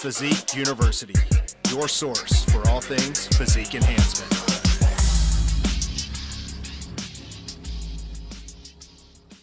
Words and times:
Physique 0.00 0.56
University, 0.56 1.12
your 1.68 1.86
source 1.86 2.46
for 2.46 2.66
all 2.70 2.80
things 2.80 3.26
physique 3.36 3.74
enhancement. 3.74 4.32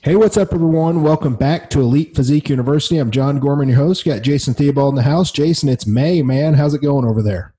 Hey, 0.02 0.16
what's 0.16 0.36
up, 0.36 0.56
everyone? 0.56 1.04
Welcome 1.04 1.36
back 1.36 1.70
to 1.70 1.82
Elite 1.82 2.16
Physique 2.16 2.50
University. 2.50 2.98
I'm 2.98 3.12
John 3.12 3.40
Gorman, 3.40 3.70
your 3.70 3.78
host. 3.78 4.04
Got 4.04 4.24
Jason 4.24 4.56
Theobald 4.56 4.94
in 4.94 4.96
the 4.96 5.04
house. 5.04 5.32
Jason, 5.32 5.70
it's 5.70 5.86
May, 5.86 6.24
man. 6.24 6.56
How's 6.56 6.74
it 6.74 6.82
going 6.82 7.06
over 7.06 7.22
there? 7.22 7.54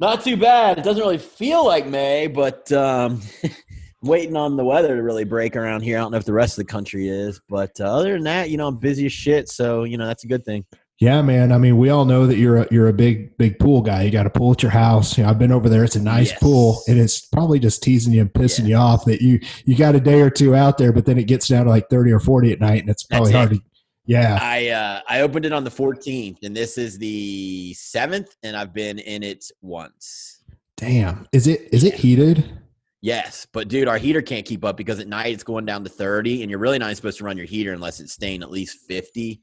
Not 0.00 0.24
too 0.24 0.36
bad. 0.36 0.78
It 0.78 0.82
doesn't 0.82 1.00
really 1.00 1.18
feel 1.18 1.64
like 1.64 1.86
May, 1.86 2.26
but 2.26 2.72
um, 2.72 3.22
waiting 4.02 4.34
on 4.34 4.56
the 4.56 4.64
weather 4.64 4.96
to 4.96 5.02
really 5.04 5.22
break 5.22 5.54
around 5.54 5.82
here. 5.82 5.98
I 5.98 6.00
don't 6.00 6.10
know 6.10 6.18
if 6.18 6.24
the 6.24 6.32
rest 6.32 6.58
of 6.58 6.66
the 6.66 6.72
country 6.72 7.08
is, 7.08 7.40
but 7.48 7.70
uh, 7.78 7.84
other 7.84 8.14
than 8.14 8.24
that, 8.24 8.50
you 8.50 8.56
know, 8.56 8.66
I'm 8.66 8.78
busy 8.78 9.06
as 9.06 9.12
shit. 9.12 9.48
So 9.48 9.84
you 9.84 9.98
know, 9.98 10.08
that's 10.08 10.24
a 10.24 10.28
good 10.28 10.44
thing. 10.44 10.66
Yeah, 10.98 11.20
man. 11.20 11.52
I 11.52 11.58
mean, 11.58 11.76
we 11.76 11.90
all 11.90 12.06
know 12.06 12.26
that 12.26 12.38
you're 12.38 12.56
a, 12.56 12.68
you're 12.70 12.88
a 12.88 12.92
big 12.92 13.36
big 13.36 13.58
pool 13.58 13.82
guy. 13.82 14.02
You 14.02 14.10
got 14.10 14.24
a 14.26 14.30
pool 14.30 14.52
at 14.52 14.62
your 14.62 14.70
house. 14.72 15.18
You 15.18 15.24
know, 15.24 15.30
I've 15.30 15.38
been 15.38 15.52
over 15.52 15.68
there. 15.68 15.84
It's 15.84 15.96
a 15.96 16.02
nice 16.02 16.30
Yes. 16.30 16.38
pool, 16.40 16.82
and 16.88 16.98
it's 16.98 17.20
probably 17.20 17.58
just 17.58 17.82
teasing 17.82 18.14
you 18.14 18.22
and 18.22 18.32
pissing 18.32 18.60
Yeah. 18.60 18.66
you 18.68 18.76
off 18.76 19.04
that 19.04 19.20
you 19.20 19.38
you 19.66 19.76
got 19.76 19.94
a 19.94 20.00
day 20.00 20.22
or 20.22 20.30
two 20.30 20.54
out 20.54 20.78
there, 20.78 20.92
but 20.92 21.04
then 21.04 21.18
it 21.18 21.24
gets 21.24 21.48
down 21.48 21.64
to 21.64 21.70
like 21.70 21.90
thirty 21.90 22.10
or 22.10 22.18
forty 22.20 22.50
at 22.50 22.60
night, 22.60 22.80
and 22.80 22.88
it's 22.88 23.02
probably 23.02 23.32
That's 23.32 23.48
hard 23.48 23.60
to. 23.60 23.66
Yeah, 24.06 24.38
I 24.40 24.68
uh, 24.68 25.00
I 25.08 25.20
opened 25.20 25.44
it 25.44 25.52
on 25.52 25.64
the 25.64 25.70
14th, 25.70 26.38
and 26.44 26.56
this 26.56 26.78
is 26.78 26.96
the 26.96 27.74
seventh, 27.74 28.36
and 28.44 28.56
I've 28.56 28.72
been 28.72 29.00
in 29.00 29.22
it 29.24 29.44
once. 29.62 30.44
damn. 30.76 31.26
Is 31.32 31.46
it 31.48 31.68
is 31.72 31.82
it 31.84 31.92
heated? 31.94 32.58
Yes, 33.02 33.46
but 33.52 33.68
dude, 33.68 33.86
our 33.88 33.98
heater 33.98 34.22
can't 34.22 34.46
keep 34.46 34.64
up 34.64 34.76
because 34.76 34.98
at 35.00 35.08
night 35.08 35.34
it's 35.34 35.44
going 35.44 35.66
down 35.66 35.84
to 35.84 35.90
30, 35.90 36.42
and 36.42 36.50
you're 36.50 36.58
really 36.60 36.78
not 36.78 36.96
supposed 36.96 37.18
to 37.18 37.24
run 37.24 37.36
your 37.36 37.46
heater 37.46 37.72
unless 37.72 38.00
it's 38.00 38.12
staying 38.14 38.42
at 38.42 38.50
least 38.50 38.78
50. 38.88 39.42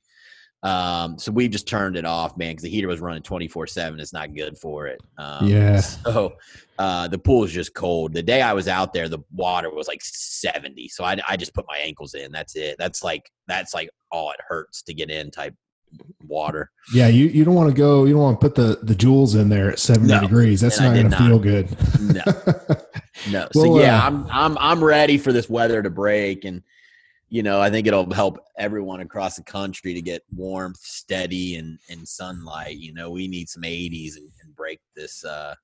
Um, 0.64 1.20
so 1.20 1.32
we 1.32 1.50
just 1.50 1.68
turned 1.68 1.98
it 1.98 2.06
off, 2.06 2.38
man, 2.38 2.52
because 2.52 2.64
the 2.64 2.70
heater 2.70 2.88
was 2.88 3.02
running 3.02 3.22
24 3.22 3.68
7. 3.68 4.00
It's 4.00 4.14
not 4.14 4.34
good 4.34 4.58
for 4.58 4.88
it. 4.88 5.02
Um, 5.18 5.48
Yeah. 5.48 5.82
So 6.04 6.34
uh, 6.80 7.08
the 7.08 7.18
pool 7.18 7.44
is 7.44 7.52
just 7.52 7.74
cold. 7.74 8.14
The 8.14 8.24
day 8.24 8.42
I 8.42 8.54
was 8.54 8.68
out 8.68 8.94
there, 8.94 9.08
the 9.10 9.20
water 9.32 9.70
was 9.70 9.88
like 9.88 10.02
70. 10.02 10.88
So 10.90 11.04
I, 11.04 11.18
I 11.28 11.38
just 11.38 11.54
put 11.54 11.66
my 11.68 11.78
ankles 11.78 12.14
in. 12.14 12.32
That's 12.32 12.56
it. 12.56 12.78
That's 12.80 13.04
like, 13.04 13.30
that's 13.48 13.74
like 13.74 13.90
all 14.12 14.32
it 14.32 14.40
hurts 14.48 14.82
to 14.84 14.94
get 14.94 15.10
in 15.10 15.32
type 15.32 15.54
water. 16.28 16.72
Yeah, 16.94 17.08
you, 17.08 17.26
you 17.28 17.44
don't 17.44 17.56
want 17.56 17.70
to 17.70 17.76
go. 17.76 18.06
You 18.06 18.14
don't 18.14 18.24
want 18.24 18.42
to 18.42 18.50
put 18.50 18.56
the 18.56 18.80
the 18.84 18.96
jewels 18.96 19.36
in 19.36 19.50
there 19.50 19.72
at 19.72 19.80
seventy 19.80 20.12
No, 20.12 20.22
degrees. 20.22 20.62
That's 20.62 20.80
not 20.80 20.96
going 20.96 21.12
to 21.12 21.18
feel 21.18 21.40
good. 21.40 21.70
No. 22.00 22.24
No. 23.30 23.48
So 23.54 23.70
Well, 23.70 23.82
yeah, 23.82 24.00
uh, 24.00 24.08
I'm 24.08 24.28
I'm 24.30 24.58
I'm 24.58 24.84
ready 24.84 25.18
for 25.18 25.32
this 25.32 25.48
weather 25.48 25.82
to 25.84 25.90
break 25.90 26.46
and 26.46 26.64
you 27.34 27.42
know, 27.42 27.60
I 27.60 27.72
think 27.72 27.88
it'll 27.88 28.14
help 28.14 28.38
everyone 28.60 29.00
across 29.00 29.38
the 29.38 29.44
country 29.44 29.96
to 29.96 30.04
get 30.04 30.22
warmth, 30.36 30.78
steady 30.78 31.56
and 31.56 31.80
and 31.90 32.08
sunlight. 32.08 32.78
You 32.78 32.94
know, 32.94 33.10
we 33.10 33.28
need 33.28 33.50
some 33.50 33.64
80s 33.64 34.18
and, 34.18 34.30
and 34.44 34.56
break 34.56 34.80
this 34.96 35.26
uh 35.26 35.56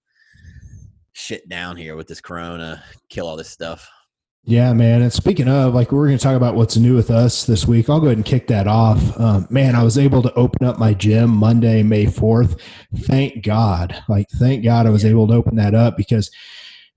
shit 1.13 1.47
down 1.47 1.77
here 1.77 1.95
with 1.95 2.07
this 2.07 2.21
corona, 2.21 2.83
kill 3.09 3.27
all 3.27 3.37
this 3.37 3.51
stuff. 3.51 3.87
Yeah, 4.45 4.73
man. 4.73 5.03
And 5.03 5.13
speaking 5.13 5.47
of, 5.47 5.75
like, 5.75 5.91
we're 5.91 6.07
going 6.07 6.17
to 6.17 6.23
talk 6.23 6.35
about 6.35 6.55
what's 6.55 6.75
new 6.75 6.95
with 6.95 7.11
us 7.11 7.45
this 7.45 7.67
week. 7.67 7.87
I'll 7.87 7.99
go 7.99 8.07
ahead 8.07 8.17
and 8.17 8.25
kick 8.25 8.47
that 8.47 8.65
off. 8.65 9.19
Um, 9.19 9.45
man, 9.51 9.75
I 9.75 9.83
was 9.83 9.99
able 9.99 10.23
to 10.23 10.33
open 10.33 10.65
up 10.65 10.79
my 10.79 10.95
gym 10.95 11.29
Monday, 11.29 11.83
May 11.83 12.05
4th. 12.05 12.59
Thank 13.01 13.43
God. 13.43 14.01
Like, 14.07 14.27
thank 14.39 14.63
God 14.63 14.87
I 14.87 14.89
was 14.89 15.05
able 15.05 15.27
to 15.27 15.35
open 15.35 15.57
that 15.57 15.75
up 15.75 15.97
because, 15.97 16.31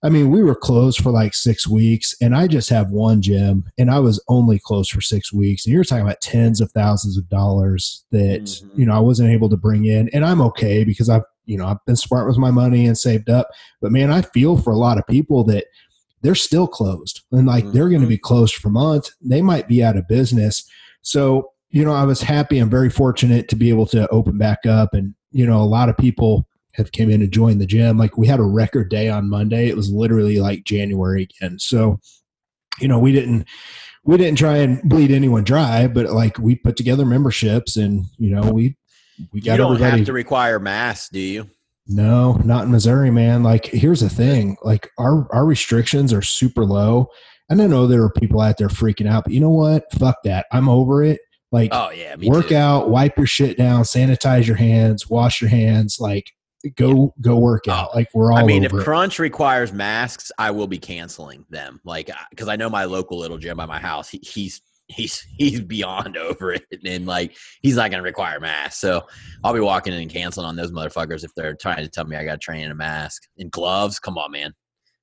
I 0.04 0.08
mean, 0.08 0.30
we 0.30 0.42
were 0.42 0.54
closed 0.56 1.00
for 1.00 1.10
like 1.10 1.32
six 1.32 1.68
weeks 1.68 2.14
and 2.20 2.34
I 2.34 2.48
just 2.48 2.68
have 2.70 2.90
one 2.90 3.22
gym 3.22 3.64
and 3.78 3.90
I 3.90 4.00
was 4.00 4.22
only 4.28 4.58
closed 4.58 4.90
for 4.90 5.00
six 5.00 5.32
weeks. 5.32 5.64
And 5.64 5.72
you're 5.72 5.84
talking 5.84 6.04
about 6.04 6.20
tens 6.20 6.60
of 6.60 6.72
thousands 6.72 7.16
of 7.16 7.28
dollars 7.28 8.04
that, 8.10 8.42
Mhm. 8.42 8.78
you 8.78 8.86
know, 8.86 8.94
I 8.94 9.00
wasn't 9.00 9.30
able 9.30 9.48
to 9.48 9.56
bring 9.56 9.84
in. 9.84 10.08
And 10.12 10.24
I'm 10.24 10.40
okay 10.40 10.82
because 10.82 11.08
I've, 11.08 11.22
you 11.46 11.56
know, 11.56 11.66
I've 11.66 11.84
been 11.86 11.96
smart 11.96 12.26
with 12.26 12.36
my 12.36 12.50
money 12.50 12.84
and 12.86 12.98
saved 12.98 13.30
up. 13.30 13.48
But 13.80 13.92
man, 13.92 14.10
I 14.10 14.22
feel 14.22 14.56
for 14.56 14.72
a 14.72 14.76
lot 14.78 14.98
of 14.98 15.06
people 15.06 15.44
that, 15.44 15.66
they're 16.22 16.36
still 16.36 16.68
closed 16.68 17.22
and 17.32 17.48
like 17.48 17.68
they're 17.72 17.88
going 17.88 18.00
to 18.00 18.06
be 18.06 18.16
closed 18.16 18.54
for 18.54 18.70
months 18.70 19.12
they 19.20 19.42
might 19.42 19.66
be 19.66 19.82
out 19.82 19.96
of 19.96 20.06
business 20.06 20.62
so 21.00 21.50
you 21.70 21.84
know 21.84 21.92
i 21.92 22.04
was 22.04 22.22
happy 22.22 22.60
i'm 22.60 22.70
very 22.70 22.88
fortunate 22.88 23.48
to 23.48 23.56
be 23.56 23.70
able 23.70 23.86
to 23.86 24.06
open 24.10 24.38
back 24.38 24.64
up 24.64 24.94
and 24.94 25.16
you 25.32 25.44
know 25.44 25.60
a 25.60 25.64
lot 25.64 25.88
of 25.88 25.96
people 25.96 26.46
have 26.74 26.92
came 26.92 27.10
in 27.10 27.22
and 27.22 27.32
joined 27.32 27.60
the 27.60 27.66
gym 27.66 27.98
like 27.98 28.16
we 28.16 28.26
had 28.26 28.40
a 28.40 28.44
record 28.44 28.88
day 28.88 29.08
on 29.08 29.28
monday 29.28 29.68
it 29.68 29.76
was 29.76 29.90
literally 29.90 30.38
like 30.40 30.64
january 30.64 31.22
again 31.24 31.58
so 31.58 31.98
you 32.80 32.88
know 32.88 32.98
we 32.98 33.12
didn't 33.12 33.46
we 34.04 34.16
didn't 34.16 34.38
try 34.38 34.56
and 34.56 34.82
bleed 34.84 35.10
anyone 35.10 35.44
dry 35.44 35.86
but 35.86 36.10
like 36.10 36.38
we 36.38 36.54
put 36.54 36.76
together 36.76 37.04
memberships 37.04 37.76
and 37.76 38.04
you 38.18 38.30
know 38.34 38.50
we 38.52 38.76
we 39.32 39.40
got 39.40 39.52
You 39.52 39.58
don't 39.58 39.72
everybody 39.74 39.98
have 39.98 40.06
to 40.06 40.12
require 40.12 40.58
masks, 40.58 41.10
do 41.10 41.20
you? 41.20 41.50
no, 41.86 42.34
not 42.44 42.64
in 42.64 42.70
Missouri, 42.70 43.10
man. 43.10 43.42
Like, 43.42 43.66
here's 43.66 44.00
the 44.00 44.08
thing: 44.08 44.56
like 44.62 44.88
our 44.98 45.28
our 45.32 45.44
restrictions 45.44 46.12
are 46.12 46.22
super 46.22 46.64
low. 46.64 47.08
And 47.50 47.60
I 47.60 47.66
know 47.66 47.86
there 47.86 48.02
are 48.02 48.10
people 48.10 48.40
out 48.40 48.56
there 48.56 48.68
freaking 48.68 49.06
out, 49.06 49.24
but 49.24 49.32
you 49.34 49.40
know 49.40 49.50
what? 49.50 49.84
Fuck 49.92 50.16
that. 50.24 50.46
I'm 50.50 50.68
over 50.68 51.04
it. 51.04 51.20
Like, 51.52 51.70
Oh 51.72 51.90
yeah, 51.90 52.16
work 52.24 52.48
too. 52.48 52.56
out, 52.56 52.88
wipe 52.88 53.16
your 53.18 53.26
shit 53.26 53.58
down, 53.58 53.82
sanitize 53.82 54.46
your 54.46 54.56
hands, 54.56 55.10
wash 55.10 55.40
your 55.42 55.50
hands. 55.50 55.98
Like, 56.00 56.32
go 56.76 57.14
go 57.20 57.36
work 57.38 57.68
out. 57.68 57.90
Oh, 57.92 57.96
Like, 57.96 58.08
we're 58.14 58.32
all 58.32 58.38
I 58.38 58.44
mean, 58.44 58.64
if 58.64 58.72
over 58.72 58.80
it. 58.80 58.84
Crunch 58.84 59.18
requires 59.18 59.72
masks, 59.72 60.30
I 60.38 60.50
will 60.50 60.66
be 60.66 60.78
canceling 60.78 61.44
them. 61.50 61.80
Like, 61.84 62.10
because 62.30 62.48
I 62.48 62.56
know 62.56 62.68
my 62.70 62.84
local 62.84 63.18
little 63.18 63.38
gym 63.38 63.56
by 63.56 63.66
my 63.66 63.78
house, 63.80 64.08
he, 64.08 64.18
he's 64.22 64.60
he's 64.88 65.20
he's 65.38 65.60
beyond 65.60 66.16
over 66.18 66.52
it, 66.52 66.64
and 66.84 67.06
like 67.06 67.36
he's 67.62 67.76
not 67.76 67.90
going 67.90 68.02
to 68.02 68.06
require 68.08 68.40
masks. 68.40 68.80
So 68.80 69.02
I'll 69.44 69.54
be 69.54 69.60
walking 69.60 69.92
in 69.92 70.00
and 70.00 70.10
canceling 70.10 70.46
on 70.46 70.56
those 70.56 70.72
motherfuckers 70.72 71.24
if 71.24 71.34
they're 71.34 71.54
trying 71.54 71.82
to 71.84 71.88
tell 71.88 72.04
me 72.04 72.16
I 72.16 72.24
got 72.24 72.32
to 72.32 72.38
train 72.38 72.64
in 72.64 72.70
a 72.70 72.74
mask 72.76 73.22
and 73.38 73.50
gloves. 73.50 73.98
Come 73.98 74.18
on, 74.18 74.30
man, 74.30 74.52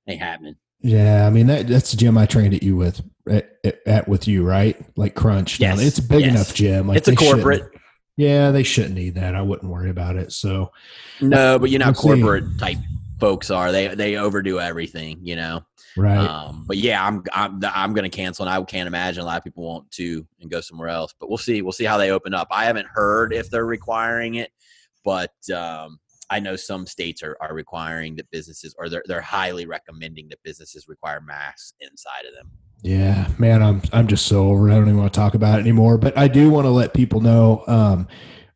ain't 0.08 0.20
happening. 0.20 0.56
Yeah, 0.82 1.26
I 1.26 1.30
mean 1.30 1.46
that 1.48 1.66
that's 1.68 1.90
the 1.90 1.98
gym 1.98 2.16
I 2.16 2.24
trained 2.24 2.54
at 2.54 2.62
you 2.62 2.74
with 2.74 3.02
at, 3.28 3.50
at, 3.86 4.08
with 4.08 4.26
you, 4.26 4.44
right? 4.44 4.80
Like 4.96 5.14
Crunch. 5.14 5.60
Now, 5.60 5.74
Yes, 5.74 5.82
it's 5.82 5.98
a 5.98 6.02
big 6.02 6.20
yes. 6.22 6.30
enough 6.30 6.54
gym. 6.54 6.88
Like 6.88 6.96
it's 6.96 7.08
a 7.08 7.10
shouldn't- 7.12 7.30
corporate. 7.42 7.70
Yeah, 8.20 8.50
they 8.50 8.62
shouldn't 8.62 8.94
need 8.94 9.14
that. 9.14 9.34
I 9.34 9.40
wouldn't 9.40 9.70
worry 9.72 9.88
about 9.88 10.16
it. 10.16 10.30
So 10.32 10.72
No, 11.22 11.58
but 11.58 11.70
you 11.70 11.78
know 11.78 11.86
We'll 11.86 11.94
see. 11.94 12.00
corporate 12.02 12.58
type 12.58 12.76
folks 13.18 13.50
are. 13.50 13.72
They 13.72 13.88
they 13.94 14.16
overdo 14.16 14.60
everything. 14.60 15.18
You 15.22 15.36
know. 15.36 15.62
right. 15.96 16.18
Um, 16.18 16.64
but 16.66 16.76
yeah, 16.76 17.02
I'm 17.02 17.24
I'm 17.32 17.60
I'm 17.64 17.94
going 17.94 18.10
to 18.10 18.14
cancel, 18.14 18.46
and 18.46 18.54
I 18.54 18.62
can't 18.64 18.86
imagine 18.86 19.22
a 19.22 19.26
lot 19.26 19.38
of 19.38 19.44
people 19.44 19.64
want 19.64 19.90
to 19.92 20.26
and 20.40 20.50
go 20.50 20.60
somewhere 20.60 20.88
else. 20.88 21.14
But 21.18 21.30
we'll 21.30 21.38
see. 21.38 21.62
We'll 21.62 21.72
see 21.72 21.84
how 21.84 21.96
they 21.96 22.10
open 22.10 22.34
up. 22.34 22.48
I 22.50 22.66
haven't 22.66 22.88
heard 22.88 23.32
if 23.32 23.48
they're 23.50 23.64
requiring 23.64 24.34
it, 24.34 24.50
but 25.02 25.32
um, 25.50 25.98
I 26.28 26.40
know 26.40 26.56
some 26.56 26.86
states 26.86 27.22
are, 27.22 27.38
are 27.40 27.54
requiring 27.54 28.16
that 28.16 28.30
businesses, 28.30 28.74
or 28.78 28.90
they're 28.90 29.04
they're 29.06 29.22
highly 29.22 29.64
recommending 29.64 30.28
that 30.28 30.42
businesses 30.42 30.88
require 30.88 31.22
masks 31.22 31.72
inside 31.80 32.26
of 32.28 32.34
them. 32.34 32.50
Yeah, 32.82 33.28
man, 33.38 33.62
I'm 33.62 33.82
I'm 33.92 34.06
just 34.06 34.26
so 34.26 34.48
over. 34.48 34.70
I 34.70 34.74
don't 34.74 34.84
even 34.84 34.96
want 34.96 35.12
to 35.12 35.18
talk 35.18 35.34
about 35.34 35.58
it 35.58 35.62
anymore. 35.62 35.98
But 35.98 36.16
I 36.16 36.28
do 36.28 36.50
want 36.50 36.64
to 36.64 36.70
let 36.70 36.94
people 36.94 37.20
know 37.20 37.62
um, 37.66 38.08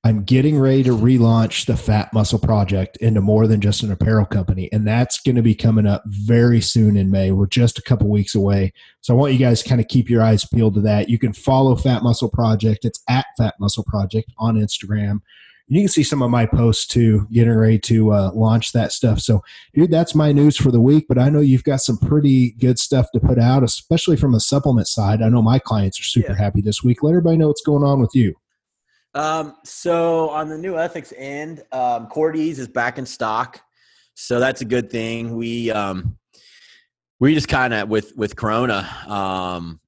I'm 0.02 0.22
getting 0.22 0.58
ready 0.58 0.82
to 0.84 0.96
relaunch 0.96 1.66
the 1.66 1.76
Fat 1.76 2.10
Muscle 2.12 2.38
Project 2.38 2.96
into 2.98 3.20
more 3.20 3.46
than 3.46 3.60
just 3.60 3.82
an 3.82 3.92
apparel 3.92 4.24
company, 4.24 4.70
and 4.72 4.86
that's 4.86 5.20
going 5.20 5.36
to 5.36 5.42
be 5.42 5.54
coming 5.54 5.86
up 5.86 6.02
very 6.06 6.62
soon 6.62 6.96
in 6.96 7.10
May. 7.10 7.32
We're 7.32 7.46
just 7.46 7.78
a 7.78 7.82
couple 7.82 8.08
weeks 8.08 8.34
away, 8.34 8.72
so 9.02 9.14
I 9.14 9.16
want 9.16 9.34
you 9.34 9.38
guys 9.38 9.62
to 9.62 9.68
kind 9.68 9.80
of 9.80 9.88
keep 9.88 10.08
your 10.08 10.22
eyes 10.22 10.46
peeled 10.46 10.74
to 10.74 10.80
that. 10.82 11.10
You 11.10 11.18
can 11.18 11.34
follow 11.34 11.76
Fat 11.76 12.02
Muscle 12.02 12.30
Project. 12.30 12.86
It's 12.86 13.02
at 13.10 13.26
Fat 13.36 13.54
Muscle 13.60 13.84
Project 13.84 14.32
on 14.38 14.56
Instagram. 14.56 15.20
You 15.66 15.80
can 15.80 15.88
see 15.88 16.02
some 16.02 16.22
of 16.22 16.30
my 16.30 16.44
posts 16.44 16.86
too, 16.86 17.26
getting 17.32 17.54
ready 17.54 17.78
to 17.80 18.12
uh, 18.12 18.30
launch 18.34 18.72
that 18.72 18.92
stuff. 18.92 19.20
So 19.20 19.42
dude, 19.72 19.90
that's 19.90 20.14
my 20.14 20.30
news 20.30 20.56
for 20.58 20.70
the 20.70 20.80
week. 20.80 21.06
But 21.08 21.18
I 21.18 21.30
know 21.30 21.40
you've 21.40 21.64
got 21.64 21.80
some 21.80 21.96
pretty 21.96 22.50
good 22.52 22.78
stuff 22.78 23.06
to 23.14 23.20
put 23.20 23.38
out, 23.38 23.62
especially 23.62 24.16
from 24.16 24.32
the 24.32 24.40
supplement 24.40 24.88
side. 24.88 25.22
I 25.22 25.30
know 25.30 25.40
my 25.40 25.58
clients 25.58 25.98
are 25.98 26.04
super 26.04 26.32
Yeah. 26.32 26.38
happy 26.38 26.60
this 26.60 26.82
week. 26.84 27.02
Let 27.02 27.10
everybody 27.10 27.38
know 27.38 27.48
what's 27.48 27.62
going 27.62 27.82
on 27.82 28.00
with 28.00 28.10
you. 28.14 28.34
Um, 29.14 29.54
so 29.64 30.28
on 30.30 30.48
the 30.48 30.58
new 30.58 30.76
ethics 30.76 31.12
end, 31.16 31.62
um, 31.72 32.08
Cordy's 32.08 32.58
is 32.58 32.68
back 32.68 32.98
in 32.98 33.06
stock, 33.06 33.60
so 34.14 34.40
that's 34.40 34.60
a 34.60 34.64
good 34.64 34.90
thing. 34.90 35.36
We 35.36 35.70
um, 35.70 36.18
we 37.20 37.32
just 37.32 37.48
kind 37.48 37.72
of 37.72 37.88
with 37.88 38.14
with 38.16 38.34
Corona, 38.34 38.86
um, 39.06 39.78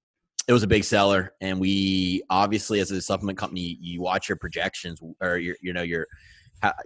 it 0.48 0.52
was 0.52 0.62
a 0.62 0.69
big 0.69 0.84
seller, 0.84 1.32
and 1.40 1.58
we 1.58 2.22
obviously 2.31 2.81
as 2.81 2.90
a 2.90 3.00
supplement 3.02 3.38
company, 3.38 3.78
you 3.81 4.00
watch 4.00 4.28
your 4.28 4.37
projections 4.37 5.00
or 5.20 5.38
your 5.38 5.56
you 5.60 5.72
know 5.72 5.82
your 5.82 6.06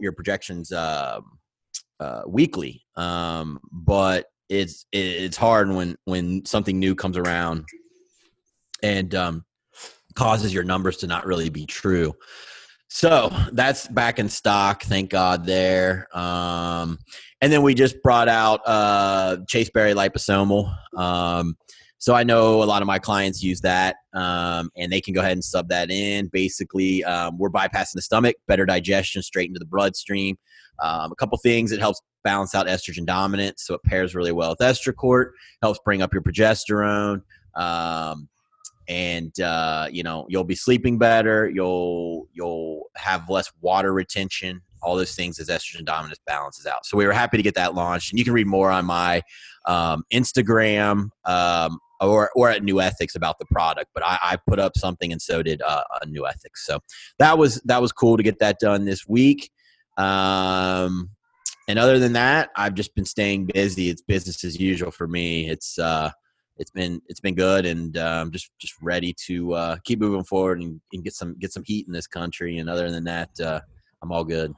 your 0.01 0.12
projections 0.12 0.73
um, 0.73 1.39
uh, 2.01 2.23
weekly, 2.27 2.83
um, 2.97 3.61
but 3.71 4.27
it's 4.49 4.87
it's 4.93 5.37
hard 5.37 5.71
when 5.71 5.97
when 6.05 6.45
something 6.45 6.79
new 6.79 6.95
comes 6.95 7.17
around 7.17 7.67
and 8.83 9.15
um, 9.15 9.45
causes 10.15 10.53
your 10.55 10.65
numbers 10.65 10.97
to 10.99 11.06
not 11.06 11.27
really 11.27 11.51
be 11.51 11.67
true. 11.67 12.15
So 12.89 13.31
that's 13.53 13.87
back 13.87 14.19
in 14.19 14.29
stock. 14.29 14.83
Thank 14.83 15.11
God 15.11 15.47
there. 15.47 16.09
Um, 16.13 16.99
and 17.41 17.53
then 17.53 17.63
we 17.63 17.75
just 17.75 18.03
brought 18.03 18.29
out 18.29 18.61
uh, 18.67 19.39
Chasteberry 19.47 19.95
liposomal. 19.95 20.75
Um, 20.97 21.56
so 22.00 22.14
I 22.14 22.25
know 22.25 22.62
a 22.62 22.64
lot 22.64 22.81
of 22.81 22.87
my 22.87 22.99
clients 22.99 23.43
use 23.43 23.61
that, 23.61 23.97
um, 24.14 24.70
and 24.75 24.91
they 24.91 25.02
can 25.02 25.12
go 25.12 25.20
ahead 25.20 25.32
and 25.32 25.44
sub 25.44 25.69
that 25.69 25.91
in. 25.91 26.29
Basically, 26.29 27.05
um, 27.05 27.37
we're 27.37 27.50
bypassing 27.50 27.93
the 27.93 28.00
stomach, 28.00 28.37
better 28.49 28.64
digestion, 28.64 29.23
straight 29.23 29.49
into 29.49 29.58
the 29.58 29.67
bloodstream. 29.67 30.38
Um, 30.82 31.12
a 31.12 31.14
couple 31.14 31.37
things 31.37 31.73
it 31.73 31.79
helps 31.79 32.00
balance 32.25 32.55
out 32.55 32.67
estrogen 32.67 33.05
dominance, 33.05 33.64
so 33.67 33.75
it 33.75 33.82
pairs 33.82 34.14
really 34.14 34.32
well 34.32 34.56
with 34.58 34.61
estracort. 34.61 35.32
Helps 35.61 35.79
bring 35.85 36.00
up 36.00 36.14
your 36.14 36.23
progesterone, 36.23 37.20
um, 37.55 38.31
and 38.88 39.38
uh, 39.38 39.87
you 39.93 40.03
know 40.03 40.25
you'll 40.31 40.43
be 40.43 40.55
sleeping 40.55 40.96
better. 40.96 41.50
You'll 41.50 42.29
you'll 42.32 42.85
have 42.96 43.29
less 43.29 43.53
water 43.61 43.93
retention. 43.93 44.62
All 44.82 44.96
those 44.96 45.14
things 45.14 45.38
as 45.38 45.49
estrogen 45.50 45.85
dominance 45.85 46.20
balances 46.26 46.64
out. 46.64 46.87
So 46.87 46.96
we 46.96 47.05
were 47.05 47.12
happy 47.12 47.37
to 47.37 47.43
get 47.43 47.56
that 47.56 47.75
launched, 47.75 48.11
and 48.11 48.19
you 48.19 48.25
can 48.25 48.32
read 48.32 48.46
more 48.46 48.70
on 48.70 48.87
my 48.87 49.20
um, 49.67 50.05
Instagram 50.11 51.11
um, 51.26 51.79
or 52.00 52.31
or 52.35 52.50
at 52.50 52.62
New 52.62 52.81
Ethics 52.81 53.14
about 53.14 53.38
the 53.38 53.47
product. 53.47 53.91
But 53.94 54.05
I, 54.05 54.19
I 54.23 54.38
put 54.49 54.58
up 54.58 54.76
something, 54.76 55.12
and 55.12 55.20
so 55.20 55.43
did 55.43 55.62
uh, 55.62 55.82
New 56.06 56.26
Ethics. 56.26 56.67
So 56.67 56.81
that 57.19 57.38
was 57.38 57.61
that 57.64 57.81
was 57.81 57.93
cool 57.93 58.17
to 58.17 58.23
get 58.23 58.38
that 58.41 58.58
done 58.61 58.85
this 58.85 59.06
week. 59.06 59.50
Um, 59.97 61.11
and 61.69 61.79
other 61.79 61.99
than 61.99 62.14
that, 62.14 62.50
I've 62.56 62.75
just 62.75 62.94
been 62.94 63.05
staying 63.05 63.47
busy. 63.47 63.91
It's 63.91 64.02
business 64.02 64.43
as 64.44 64.58
usual 64.58 64.91
for 64.91 65.06
me. 65.06 65.49
It's 65.49 65.79
uh, 65.79 66.11
it's 66.56 66.70
been 66.70 67.00
it's 67.06 67.20
been 67.20 67.35
good, 67.35 67.64
and 67.64 67.97
um, 67.97 68.31
just 68.32 68.50
just 68.58 68.75
ready 68.82 69.14
to 69.26 69.55
uh, 69.55 69.76
keep 69.85 70.00
moving 70.00 70.25
forward 70.25 70.61
and, 70.61 70.81
and, 70.93 71.05
get 71.05 71.14
some 71.14 71.37
get 71.38 71.53
some 71.53 71.62
heat 71.64 71.87
in 71.87 71.93
this 71.93 72.06
country. 72.06 72.58
And 72.58 72.69
other 72.69 72.91
than 72.91 73.05
that, 73.05 73.31
uh, 73.41 73.61
I'm 74.03 74.12
all 74.12 74.25
good. 74.25 74.53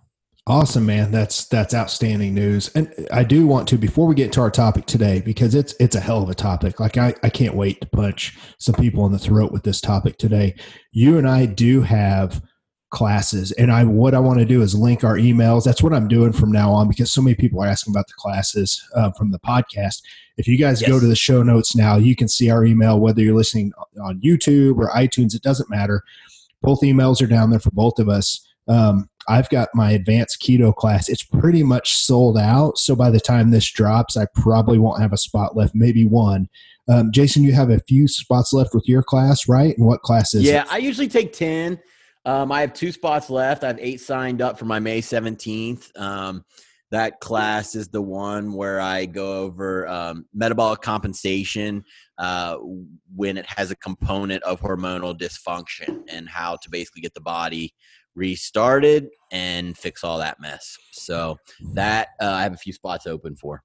Awesome, 0.48 0.84
man. 0.84 1.12
That's 1.12 1.46
that's 1.46 1.72
outstanding 1.72 2.34
news. 2.34 2.68
And 2.74 2.92
I 3.12 3.22
do 3.22 3.46
want 3.46 3.68
to 3.68 3.78
before 3.78 4.08
we 4.08 4.16
get 4.16 4.32
to 4.32 4.40
our 4.40 4.50
topic 4.50 4.86
today 4.86 5.20
because 5.20 5.54
it's 5.54 5.72
it's 5.78 5.94
a 5.94 6.00
hell 6.00 6.20
of 6.20 6.28
a 6.28 6.34
topic. 6.34 6.80
Like 6.80 6.98
I 6.98 7.14
I 7.22 7.30
can't 7.30 7.54
wait 7.54 7.80
to 7.80 7.86
punch 7.86 8.36
some 8.58 8.74
people 8.74 9.06
in 9.06 9.12
the 9.12 9.20
throat 9.20 9.52
with 9.52 9.62
this 9.62 9.80
topic 9.80 10.18
today. 10.18 10.56
You 10.90 11.16
and 11.16 11.28
I 11.28 11.46
do 11.46 11.82
have 11.82 12.42
classes 12.90 13.52
and 13.52 13.70
I 13.70 13.84
what 13.84 14.14
I 14.14 14.18
want 14.18 14.40
to 14.40 14.44
do 14.44 14.62
is 14.62 14.74
link 14.74 15.04
our 15.04 15.16
emails. 15.16 15.62
That's 15.62 15.80
what 15.80 15.94
I'm 15.94 16.08
doing 16.08 16.32
from 16.32 16.50
now 16.50 16.72
on 16.72 16.88
because 16.88 17.12
so 17.12 17.22
many 17.22 17.36
people 17.36 17.62
are 17.62 17.68
asking 17.68 17.92
about 17.94 18.08
the 18.08 18.14
classes 18.18 18.82
uh, 18.96 19.12
from 19.12 19.30
the 19.30 19.38
podcast. 19.38 20.02
If 20.38 20.48
you 20.48 20.58
guys 20.58 20.80
yes. 20.80 20.90
go 20.90 20.98
to 20.98 21.06
the 21.06 21.14
show 21.14 21.44
notes 21.44 21.76
now, 21.76 21.96
you 21.96 22.16
can 22.16 22.26
see 22.26 22.50
our 22.50 22.64
email 22.64 22.98
whether 22.98 23.22
you're 23.22 23.36
listening 23.36 23.72
on 24.02 24.20
YouTube 24.20 24.76
or 24.78 24.90
iTunes. 24.90 25.36
It 25.36 25.42
doesn't 25.42 25.70
matter. 25.70 26.02
Both 26.62 26.80
emails 26.80 27.22
are 27.22 27.28
down 27.28 27.50
there 27.50 27.60
for 27.60 27.70
both 27.70 28.00
of 28.00 28.08
us. 28.08 28.44
Um, 28.68 29.08
I've 29.28 29.48
got 29.48 29.68
my 29.74 29.92
advanced 29.92 30.42
keto 30.42 30.74
class. 30.74 31.08
It's 31.08 31.22
pretty 31.22 31.62
much 31.62 31.94
sold 31.94 32.38
out. 32.38 32.78
So 32.78 32.94
by 32.96 33.10
the 33.10 33.20
time 33.20 33.50
this 33.50 33.70
drops, 33.70 34.16
I 34.16 34.26
probably 34.34 34.78
won't 34.78 35.00
have 35.00 35.12
a 35.12 35.18
spot 35.18 35.56
left, 35.56 35.74
maybe 35.74 36.04
one. 36.04 36.48
Um, 36.88 37.12
Jason, 37.12 37.44
you 37.44 37.52
have 37.52 37.70
a 37.70 37.80
few 37.80 38.08
spots 38.08 38.52
left 38.52 38.74
with 38.74 38.88
your 38.88 39.02
class, 39.02 39.48
right? 39.48 39.76
And 39.76 39.86
what 39.86 40.02
class 40.02 40.34
is 40.34 40.42
yeah, 40.42 40.62
it? 40.62 40.72
I 40.72 40.78
usually 40.78 41.08
take 41.08 41.32
10. 41.32 41.80
Um, 42.24 42.52
I 42.52 42.60
have 42.60 42.72
two 42.72 42.92
spots 42.92 43.30
left. 43.30 43.64
I 43.64 43.68
have 43.68 43.78
eight 43.80 44.00
signed 44.00 44.42
up 44.42 44.58
for 44.58 44.64
my 44.64 44.78
May 44.78 45.00
17th. 45.00 45.98
Um, 45.98 46.44
that 46.92 47.20
class 47.20 47.74
is 47.74 47.88
the 47.88 48.02
one 48.02 48.52
where 48.52 48.78
I 48.78 49.06
go 49.06 49.40
over 49.40 49.88
um, 49.88 50.26
metabolic 50.34 50.82
compensation 50.82 51.84
uh, 52.18 52.58
when 53.16 53.38
it 53.38 53.46
has 53.46 53.70
a 53.70 53.76
component 53.76 54.42
of 54.42 54.60
hormonal 54.60 55.18
dysfunction 55.18 56.02
and 56.08 56.28
how 56.28 56.56
to 56.56 56.70
basically 56.70 57.00
get 57.00 57.14
the 57.14 57.20
body 57.20 57.74
restarted 58.14 59.08
and 59.30 59.76
fix 59.76 60.04
all 60.04 60.18
that 60.18 60.40
mess. 60.40 60.76
So 60.92 61.38
that 61.72 62.08
uh, 62.20 62.30
I 62.30 62.42
have 62.42 62.52
a 62.52 62.58
few 62.58 62.72
spots 62.72 63.06
open 63.06 63.36
for. 63.36 63.62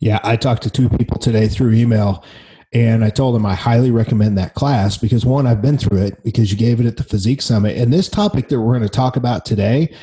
Yeah, 0.00 0.18
I 0.22 0.36
talked 0.36 0.62
to 0.64 0.70
two 0.70 0.88
people 0.88 1.18
today 1.18 1.48
through 1.48 1.72
email 1.72 2.24
and 2.72 3.04
I 3.04 3.10
told 3.10 3.34
them 3.34 3.46
I 3.46 3.54
highly 3.54 3.90
recommend 3.90 4.36
that 4.38 4.54
class 4.54 4.98
because 4.98 5.24
one, 5.24 5.46
I've 5.46 5.62
been 5.62 5.78
through 5.78 6.02
it 6.02 6.22
because 6.22 6.52
you 6.52 6.58
gave 6.58 6.80
it 6.80 6.86
at 6.86 6.96
the 6.96 7.04
Physique 7.04 7.40
Summit. 7.40 7.78
And 7.78 7.92
this 7.92 8.08
topic 8.08 8.48
that 8.48 8.60
we're 8.60 8.76
going 8.76 8.82
to 8.82 8.88
talk 8.88 9.16
about 9.16 9.46
today, 9.46 9.94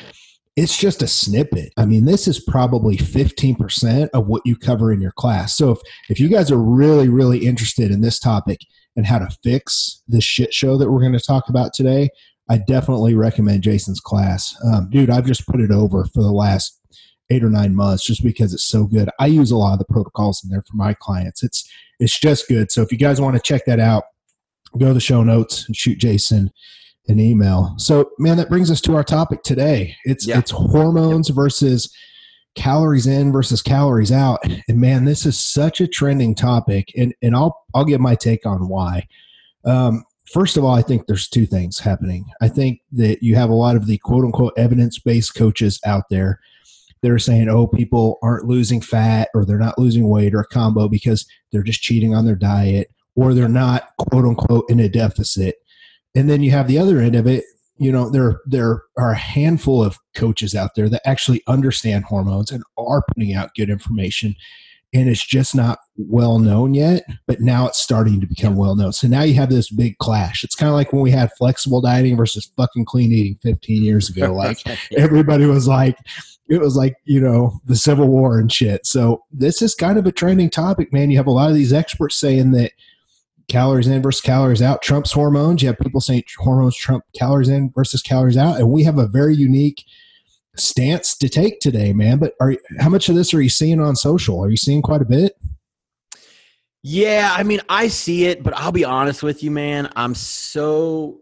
it's 0.56 0.76
just 0.76 1.02
a 1.02 1.06
snippet. 1.06 1.72
I 1.76 1.84
mean, 1.84 2.06
this 2.06 2.26
is 2.26 2.40
probably 2.40 2.96
15% 2.96 4.08
of 4.14 4.26
what 4.26 4.42
you 4.44 4.56
cover 4.56 4.92
in 4.92 5.00
your 5.00 5.12
class. 5.12 5.56
So 5.56 5.70
if, 5.72 5.78
if 6.08 6.18
you 6.18 6.28
guys 6.28 6.50
are 6.50 6.58
really, 6.58 7.08
really 7.08 7.46
interested 7.46 7.90
in 7.90 8.00
this 8.00 8.18
topic 8.18 8.58
and 8.96 9.06
how 9.06 9.18
to 9.18 9.28
fix 9.44 10.02
this 10.08 10.24
shit 10.24 10.52
show 10.52 10.76
that 10.78 10.90
we're 10.90 11.00
going 11.00 11.12
to 11.12 11.20
talk 11.20 11.48
about 11.48 11.72
today, 11.72 12.08
I 12.48 12.58
definitely 12.58 13.14
recommend 13.14 13.62
Jason's 13.62 14.00
class. 14.00 14.56
Um, 14.72 14.88
dude, 14.90 15.10
I've 15.10 15.26
just 15.26 15.46
put 15.46 15.60
it 15.60 15.70
over 15.70 16.04
for 16.04 16.22
the 16.22 16.32
last 16.32 16.80
eight 17.30 17.42
or 17.42 17.50
nine 17.50 17.74
months 17.74 18.04
just 18.04 18.22
because 18.22 18.54
it's 18.54 18.66
so 18.66 18.84
good. 18.84 19.10
I 19.18 19.26
use 19.26 19.50
a 19.50 19.56
lot 19.56 19.72
of 19.72 19.78
the 19.80 19.92
protocols 19.92 20.44
in 20.44 20.50
there 20.50 20.62
for 20.62 20.76
my 20.76 20.94
clients. 20.94 21.42
It's 21.42 21.68
it's 21.98 22.18
just 22.18 22.48
good. 22.48 22.70
So 22.70 22.82
if 22.82 22.92
you 22.92 22.98
guys 22.98 23.20
want 23.20 23.34
to 23.34 23.42
check 23.42 23.64
that 23.66 23.80
out, 23.80 24.04
go 24.78 24.88
to 24.88 24.94
the 24.94 25.00
show 25.00 25.22
notes 25.22 25.66
and 25.66 25.76
shoot 25.76 25.98
Jason 25.98 26.52
an 27.08 27.20
email. 27.20 27.74
So 27.78 28.10
man, 28.18 28.36
that 28.36 28.48
brings 28.48 28.70
us 28.70 28.80
to 28.82 28.94
our 28.94 29.04
topic 29.04 29.42
today. 29.42 29.96
It's 30.04 30.26
yeah. 30.26 30.38
it's 30.38 30.50
hormones 30.50 31.28
versus 31.30 31.92
calories 32.54 33.06
in 33.06 33.32
versus 33.32 33.62
calories 33.62 34.12
out. 34.12 34.40
And 34.68 34.80
man, 34.80 35.04
this 35.04 35.26
is 35.26 35.38
such 35.38 35.80
a 35.80 35.86
trending 35.88 36.34
topic. 36.34 36.92
And 36.96 37.14
and 37.22 37.34
I'll 37.34 37.64
I'll 37.74 37.84
give 37.84 38.00
my 38.00 38.14
take 38.14 38.46
on 38.46 38.68
why. 38.68 39.08
Um, 39.64 40.04
first 40.32 40.56
of 40.56 40.64
all, 40.64 40.74
I 40.74 40.82
think 40.82 41.06
there's 41.06 41.28
two 41.28 41.46
things 41.46 41.78
happening. 41.78 42.26
I 42.40 42.48
think 42.48 42.80
that 42.92 43.22
you 43.22 43.36
have 43.36 43.50
a 43.50 43.54
lot 43.54 43.76
of 43.76 43.86
the 43.86 43.98
quote 43.98 44.24
unquote 44.24 44.52
evidence 44.56 44.98
based 44.98 45.34
coaches 45.34 45.80
out 45.84 46.04
there 46.10 46.40
that 47.02 47.10
are 47.10 47.18
saying, 47.18 47.48
oh, 47.48 47.66
people 47.66 48.18
aren't 48.22 48.46
losing 48.46 48.80
fat 48.80 49.28
or 49.34 49.44
they're 49.44 49.58
not 49.58 49.78
losing 49.78 50.08
weight 50.08 50.34
or 50.34 50.40
a 50.40 50.46
combo 50.46 50.88
because 50.88 51.26
they're 51.52 51.62
just 51.62 51.82
cheating 51.82 52.14
on 52.14 52.24
their 52.24 52.36
diet 52.36 52.90
or 53.14 53.34
they're 53.34 53.48
not 53.48 53.90
quote 53.98 54.24
unquote 54.24 54.68
in 54.70 54.80
a 54.80 54.88
deficit. 54.88 55.56
And 56.14 56.30
then 56.30 56.42
you 56.42 56.50
have 56.50 56.68
the 56.68 56.78
other 56.78 56.98
end 56.98 57.14
of 57.14 57.26
it. 57.26 57.44
You 57.78 57.92
know, 57.92 58.08
there 58.08 58.40
there 58.46 58.82
are 58.96 59.12
a 59.12 59.18
handful 59.18 59.84
of 59.84 59.98
coaches 60.14 60.54
out 60.54 60.70
there 60.74 60.88
that 60.88 61.06
actually 61.06 61.42
understand 61.46 62.04
hormones 62.04 62.50
and 62.50 62.64
are 62.78 63.04
putting 63.08 63.34
out 63.34 63.54
good 63.54 63.68
information 63.68 64.34
and 64.96 65.08
it's 65.08 65.24
just 65.24 65.54
not 65.54 65.78
well 65.96 66.38
known 66.38 66.74
yet 66.74 67.04
but 67.26 67.40
now 67.40 67.66
it's 67.66 67.80
starting 67.80 68.20
to 68.20 68.26
become 68.26 68.56
well 68.56 68.76
known. 68.76 68.92
So 68.92 69.08
now 69.08 69.22
you 69.22 69.34
have 69.34 69.50
this 69.50 69.70
big 69.70 69.98
clash. 69.98 70.44
It's 70.44 70.54
kind 70.54 70.68
of 70.68 70.74
like 70.74 70.92
when 70.92 71.02
we 71.02 71.10
had 71.10 71.32
flexible 71.38 71.80
dieting 71.80 72.16
versus 72.16 72.50
fucking 72.56 72.84
clean 72.84 73.12
eating 73.12 73.38
15 73.42 73.82
years 73.82 74.08
ago. 74.08 74.34
Like 74.46 74.58
everybody 74.96 75.46
was 75.46 75.66
like 75.66 75.96
it 76.48 76.60
was 76.60 76.76
like 76.76 76.94
you 77.04 77.20
know 77.20 77.58
the 77.64 77.74
civil 77.74 78.06
war 78.06 78.38
and 78.38 78.52
shit. 78.52 78.84
So 78.86 79.24
this 79.32 79.62
is 79.62 79.74
kind 79.74 79.98
of 79.98 80.06
a 80.06 80.12
trending 80.12 80.50
topic 80.50 80.92
man. 80.92 81.10
You 81.10 81.16
have 81.16 81.26
a 81.26 81.32
lot 81.32 81.48
of 81.48 81.54
these 81.54 81.72
experts 81.72 82.16
saying 82.16 82.52
that 82.52 82.72
calories 83.48 83.86
in 83.86 84.02
versus 84.02 84.20
calories 84.20 84.62
out 84.62 84.82
trumps 84.82 85.10
hormones. 85.10 85.62
You 85.62 85.68
have 85.68 85.78
people 85.78 86.00
saying 86.00 86.24
hormones 86.36 86.76
trump 86.76 87.04
calories 87.16 87.48
in 87.48 87.72
versus 87.74 88.02
calories 88.02 88.36
out 88.36 88.58
and 88.58 88.70
we 88.70 88.84
have 88.84 88.98
a 88.98 89.08
very 89.08 89.34
unique 89.34 89.84
stance 90.58 91.16
to 91.18 91.28
take 91.28 91.60
today, 91.60 91.92
man. 91.92 92.18
But 92.18 92.34
are 92.40 92.54
how 92.78 92.88
much 92.88 93.08
of 93.08 93.14
this 93.14 93.32
are 93.34 93.42
you 93.42 93.48
seeing 93.48 93.80
on 93.80 93.96
social? 93.96 94.42
Are 94.42 94.50
you 94.50 94.56
seeing 94.56 94.82
quite 94.82 95.02
a 95.02 95.06
bit? 95.06 95.32
Yeah, 96.82 97.34
I 97.36 97.42
mean, 97.42 97.60
I 97.68 97.88
see 97.88 98.26
it, 98.26 98.44
but 98.44 98.56
I'll 98.56 98.70
be 98.70 98.84
honest 98.84 99.22
with 99.22 99.42
you, 99.42 99.50
man. 99.50 99.90
I'm 99.96 100.14
so 100.14 101.18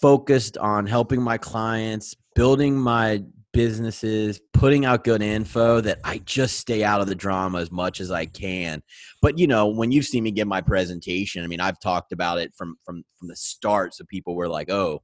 focused 0.00 0.56
on 0.56 0.86
helping 0.86 1.20
my 1.20 1.36
clients, 1.36 2.14
building 2.34 2.76
my 2.76 3.22
businesses, 3.52 4.40
putting 4.54 4.84
out 4.84 5.04
good 5.04 5.22
info 5.22 5.80
that 5.80 5.98
I 6.04 6.18
just 6.18 6.58
stay 6.58 6.84
out 6.84 7.00
of 7.00 7.08
the 7.08 7.14
drama 7.14 7.60
as 7.60 7.70
much 7.70 8.00
as 8.00 8.10
I 8.10 8.26
can. 8.26 8.82
But 9.20 9.38
you 9.38 9.46
know, 9.46 9.68
when 9.68 9.92
you've 9.92 10.06
seen 10.06 10.24
me 10.24 10.30
give 10.30 10.48
my 10.48 10.60
presentation, 10.60 11.44
I 11.44 11.46
mean, 11.46 11.60
I've 11.60 11.80
talked 11.80 12.12
about 12.12 12.38
it 12.38 12.52
from 12.56 12.76
from 12.84 13.02
from 13.18 13.28
the 13.28 13.36
start, 13.36 13.94
so 13.94 14.04
people 14.08 14.34
were 14.34 14.48
like, 14.48 14.70
"Oh, 14.70 15.02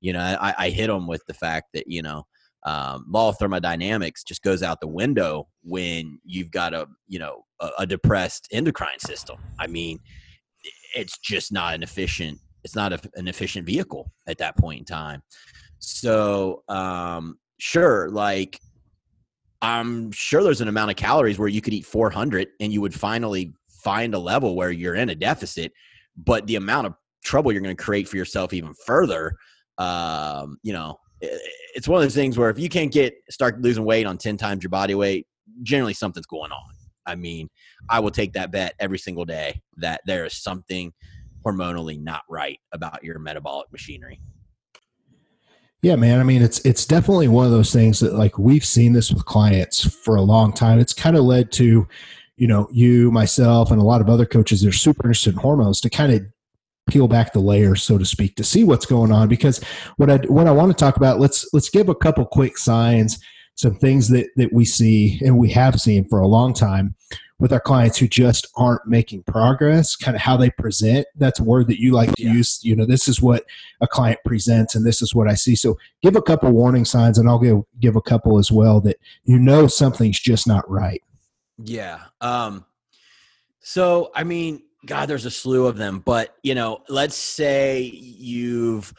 you 0.00 0.12
know," 0.12 0.20
I, 0.20 0.54
I 0.58 0.70
hit 0.70 0.88
them 0.88 1.06
with 1.06 1.22
the 1.28 1.34
fact 1.34 1.68
that 1.74 1.84
you 1.86 2.02
know 2.02 2.24
um, 2.64 3.04
law 3.08 3.28
of 3.28 3.38
thermodynamics 3.38 4.22
just 4.22 4.42
goes 4.42 4.62
out 4.62 4.80
the 4.80 4.86
window 4.86 5.48
when 5.62 6.18
you've 6.24 6.50
got 6.50 6.74
a 6.74 6.86
you 7.08 7.18
know 7.18 7.44
a, 7.60 7.70
a, 7.80 7.86
depressed 7.86 8.48
endocrine 8.52 8.98
system. 8.98 9.36
I 9.58 9.66
mean 9.66 9.98
it's 10.94 11.18
just 11.18 11.52
not 11.52 11.74
an 11.74 11.82
efficient 11.82 12.38
it's 12.62 12.76
not 12.76 12.92
a, 12.92 13.00
an 13.14 13.26
efficient 13.26 13.66
vehicle 13.66 14.12
at 14.28 14.38
that 14.38 14.56
point 14.56 14.78
in 14.80 14.84
time. 14.84 15.22
So 15.80 16.62
um, 16.68 17.38
sure 17.62 18.10
like 18.10 18.58
i'm 19.62 20.10
sure 20.10 20.42
there's 20.42 20.60
an 20.60 20.66
amount 20.66 20.90
of 20.90 20.96
calories 20.96 21.38
where 21.38 21.46
you 21.46 21.60
could 21.60 21.72
eat 21.72 21.86
400 21.86 22.48
and 22.58 22.72
you 22.72 22.80
would 22.80 22.92
finally 22.92 23.54
find 23.68 24.14
a 24.14 24.18
level 24.18 24.56
where 24.56 24.72
you're 24.72 24.96
in 24.96 25.10
a 25.10 25.14
deficit 25.14 25.70
but 26.16 26.44
the 26.48 26.56
amount 26.56 26.88
of 26.88 26.94
trouble 27.24 27.52
you're 27.52 27.62
going 27.62 27.76
to 27.76 27.80
create 27.80 28.08
for 28.08 28.16
yourself 28.16 28.52
even 28.52 28.74
further 28.84 29.36
um, 29.78 30.58
you 30.64 30.72
know 30.72 30.98
it's 31.22 31.88
one 31.88 31.98
of 31.98 32.04
those 32.04 32.14
things 32.14 32.36
where 32.36 32.50
if 32.50 32.58
you 32.58 32.68
can't 32.68 32.92
get 32.92 33.14
start 33.30 33.60
losing 33.60 33.84
weight 33.84 34.06
on 34.06 34.18
10 34.18 34.36
times 34.36 34.62
your 34.62 34.70
body 34.70 34.94
weight 34.94 35.26
generally 35.62 35.94
something's 35.94 36.26
going 36.26 36.52
on. 36.52 36.70
I 37.06 37.14
mean 37.14 37.48
i 37.88 38.00
will 38.00 38.10
take 38.10 38.32
that 38.34 38.52
bet 38.52 38.74
every 38.78 38.98
single 38.98 39.24
day 39.24 39.60
that 39.76 40.00
there 40.06 40.24
is 40.24 40.34
something 40.34 40.92
hormonally 41.44 42.00
not 42.00 42.22
right 42.28 42.58
about 42.72 43.02
your 43.02 43.18
metabolic 43.18 43.70
machinery. 43.72 44.20
Yeah 45.82 45.96
man 45.96 46.20
i 46.20 46.22
mean 46.22 46.42
it's 46.42 46.60
it's 46.64 46.86
definitely 46.86 47.28
one 47.28 47.46
of 47.46 47.52
those 47.52 47.72
things 47.72 48.00
that 48.00 48.14
like 48.14 48.38
we've 48.38 48.64
seen 48.64 48.92
this 48.92 49.10
with 49.10 49.24
clients 49.24 49.84
for 50.04 50.16
a 50.16 50.22
long 50.22 50.52
time. 50.52 50.78
It's 50.78 50.94
kind 50.94 51.16
of 51.16 51.24
led 51.24 51.50
to 51.52 51.88
you 52.36 52.48
know, 52.48 52.66
you, 52.72 53.10
myself, 53.12 53.70
and 53.70 53.80
a 53.80 53.84
lot 53.84 54.00
of 54.00 54.08
other 54.08 54.26
coaches 54.26 54.62
that 54.62 54.68
are 54.68 54.72
super 54.72 55.06
interested 55.06 55.34
in 55.34 55.38
hormones 55.38 55.80
to 55.80 55.90
kind 55.90 56.12
of 56.12 56.22
peel 56.88 57.08
back 57.08 57.32
the 57.32 57.40
layers, 57.40 57.82
so 57.82 57.98
to 57.98 58.04
speak, 58.04 58.36
to 58.36 58.44
see 58.44 58.64
what's 58.64 58.86
going 58.86 59.12
on. 59.12 59.28
Because 59.28 59.62
what 59.96 60.10
I 60.10 60.16
what 60.28 60.46
I 60.46 60.52
want 60.52 60.70
to 60.70 60.76
talk 60.76 60.96
about, 60.96 61.20
let's 61.20 61.48
let's 61.52 61.70
give 61.70 61.88
a 61.88 61.94
couple 61.94 62.24
quick 62.24 62.58
signs, 62.58 63.18
some 63.54 63.74
things 63.76 64.08
that 64.08 64.28
that 64.36 64.52
we 64.52 64.64
see 64.64 65.20
and 65.24 65.38
we 65.38 65.50
have 65.50 65.80
seen 65.80 66.08
for 66.08 66.20
a 66.20 66.26
long 66.26 66.52
time 66.52 66.94
with 67.42 67.52
our 67.52 67.60
clients 67.60 67.98
who 67.98 68.06
just 68.06 68.46
aren't 68.56 68.86
making 68.86 69.20
progress, 69.24 69.96
kind 69.96 70.14
of 70.14 70.22
how 70.22 70.36
they 70.36 70.48
present. 70.50 71.04
That's 71.16 71.40
a 71.40 71.44
word 71.44 71.66
that 71.66 71.80
you 71.80 71.90
like 71.90 72.14
to 72.14 72.22
yeah. 72.22 72.34
use. 72.34 72.60
You 72.62 72.76
know, 72.76 72.86
this 72.86 73.08
is 73.08 73.20
what 73.20 73.44
a 73.80 73.88
client 73.88 74.20
presents 74.24 74.76
and 74.76 74.86
this 74.86 75.02
is 75.02 75.12
what 75.12 75.28
I 75.28 75.34
see. 75.34 75.56
So 75.56 75.76
give 76.02 76.14
a 76.14 76.22
couple 76.22 76.52
warning 76.52 76.84
signs 76.84 77.18
and 77.18 77.28
I'll 77.28 77.40
give 77.40 77.62
give 77.80 77.96
a 77.96 78.00
couple 78.00 78.38
as 78.38 78.52
well 78.52 78.80
that 78.82 78.96
you 79.24 79.40
know 79.40 79.66
something's 79.66 80.20
just 80.20 80.46
not 80.46 80.70
right. 80.70 81.02
Yeah. 81.58 81.98
Um 82.20 82.64
so 83.58 84.12
I 84.14 84.22
mean, 84.22 84.62
God, 84.86 85.06
there's 85.06 85.26
a 85.26 85.30
slew 85.30 85.66
of 85.66 85.76
them, 85.76 86.00
but 86.00 86.34
you 86.42 86.54
know, 86.54 86.80
let's 86.88 87.14
say 87.14 87.82
you've 87.82 88.92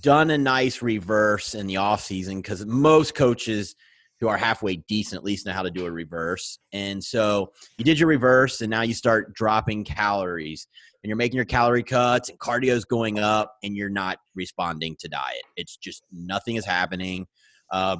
done 0.00 0.30
a 0.30 0.38
nice 0.38 0.82
reverse 0.82 1.54
in 1.54 1.66
the 1.66 1.76
off 1.76 2.02
season 2.02 2.40
because 2.40 2.64
most 2.64 3.14
coaches 3.14 3.74
who 4.20 4.28
are 4.28 4.36
halfway 4.36 4.76
decent 4.76 5.18
at 5.18 5.24
least 5.24 5.46
know 5.46 5.52
how 5.52 5.62
to 5.62 5.70
do 5.70 5.86
a 5.86 5.90
reverse. 5.90 6.58
And 6.72 7.02
so 7.02 7.52
you 7.76 7.84
did 7.84 7.98
your 7.98 8.08
reverse, 8.08 8.60
and 8.60 8.70
now 8.70 8.82
you 8.82 8.94
start 8.94 9.34
dropping 9.34 9.84
calories, 9.84 10.66
and 11.02 11.08
you're 11.08 11.16
making 11.16 11.36
your 11.36 11.44
calorie 11.44 11.84
cuts, 11.84 12.28
and 12.28 12.38
cardio 12.38 12.72
is 12.72 12.84
going 12.84 13.18
up, 13.18 13.54
and 13.62 13.76
you're 13.76 13.88
not 13.88 14.18
responding 14.34 14.96
to 15.00 15.08
diet. 15.08 15.42
It's 15.56 15.76
just 15.76 16.02
nothing 16.12 16.56
is 16.56 16.66
happening. 16.66 17.26
Uh, 17.70 17.98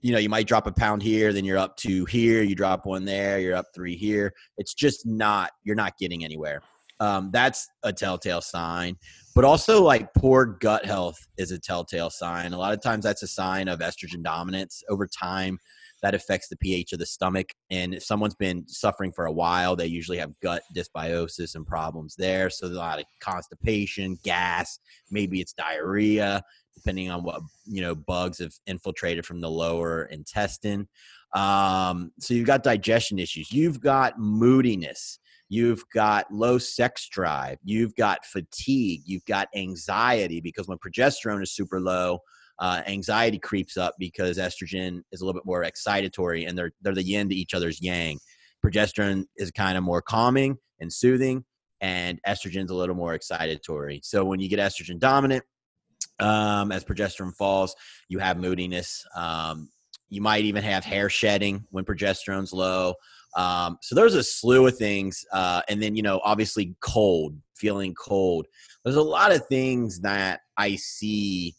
you 0.00 0.12
know, 0.12 0.18
you 0.18 0.28
might 0.28 0.46
drop 0.46 0.66
a 0.66 0.72
pound 0.72 1.02
here, 1.02 1.32
then 1.32 1.44
you're 1.44 1.58
up 1.58 1.76
two 1.76 2.04
here. 2.04 2.42
You 2.42 2.54
drop 2.54 2.86
one 2.86 3.04
there, 3.04 3.38
you're 3.40 3.56
up 3.56 3.66
three 3.74 3.96
here. 3.96 4.32
It's 4.56 4.74
just 4.74 5.06
not. 5.06 5.50
You're 5.64 5.76
not 5.76 5.98
getting 5.98 6.24
anywhere. 6.24 6.62
Um, 7.00 7.30
that's 7.32 7.68
a 7.84 7.92
telltale 7.92 8.40
sign 8.40 8.96
but 9.38 9.44
also 9.44 9.80
like 9.80 10.12
poor 10.14 10.44
gut 10.44 10.84
health 10.84 11.16
is 11.36 11.52
a 11.52 11.60
telltale 11.60 12.10
sign. 12.10 12.52
A 12.52 12.58
lot 12.58 12.74
of 12.74 12.82
times 12.82 13.04
that's 13.04 13.22
a 13.22 13.28
sign 13.28 13.68
of 13.68 13.78
estrogen 13.78 14.20
dominance 14.20 14.82
over 14.88 15.06
time. 15.06 15.60
That 16.02 16.16
affects 16.16 16.48
the 16.48 16.56
pH 16.56 16.92
of 16.92 16.98
the 16.98 17.06
stomach. 17.06 17.46
And 17.70 17.94
if 17.94 18.02
someone's 18.02 18.34
been 18.34 18.66
suffering 18.66 19.12
for 19.12 19.26
a 19.26 19.32
while, 19.32 19.76
they 19.76 19.86
usually 19.86 20.18
have 20.18 20.32
gut 20.42 20.64
dysbiosis 20.76 21.54
and 21.54 21.64
problems 21.64 22.16
there. 22.18 22.50
So 22.50 22.66
a 22.66 22.70
lot 22.70 22.98
of 22.98 23.04
constipation, 23.20 24.18
gas, 24.24 24.80
maybe 25.12 25.40
it's 25.40 25.52
diarrhea, 25.52 26.42
depending 26.78 27.10
on 27.10 27.22
what 27.22 27.42
you 27.66 27.82
know 27.82 27.94
bugs 27.94 28.38
have 28.38 28.52
infiltrated 28.66 29.26
from 29.26 29.40
the 29.40 29.50
lower 29.50 30.04
intestine. 30.04 30.88
Um, 31.34 32.12
so 32.18 32.32
you've 32.34 32.46
got 32.46 32.62
digestion 32.62 33.18
issues. 33.18 33.52
You've 33.52 33.80
got 33.80 34.18
moodiness 34.18 35.18
You've 35.48 35.82
got 35.94 36.30
low 36.30 36.58
sex 36.58 37.08
drive. 37.08 37.58
You've 37.64 37.94
got 37.94 38.26
fatigue. 38.26 39.02
You've 39.06 39.24
got 39.24 39.48
anxiety 39.54 40.40
because 40.40 40.68
when 40.68 40.78
progesterone 40.78 41.42
is 41.42 41.52
super 41.52 41.80
low, 41.80 42.20
uh, 42.58 42.82
anxiety 42.86 43.38
creeps 43.38 43.76
up 43.76 43.94
because 43.98 44.36
estrogen 44.36 45.00
is 45.10 45.20
a 45.20 45.24
little 45.24 45.40
bit 45.40 45.46
more 45.46 45.64
excitatory 45.64 46.46
and 46.46 46.58
they're, 46.58 46.72
they're 46.82 46.94
the 46.94 47.02
yin 47.02 47.28
to 47.30 47.34
each 47.34 47.54
other's 47.54 47.80
yang. 47.80 48.18
Progesterone 48.64 49.24
is 49.36 49.50
kind 49.50 49.78
of 49.78 49.84
more 49.84 50.02
calming 50.02 50.58
and 50.80 50.92
soothing, 50.92 51.44
and 51.80 52.20
estrogen's 52.26 52.70
a 52.70 52.74
little 52.74 52.96
more 52.96 53.16
excitatory. 53.16 54.00
So 54.02 54.24
when 54.24 54.40
you 54.40 54.48
get 54.48 54.58
estrogen 54.58 54.98
dominant, 54.98 55.44
um, 56.20 56.72
as 56.72 56.84
progesterone 56.84 57.34
falls, 57.34 57.74
you 58.08 58.18
have 58.18 58.38
moodiness. 58.38 59.04
Um, 59.14 59.70
you 60.08 60.20
might 60.20 60.44
even 60.44 60.62
have 60.62 60.84
hair 60.84 61.10
shedding 61.10 61.64
when 61.70 61.84
progesterone's 61.84 62.52
low. 62.52 62.94
Um, 63.36 63.78
so 63.82 63.94
there's 63.94 64.14
a 64.14 64.22
slew 64.22 64.66
of 64.66 64.76
things. 64.76 65.24
Uh, 65.32 65.62
and 65.68 65.82
then, 65.82 65.94
you 65.94 66.02
know, 66.02 66.20
obviously 66.24 66.74
cold, 66.80 67.36
feeling 67.56 67.94
cold. 67.94 68.46
There's 68.84 68.96
a 68.96 69.02
lot 69.02 69.32
of 69.32 69.46
things 69.46 70.00
that 70.00 70.40
I 70.56 70.76
see 70.76 71.54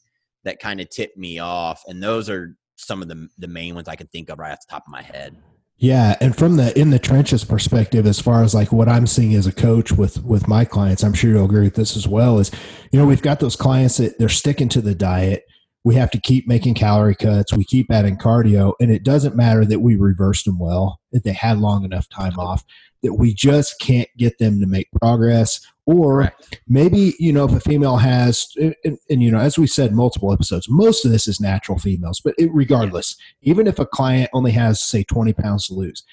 that 0.45 0.59
kind 0.59 0.81
of 0.81 0.89
tip 0.89 1.15
me 1.15 1.39
off. 1.39 1.83
And 1.87 2.01
those 2.01 2.29
are 2.29 2.55
some 2.75 3.01
of 3.01 3.07
the, 3.07 3.27
the 3.37 3.47
main 3.47 3.75
ones 3.75 3.87
I 3.87 3.95
can 3.95 4.07
think 4.07 4.29
of 4.29 4.39
right 4.39 4.51
off 4.51 4.59
the 4.67 4.71
top 4.71 4.83
of 4.87 4.91
my 4.91 5.01
head. 5.01 5.35
Yeah, 5.81 6.17
and 6.19 6.35
from 6.35 6.57
the 6.57 6.77
in 6.77 6.89
the 6.89 6.99
trenches 6.99 7.45
perspective, 7.45 8.05
as 8.05 8.19
far 8.19 8.43
as 8.43 8.53
like 8.53 8.73
what 8.73 8.89
I'm 8.89 9.07
seeing 9.07 9.33
as 9.35 9.47
a 9.47 9.53
coach 9.53 9.93
with 9.93 10.21
with 10.25 10.47
my 10.47 10.65
clients, 10.65 11.03
I'm 11.03 11.13
sure 11.13 11.31
you'll 11.31 11.45
agree 11.45 11.63
with 11.63 11.75
this 11.75 11.95
as 11.95 12.05
well. 12.05 12.39
Is 12.39 12.51
you 12.91 12.99
know 12.99 13.05
we've 13.05 13.21
got 13.21 13.39
those 13.39 13.55
clients 13.55 13.97
that 13.97 14.19
they're 14.19 14.27
sticking 14.27 14.67
to 14.69 14.81
the 14.81 14.93
diet, 14.93 15.45
we 15.83 15.95
have 15.95 16.11
to 16.11 16.19
keep 16.19 16.47
making 16.47 16.73
calorie 16.73 17.15
cuts. 17.15 17.53
We 17.53 17.63
keep 17.63 17.91
adding 17.91 18.17
cardio, 18.17 18.73
and 18.79 18.91
it 18.91 19.03
doesn't 19.03 19.35
matter 19.35 19.65
that 19.65 19.79
we 19.79 19.95
reversed 19.95 20.45
them 20.45 20.59
well, 20.59 20.99
that 21.11 21.23
they 21.23 21.33
had 21.33 21.59
long 21.59 21.85
enough 21.85 22.09
time 22.09 22.37
off, 22.37 22.65
that 23.01 23.13
we 23.13 23.33
just 23.33 23.79
can't 23.79 24.09
get 24.17 24.37
them 24.39 24.59
to 24.59 24.67
make 24.67 24.89
progress. 25.01 25.65
Or 25.89 26.17
Correct. 26.17 26.61
maybe, 26.67 27.15
you 27.17 27.33
know, 27.33 27.45
if 27.45 27.51
a 27.51 27.59
female 27.59 27.97
has, 27.97 28.47
and, 28.57 28.75
and, 29.09 29.23
you 29.23 29.31
know, 29.31 29.39
as 29.39 29.57
we 29.57 29.65
said 29.65 29.91
multiple 29.91 30.31
episodes, 30.31 30.67
most 30.69 31.03
of 31.03 31.11
this 31.11 31.27
is 31.27 31.41
natural 31.41 31.79
females, 31.79 32.21
but 32.23 32.35
it, 32.37 32.51
regardless, 32.53 33.15
yeah. 33.41 33.49
even 33.49 33.65
if 33.65 33.79
a 33.79 33.87
client 33.87 34.29
only 34.31 34.51
has, 34.51 34.83
say, 34.83 35.03
20 35.03 35.33
pounds 35.33 35.65
to 35.65 35.73
lose, 35.73 36.03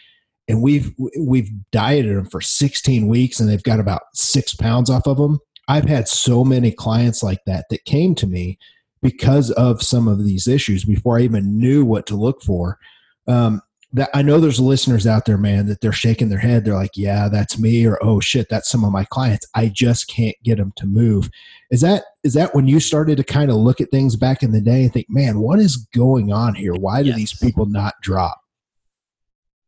and 0.48 0.62
we've 0.62 0.94
we've 1.18 1.50
dieted 1.72 2.16
them 2.16 2.24
for 2.24 2.40
16 2.40 3.06
weeks 3.06 3.38
and 3.38 3.50
they've 3.50 3.62
got 3.62 3.80
about 3.80 4.02
six 4.14 4.54
pounds 4.54 4.88
off 4.88 5.06
of 5.06 5.18
them. 5.18 5.40
I've 5.68 5.88
had 5.88 6.08
so 6.08 6.44
many 6.44 6.70
clients 6.70 7.22
like 7.22 7.44
that 7.46 7.66
that 7.70 7.84
came 7.84 8.14
to 8.14 8.26
me 8.26 8.58
because 9.02 9.50
of 9.50 9.82
some 9.82 10.08
of 10.08 10.24
these 10.24 10.46
issues 10.46 10.84
before 10.84 11.18
I 11.18 11.22
even 11.22 11.58
knew 11.58 11.84
what 11.84 12.06
to 12.06 12.16
look 12.16 12.42
for. 12.42 12.78
Um, 13.26 13.60
that 13.96 14.10
I 14.14 14.22
know 14.22 14.40
there's 14.40 14.60
listeners 14.60 15.06
out 15.06 15.24
there, 15.24 15.38
man, 15.38 15.66
that 15.66 15.80
they're 15.80 15.92
shaking 15.92 16.28
their 16.28 16.38
head. 16.38 16.64
They're 16.64 16.74
like, 16.74 16.96
"Yeah, 16.96 17.28
that's 17.28 17.58
me," 17.58 17.86
or 17.86 17.98
"Oh 18.02 18.20
shit, 18.20 18.48
that's 18.48 18.70
some 18.70 18.84
of 18.84 18.92
my 18.92 19.04
clients." 19.04 19.46
I 19.54 19.68
just 19.68 20.08
can't 20.08 20.36
get 20.44 20.58
them 20.58 20.72
to 20.76 20.86
move. 20.86 21.30
Is 21.70 21.80
that 21.80 22.04
is 22.22 22.34
that 22.34 22.54
when 22.54 22.68
you 22.68 22.80
started 22.80 23.16
to 23.16 23.24
kind 23.24 23.50
of 23.50 23.56
look 23.56 23.80
at 23.80 23.90
things 23.90 24.16
back 24.16 24.42
in 24.42 24.52
the 24.52 24.60
day 24.60 24.84
and 24.84 24.92
think, 24.92 25.06
"Man, 25.08 25.40
what 25.40 25.58
is 25.58 25.76
going 25.94 26.32
on 26.32 26.54
here? 26.54 26.74
Why 26.74 27.02
do 27.02 27.08
yes. 27.08 27.16
these 27.16 27.36
people 27.38 27.66
not 27.66 27.94
drop?" 28.02 28.40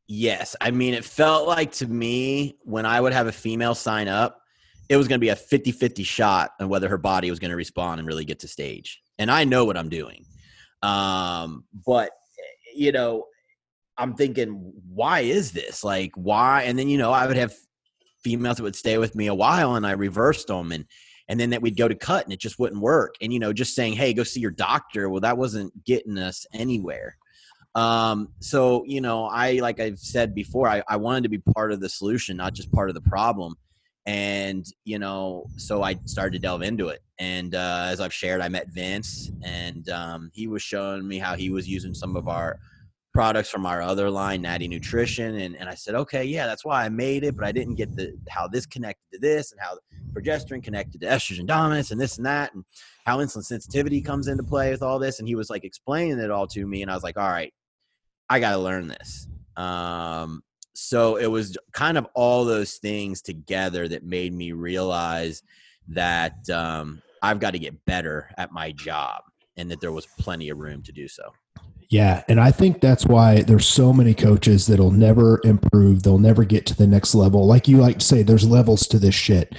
Yes, 0.07 0.57
I 0.61 0.71
mean, 0.71 0.95
it 0.95 1.05
felt 1.05 1.47
like 1.47 1.73
to 1.73 1.87
me 1.87 2.57
when 2.63 2.87
I 2.87 3.01
would 3.01 3.13
have 3.13 3.27
a 3.27 3.33
female 3.33 3.75
sign 3.75 4.09
up, 4.09 4.41
it 4.89 4.97
was 4.97 5.07
going 5.07 5.19
to 5.19 5.25
be 5.25 5.29
a 5.29 5.37
50-50 5.37 6.03
shot 6.07 6.53
on 6.61 6.71
whether 6.71 6.89
her 6.89 6.97
body 6.97 7.29
was 7.29 7.39
going 7.39 7.51
to 7.51 7.57
respond 7.57 7.99
and 7.99 8.09
really 8.09 8.25
get 8.25 8.39
to 8.41 8.49
stage 8.49 9.03
and 9.19 9.31
I 9.31 9.45
know 9.45 9.65
what 9.65 9.77
I'm 9.77 9.89
doing. 9.89 10.25
Um, 10.83 11.65
but 11.87 12.11
you 12.75 12.93
know, 12.93 13.27
I'm 13.99 14.15
thinking, 14.15 14.73
why 14.93 15.21
is 15.21 15.53
this? 15.53 15.85
Like, 15.85 16.13
why? 16.15 16.63
And 16.63 16.79
then 16.79 16.89
you 16.89 16.99
know, 16.99 17.13
I 17.13 17.27
would 17.27 17.37
have 17.37 17.55
females 18.23 18.57
that 18.57 18.63
would 18.63 18.77
stay 18.77 18.99
with 18.99 19.15
me 19.15 19.27
a 19.27 19.35
while, 19.35 19.75
and 19.75 19.87
I 19.87 19.93
reversed 19.93 20.49
them, 20.49 20.73
and 20.73 20.85
and 21.29 21.39
then 21.39 21.51
that 21.51 21.63
we'd 21.63 21.77
go 21.77 21.89
to 21.89 21.95
cut, 21.95 22.25
and 22.25 22.33
it 22.33 22.41
just 22.41 22.59
wouldn't 22.59 22.81
work. 22.81 23.15
And 23.21 23.33
you 23.33 23.39
know, 23.39 23.53
just 23.53 23.75
saying, 23.75 23.95
hey, 23.95 24.15
go 24.15 24.23
see 24.23 24.41
your 24.41 24.51
doctor. 24.51 25.09
Well, 25.09 25.21
that 25.21 25.39
wasn't 25.39 25.85
getting 25.85 26.19
us 26.19 26.47
anywhere. 26.53 27.17
Um, 27.75 28.29
so 28.41 28.85
you 28.87 29.01
know, 29.01 29.25
I 29.27 29.55
like 29.55 29.81
I've 29.81 29.99
said 29.99 30.35
before, 30.35 30.69
I, 30.69 30.83
I 30.89 30.97
wanted 30.97 31.25
to 31.25 31.29
be 31.29 31.39
part 31.39 31.73
of 31.73 31.81
the 31.81 31.89
solution, 31.89 32.37
not 32.37 32.55
just 32.55 32.73
part 32.73 32.89
of 32.89 32.95
the 32.95 33.03
problem 33.03 33.57
and 34.09 34.65
you 34.85 34.99
know 34.99 35.45
so 35.59 35.83
i 35.83 35.95
started 36.07 36.33
to 36.33 36.39
delve 36.39 36.63
into 36.63 36.89
it 36.89 37.01
and 37.19 37.55
uh, 37.55 37.85
as 37.89 38.01
i've 38.01 38.13
shared 38.13 38.41
i 38.41 38.49
met 38.49 38.67
vince 38.71 39.31
and 39.43 39.91
um, 39.91 40.31
he 40.33 40.47
was 40.47 40.63
showing 40.63 41.07
me 41.07 41.19
how 41.19 41.35
he 41.35 41.51
was 41.51 41.69
using 41.69 41.93
some 41.93 42.17
of 42.17 42.27
our 42.27 42.59
products 43.15 43.49
from 43.49 43.67
our 43.67 43.83
other 43.83 44.11
line 44.11 44.43
natty 44.43 44.69
nutrition 44.69 45.39
and, 45.39 45.57
and 45.57 45.69
i 45.69 45.75
said 45.75 45.95
okay 45.95 46.25
yeah 46.25 46.47
that's 46.47 46.65
why 46.65 46.85
i 46.85 46.89
made 46.89 47.25
it 47.25 47.35
but 47.35 47.45
i 47.45 47.51
didn't 47.51 47.75
get 47.75 47.95
the 47.97 48.13
how 48.29 48.47
this 48.47 48.67
connected 48.67 49.05
to 49.13 49.19
this 49.19 49.51
and 49.51 49.61
how 49.61 49.77
progesterone 50.13 50.63
connected 50.63 51.01
to 51.01 51.07
estrogen 51.07 51.47
dominance 51.47 51.91
and 51.91 52.01
this 52.01 52.19
and 52.19 52.27
that 52.27 52.55
and 52.55 52.65
how 53.07 53.19
insulin 53.19 53.43
sensitivity 53.45 54.01
comes 54.01 54.29
into 54.29 54.43
play 54.43 54.71
with 54.71 54.83
all 54.83 54.99
this 54.99 55.19
and 55.19 55.27
he 55.27 55.35
was 55.35 55.51
like 55.51 55.65
explaining 55.65 56.19
it 56.19 56.31
all 56.31 56.47
to 56.47 56.67
me 56.67 56.83
and 56.83 56.91
i 56.91 56.95
was 56.95 57.03
like 57.03 57.17
all 57.17 57.31
right 57.31 57.53
i 58.29 58.39
got 58.39 58.53
to 58.53 58.59
learn 58.59 58.87
this 58.87 59.29
um, 59.57 60.43
so 60.75 61.17
it 61.17 61.27
was 61.27 61.57
kind 61.73 61.99
of 61.99 62.07
all 62.15 62.45
those 62.45 62.75
things 62.75 63.21
together 63.21 63.89
that 63.89 64.05
made 64.05 64.33
me 64.33 64.53
realize 64.53 65.43
that 65.89 66.49
um, 66.51 67.03
I've 67.21 67.41
got 67.41 67.51
to 67.53 67.59
get 67.59 67.85
better 67.85 68.31
at 68.39 68.53
my 68.53 68.71
job 68.71 69.23
and 69.57 69.69
that 69.73 69.81
there 69.81 69.91
was 69.91 70.07
plenty 70.07 70.51
of 70.51 70.59
room 70.59 70.83
to 70.85 70.93
do 70.93 71.09
so. 71.09 71.33
Yeah, 71.91 72.23
and 72.29 72.39
I 72.39 72.51
think 72.51 72.81
that's 72.81 73.07
why 73.07 73.43
there's 73.43 73.67
so 73.67 73.95
many 73.95 74.13
coaches 74.13 74.67
that'll 74.67 74.91
never 74.91 75.41
improve. 75.45 76.03
They'll 76.03 76.19
never 76.19 76.45
get 76.45 76.67
to 76.67 76.77
the 76.77 76.87
next 76.87 77.15
level. 77.15 77.47
Like 77.47 77.67
you 77.67 77.79
like 77.79 78.01
to 78.01 78.05
say, 78.05 78.23
there's 78.23 78.47
levels 78.47 78.87
to 78.89 78.99
this 78.99 79.15
shit 79.15 79.55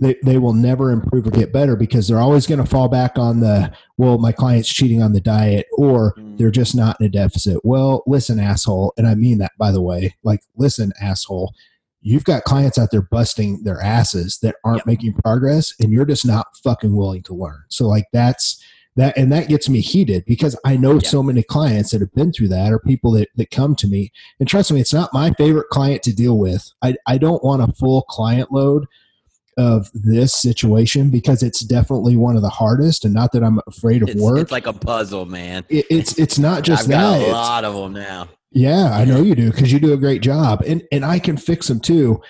they, 0.00 0.16
they 0.24 0.38
will 0.38 0.54
never 0.54 0.90
improve 0.90 1.26
or 1.26 1.30
get 1.30 1.52
better 1.52 1.76
because 1.76 2.08
they're 2.08 2.20
always 2.20 2.46
going 2.46 2.60
to 2.60 2.66
fall 2.66 2.88
back 2.88 3.18
on 3.18 3.40
the 3.40 3.72
well 3.98 4.18
my 4.18 4.32
client's 4.32 4.72
cheating 4.72 5.02
on 5.02 5.12
the 5.12 5.20
diet 5.20 5.66
or 5.76 6.14
mm. 6.14 6.36
they're 6.38 6.50
just 6.50 6.74
not 6.74 6.98
in 7.00 7.06
a 7.06 7.08
deficit 7.08 7.58
well 7.64 8.02
listen 8.06 8.40
asshole 8.40 8.92
and 8.96 9.06
i 9.06 9.14
mean 9.14 9.38
that 9.38 9.52
by 9.58 9.70
the 9.70 9.82
way 9.82 10.14
like 10.22 10.40
listen 10.56 10.92
asshole 11.00 11.54
you've 12.00 12.24
got 12.24 12.44
clients 12.44 12.78
out 12.78 12.90
there 12.90 13.02
busting 13.02 13.62
their 13.62 13.80
asses 13.80 14.38
that 14.42 14.56
aren't 14.64 14.78
yep. 14.78 14.86
making 14.86 15.12
progress 15.12 15.74
and 15.80 15.92
you're 15.92 16.06
just 16.06 16.26
not 16.26 16.46
fucking 16.64 16.96
willing 16.96 17.22
to 17.22 17.34
learn 17.34 17.62
so 17.68 17.86
like 17.86 18.06
that's 18.12 18.62
that 18.96 19.16
and 19.16 19.32
that 19.32 19.48
gets 19.48 19.68
me 19.68 19.80
heated 19.80 20.24
because 20.26 20.58
I 20.64 20.76
know 20.76 20.94
yeah. 20.94 21.08
so 21.08 21.22
many 21.22 21.42
clients 21.42 21.90
that 21.90 22.00
have 22.00 22.12
been 22.12 22.32
through 22.32 22.48
that 22.48 22.72
or 22.72 22.78
people 22.78 23.12
that, 23.12 23.28
that 23.36 23.50
come 23.50 23.74
to 23.76 23.86
me. 23.86 24.12
And 24.38 24.48
trust 24.48 24.72
me, 24.72 24.80
it's 24.80 24.92
not 24.92 25.14
my 25.14 25.30
favorite 25.32 25.68
client 25.68 26.02
to 26.04 26.14
deal 26.14 26.38
with. 26.38 26.70
I, 26.82 26.96
I 27.06 27.18
don't 27.18 27.42
want 27.44 27.62
a 27.62 27.72
full 27.72 28.02
client 28.02 28.50
load 28.52 28.86
of 29.56 29.90
this 29.94 30.34
situation 30.34 31.10
because 31.10 31.42
it's 31.42 31.60
definitely 31.60 32.16
one 32.16 32.36
of 32.36 32.42
the 32.42 32.48
hardest 32.48 33.04
and 33.04 33.14
not 33.14 33.32
that 33.32 33.44
I'm 33.44 33.60
afraid 33.66 34.02
of 34.02 34.08
it's, 34.08 34.20
work. 34.20 34.38
It's 34.38 34.52
like 34.52 34.66
a 34.66 34.72
puzzle, 34.72 35.26
man. 35.26 35.64
It, 35.68 35.86
it's 35.90 36.18
it's 36.18 36.38
not 36.38 36.62
just 36.64 36.88
that. 36.88 37.20
a 37.20 37.30
lot 37.30 37.64
of 37.64 37.74
them 37.74 37.92
now. 37.92 38.28
Yeah, 38.52 38.90
I 38.92 39.04
know 39.04 39.22
you 39.22 39.34
do 39.34 39.50
because 39.50 39.72
you 39.72 39.78
do 39.78 39.92
a 39.92 39.96
great 39.96 40.22
job, 40.22 40.62
and 40.66 40.82
and 40.90 41.04
I 41.04 41.18
can 41.18 41.36
fix 41.36 41.68
them 41.68 41.78
too. 41.78 42.20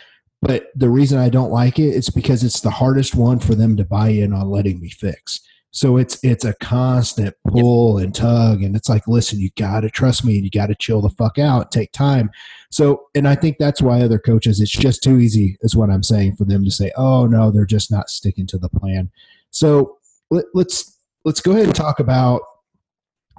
But 0.43 0.67
the 0.75 0.89
reason 0.89 1.19
I 1.19 1.29
don't 1.29 1.51
like 1.51 1.79
it 1.79 1.95
is 1.95 2.11
because 2.11 2.43
it's 2.45 2.61
the 2.61 2.71
hardest 2.71 3.15
one 3.15 3.39
for 3.39 3.55
them 3.55 3.77
to 3.77 3.85
buy 3.85 4.09
in 4.09 4.33
on 4.33 4.51
letting 4.51 4.81
me 4.81 4.89
fix. 4.89 5.41
So 5.73 5.99
it's 5.99 6.19
it's 6.25 6.45
a 6.45 6.55
constant 6.55 7.35
pull 7.47 7.99
and 7.99 8.15
tug, 8.15 8.63
and 8.63 8.75
it's 8.75 8.89
like, 8.89 9.07
listen, 9.07 9.39
you 9.39 9.51
got 9.57 9.81
to 9.81 9.91
trust 9.91 10.25
me, 10.25 10.35
and 10.35 10.45
you 10.45 10.51
got 10.51 10.67
to 10.67 10.75
chill 10.75 11.01
the 11.01 11.11
fuck 11.11 11.39
out, 11.39 11.71
take 11.71 11.93
time. 11.93 12.31
So, 12.71 13.07
and 13.15 13.29
I 13.29 13.35
think 13.37 13.59
that's 13.59 13.81
why 13.81 14.01
other 14.01 14.19
coaches, 14.19 14.61
it's 14.61 14.71
just 14.71 15.03
too 15.03 15.19
easy, 15.19 15.57
is 15.63 15.77
what 15.77 15.91
I'm 15.91 16.03
saying, 16.03 16.37
for 16.37 16.45
them 16.45 16.65
to 16.65 16.71
say, 16.71 16.91
oh 16.97 17.27
no, 17.27 17.51
they're 17.51 17.67
just 17.67 17.91
not 17.91 18.11
sticking 18.11 18.47
to 18.49 18.59
the 18.59 18.69
plan. 18.69 19.11
So 19.51 19.99
let, 20.31 20.45
let's 20.55 20.99
let's 21.25 21.41
go 21.41 21.53
ahead 21.53 21.67
and 21.67 21.75
talk 21.75 22.01
about 22.01 22.43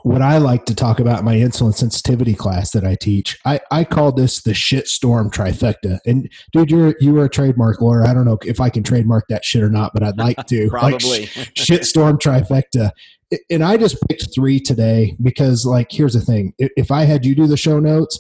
what 0.04 0.22
I 0.22 0.38
like 0.38 0.66
to 0.66 0.76
talk 0.76 1.00
about 1.00 1.20
in 1.20 1.26
my 1.26 1.36
insulin 1.36 1.74
sensitivity 1.74 2.34
class 2.34 2.72
that 2.72 2.84
I 2.86 2.96
teach. 2.96 3.40
I, 3.46 3.60
I 3.70 3.84
call 3.84 4.12
this 4.12 4.42
the 4.42 4.54
shit 4.54 4.88
storm 4.88 5.30
trifecta. 5.30 6.00
And 6.06 6.30
dude, 6.52 6.72
you're 6.72 6.96
you 7.00 7.14
were 7.14 7.26
a 7.26 7.30
trademark 7.30 7.82
lawyer. 7.82 8.04
I 8.04 8.14
don't 8.14 8.26
know 8.26 8.38
if 8.46 8.60
I 8.60 8.70
can 8.70 8.84
trademark 8.84 9.28
that 9.30 9.46
shit 9.46 9.64
or 9.64 9.70
not, 9.70 9.94
but 9.94 10.04
I'd 10.04 10.18
like 10.18 10.46
to. 10.48 10.68
Probably 10.70 11.22
like, 11.22 11.52
shit 11.56 11.86
storm 11.86 12.18
trifecta. 12.18 12.92
And 13.50 13.64
I 13.64 13.78
just 13.78 13.98
picked 14.10 14.34
three 14.36 14.60
today 14.60 15.16
because, 15.22 15.66
like, 15.66 15.92
here's 15.92 16.14
the 16.14 16.22
thing: 16.22 16.54
if 16.58 16.92
I 16.92 17.04
had 17.04 17.26
you 17.26 17.36
do 17.36 17.48
the 17.48 17.58
show 17.58 17.80
notes, 17.80 18.20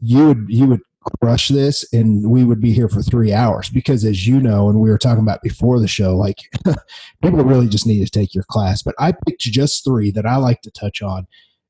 you 0.00 0.28
would 0.28 0.46
you 0.48 0.66
would 0.66 0.80
crush 1.20 1.48
this 1.48 1.84
and 1.92 2.28
we 2.30 2.44
would 2.44 2.60
be 2.60 2.72
here 2.72 2.88
for 2.88 3.02
three 3.02 3.32
hours 3.32 3.70
because 3.70 4.04
as 4.04 4.26
you 4.26 4.38
know 4.38 4.68
and 4.68 4.78
we 4.78 4.90
were 4.90 4.98
talking 4.98 5.22
about 5.22 5.40
before 5.42 5.80
the 5.80 5.88
show 5.88 6.14
like 6.14 6.38
people 7.22 7.42
really 7.42 7.68
just 7.68 7.86
need 7.86 8.04
to 8.04 8.10
take 8.10 8.34
your 8.34 8.44
class. 8.44 8.82
But 8.82 8.94
i 8.98 9.12
picked 9.12 9.40
just 9.40 9.84
three 9.84 10.10
that 10.12 10.26
i 10.26 10.36
like 10.36 10.60
to 10.62 10.70
touch 10.70 11.00
on 11.00 11.26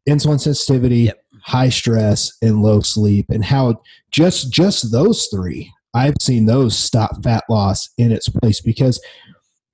insulin 0.09 0.41
sensitivity 0.41 1.03
yep. 1.03 1.23
high 1.45 1.69
stress 1.69 2.37
and 2.43 2.63
low 2.63 2.81
sleep. 2.81 3.27
And 3.31 3.45
how 3.45 3.83
just 4.11 4.53
just 4.53 4.91
those 4.91 5.27
three 5.27 5.73
i've 5.95 6.17
seen 6.21 6.47
those 6.47 6.77
stop 6.77 7.23
fat 7.23 7.45
loss 7.49 7.89
in 7.99 8.11
its 8.11 8.29
place. 8.29 8.61
Because 8.61 9.01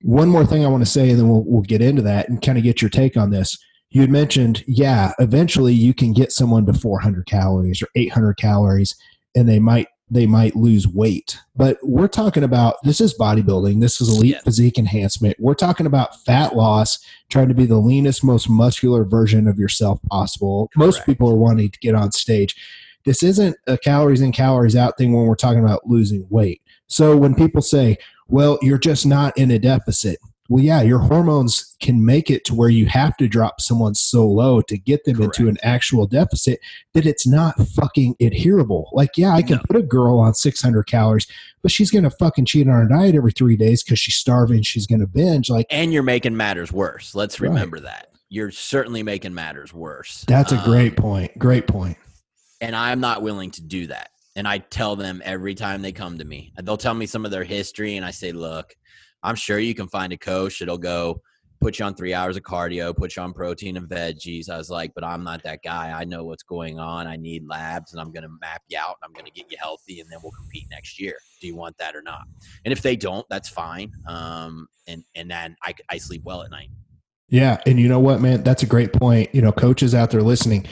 one 0.03 0.29
more 0.29 0.45
thing 0.45 0.63
i 0.63 0.69
want 0.69 0.85
to 0.85 0.89
say 0.89 1.09
and 1.09 1.19
then 1.19 1.29
we'll, 1.29 1.43
we'll 1.47 1.63
get 1.63 1.81
into 1.81 2.03
that 2.03 2.29
and 2.29 2.43
kind 2.43 2.59
of 2.59 2.63
get 2.63 2.81
your 2.81 2.89
take 2.89 3.17
on 3.17 3.31
this. 3.31 3.57
You 3.89 4.01
had 4.01 4.11
mentioned 4.11 4.63
yeah 4.67 5.13
eventually 5.17 5.73
you 5.73 5.95
can 5.95 6.13
get 6.13 6.31
someone 6.31 6.67
to 6.67 6.73
400 6.73 7.25
calories 7.25 7.81
or 7.81 7.87
800 7.95 8.35
calories 8.35 8.95
and 9.37 9.47
they 9.47 9.59
might 9.59 9.87
they 10.09 10.25
might 10.25 10.55
lose 10.55 10.87
weight. 10.87 11.37
But 11.55 11.77
we're 11.83 12.07
talking 12.07 12.43
about 12.43 12.77
this 12.83 13.01
is 13.01 13.17
bodybuilding, 13.17 13.81
this 13.81 13.99
is 13.99 14.15
elite 14.15 14.35
yeah. 14.35 14.41
physique 14.41 14.77
enhancement. 14.77 15.35
We're 15.37 15.53
talking 15.53 15.85
about 15.85 16.23
fat 16.23 16.55
loss, 16.55 16.99
trying 17.29 17.49
to 17.49 17.53
be 17.53 17.65
the 17.65 17.77
leanest, 17.77 18.23
most 18.23 18.49
muscular 18.49 19.03
version 19.03 19.47
of 19.47 19.59
yourself 19.59 19.99
possible. 20.09 20.69
Correct. 20.73 20.77
Most 20.77 21.05
people 21.05 21.29
are 21.29 21.35
wanting 21.35 21.71
to 21.71 21.79
get 21.79 21.93
on 21.93 22.11
stage. 22.13 22.55
This 23.03 23.21
isn't 23.21 23.57
a 23.67 23.77
calories 23.77 24.21
in, 24.21 24.31
calories 24.31 24.75
out 24.75 24.97
thing 24.97 25.13
when 25.13 25.25
we're 25.25 25.35
talking 25.35 25.63
about 25.63 25.87
losing 25.87 26.25
weight. 26.29 26.61
So 26.87 27.17
when 27.17 27.35
people 27.35 27.61
say, 27.61 27.97
well, 28.29 28.59
you're 28.61 28.77
just 28.77 29.05
not 29.05 29.37
in 29.37 29.51
a 29.51 29.59
deficit, 29.59 30.19
well, 30.49 30.63
yeah, 30.63 30.81
your 30.81 30.99
hormones 30.99 31.75
can 31.81 32.05
make 32.05 32.31
it 32.31 32.45
to 32.45 32.55
where 32.55 32.69
you 32.69 32.85
have 32.85 33.17
to 33.17 33.27
drop 33.27 33.59
someone 33.59 33.95
so 33.95 34.25
low 34.25 34.61
to 34.61 34.77
get 34.77 35.03
them 35.03 35.17
Correct. 35.17 35.37
into 35.37 35.49
an 35.49 35.57
actual 35.61 36.07
deficit 36.07 36.59
that 36.93 37.05
it's 37.05 37.27
not 37.27 37.55
fucking 37.75 38.15
adherable. 38.21 38.89
Like, 38.93 39.17
yeah, 39.17 39.33
I 39.33 39.41
can 39.41 39.57
no. 39.57 39.63
put 39.67 39.75
a 39.75 39.83
girl 39.83 40.19
on 40.19 40.33
600 40.33 40.83
calories, 40.83 41.27
but 41.61 41.71
she's 41.71 41.91
to 42.03 42.09
fucking 42.09 42.45
cheat 42.45 42.67
on 42.67 42.73
her 42.73 42.87
diet 42.87 43.15
every 43.15 43.31
three 43.31 43.57
days 43.57 43.83
because 43.83 43.99
she's 43.99 44.15
starving. 44.15 44.61
She's 44.61 44.87
to 45.01 45.07
binge. 45.07 45.49
Like, 45.49 45.67
and 45.69 45.91
you're 45.91 46.03
making 46.03 46.37
matters 46.37 46.71
worse. 46.71 47.13
Let's 47.13 47.39
remember 47.39 47.77
right. 47.77 47.85
that. 47.85 48.07
You're 48.29 48.51
certainly 48.51 49.03
making 49.03 49.33
matters 49.33 49.73
worse. 49.73 50.23
That's 50.27 50.51
a 50.51 50.61
great 50.63 50.97
um, 50.97 51.03
point. 51.03 51.37
Great 51.37 51.67
point. 51.67 51.97
And 52.61 52.75
I'm 52.75 52.99
not 52.99 53.21
willing 53.21 53.51
to 53.51 53.61
do 53.61 53.87
that. 53.87 54.11
And 54.35 54.47
I 54.47 54.59
tell 54.59 54.95
them 54.95 55.21
every 55.25 55.55
time 55.55 55.81
they 55.81 55.91
come 55.91 56.19
to 56.19 56.25
me, 56.25 56.53
they'll 56.61 56.77
tell 56.77 56.93
me 56.93 57.05
some 57.05 57.25
of 57.25 57.31
their 57.31 57.43
history, 57.43 57.95
and 57.95 58.05
I 58.05 58.11
say, 58.11 58.31
look, 58.31 58.75
I'm 59.23 59.35
sure 59.35 59.59
you 59.59 59.75
can 59.75 59.87
find 59.87 60.13
a 60.13 60.17
coach 60.17 60.59
that'll 60.59 60.77
go 60.77 61.21
put 61.59 61.79
you 61.79 61.85
on 61.85 61.95
three 61.95 62.13
hours 62.13 62.37
of 62.37 62.43
cardio, 62.43 62.95
put 62.95 63.15
you 63.15 63.21
on 63.21 63.33
protein 63.33 63.77
and 63.77 63.87
veggies. 63.87 64.49
I 64.49 64.57
was 64.57 64.69
like, 64.69 64.91
but 64.93 65.03
I'm 65.03 65.23
not 65.23 65.43
that 65.43 65.59
guy. 65.63 65.91
I 65.91 66.03
know 66.03 66.23
what's 66.23 66.43
going 66.43 66.79
on. 66.79 67.07
I 67.07 67.15
need 67.15 67.47
labs 67.47 67.93
and 67.93 68.01
I'm 68.01 68.11
going 68.11 68.23
to 68.23 68.29
map 68.41 68.61
you 68.69 68.77
out 68.77 68.95
and 69.01 69.07
I'm 69.07 69.13
going 69.13 69.25
to 69.25 69.31
get 69.31 69.51
you 69.51 69.57
healthy 69.59 69.99
and 69.99 70.09
then 70.09 70.19
we'll 70.21 70.31
compete 70.33 70.65
next 70.69 70.99
year. 70.99 71.17
Do 71.41 71.47
you 71.47 71.55
want 71.55 71.77
that 71.77 71.95
or 71.95 72.01
not? 72.01 72.23
And 72.65 72.71
if 72.71 72.81
they 72.81 72.95
don't, 72.95 73.25
that's 73.29 73.49
fine. 73.49 73.91
Um, 74.07 74.67
and, 74.87 75.03
and 75.15 75.29
then 75.29 75.55
I, 75.63 75.73
I 75.89 75.97
sleep 75.97 76.23
well 76.25 76.43
at 76.43 76.51
night. 76.51 76.69
Yeah. 77.29 77.59
And 77.65 77.79
you 77.79 77.89
know 77.89 77.99
what, 77.99 78.21
man, 78.21 78.43
that's 78.43 78.63
a 78.63 78.67
great 78.67 78.93
point. 78.93 79.33
You 79.33 79.41
know, 79.41 79.51
coaches 79.51 79.93
out 79.93 80.11
there 80.11 80.21
listening, 80.21 80.65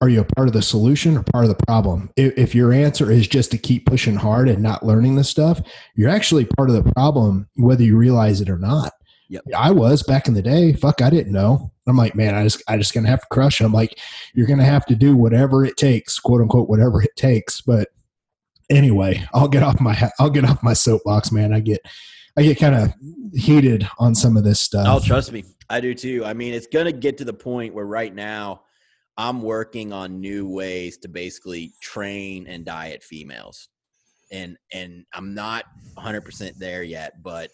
are 0.00 0.08
you 0.08 0.20
a 0.20 0.24
part 0.24 0.48
of 0.48 0.54
the 0.54 0.62
solution 0.62 1.16
or 1.16 1.22
part 1.22 1.44
of 1.44 1.50
the 1.50 1.66
problem? 1.66 2.10
If, 2.16 2.36
if, 2.38 2.54
your 2.54 2.72
answer 2.72 3.10
is 3.10 3.28
just 3.28 3.50
to 3.50 3.58
keep 3.58 3.84
pushing 3.84 4.16
hard 4.16 4.48
and 4.48 4.62
not 4.62 4.84
learning 4.84 5.16
this 5.16 5.28
stuff, 5.28 5.60
you're 5.94 6.08
actually 6.08 6.46
part 6.46 6.70
of 6.70 6.76
the 6.76 6.90
problem, 6.92 7.48
whether 7.56 7.82
you 7.82 7.96
realize 7.96 8.40
it 8.40 8.48
or 8.48 8.58
not. 8.58 8.92
Yep. 9.28 9.44
I 9.56 9.70
was 9.70 10.02
back 10.02 10.26
in 10.26 10.34
the 10.34 10.42
day. 10.42 10.72
Fuck, 10.72 11.02
I 11.02 11.10
didn't 11.10 11.32
know. 11.32 11.70
I'm 11.86 11.96
like, 11.96 12.14
man, 12.14 12.34
I 12.34 12.42
just, 12.42 12.62
I 12.66 12.76
just 12.78 12.94
gonna 12.94 13.08
have 13.08 13.20
to 13.20 13.26
crush 13.30 13.58
them. 13.58 13.72
Like, 13.72 13.98
you're 14.34 14.46
gonna 14.46 14.64
have 14.64 14.86
to 14.86 14.96
do 14.96 15.16
whatever 15.16 15.64
it 15.64 15.76
takes, 15.76 16.18
quote 16.18 16.40
unquote, 16.40 16.68
whatever 16.68 17.02
it 17.02 17.14
takes. 17.16 17.60
But 17.60 17.88
anyway, 18.70 19.24
I'll 19.34 19.48
get 19.48 19.62
off 19.62 19.80
my, 19.80 20.10
I'll 20.18 20.30
get 20.30 20.44
off 20.44 20.62
my 20.62 20.72
soapbox, 20.72 21.30
man. 21.30 21.52
I 21.52 21.60
get, 21.60 21.80
I 22.36 22.42
get 22.42 22.58
kind 22.58 22.74
of 22.74 22.92
heated 23.34 23.86
on 23.98 24.14
some 24.14 24.36
of 24.36 24.44
this 24.44 24.60
stuff. 24.60 24.86
Oh, 24.88 25.04
trust 25.04 25.30
me, 25.30 25.44
I 25.68 25.80
do 25.80 25.94
too. 25.94 26.24
I 26.24 26.32
mean, 26.32 26.54
it's 26.54 26.66
gonna 26.66 26.90
get 26.90 27.18
to 27.18 27.24
the 27.24 27.34
point 27.34 27.74
where 27.74 27.86
right 27.86 28.14
now 28.14 28.62
I'm 29.16 29.42
working 29.42 29.92
on 29.92 30.20
new 30.20 30.48
ways 30.48 30.98
to 30.98 31.08
basically 31.08 31.72
train 31.82 32.46
and 32.46 32.64
diet 32.64 33.02
females. 33.02 33.68
And 34.32 34.56
and 34.72 35.04
I'm 35.12 35.34
not 35.34 35.64
100% 35.96 36.56
there 36.56 36.82
yet, 36.82 37.22
but 37.22 37.50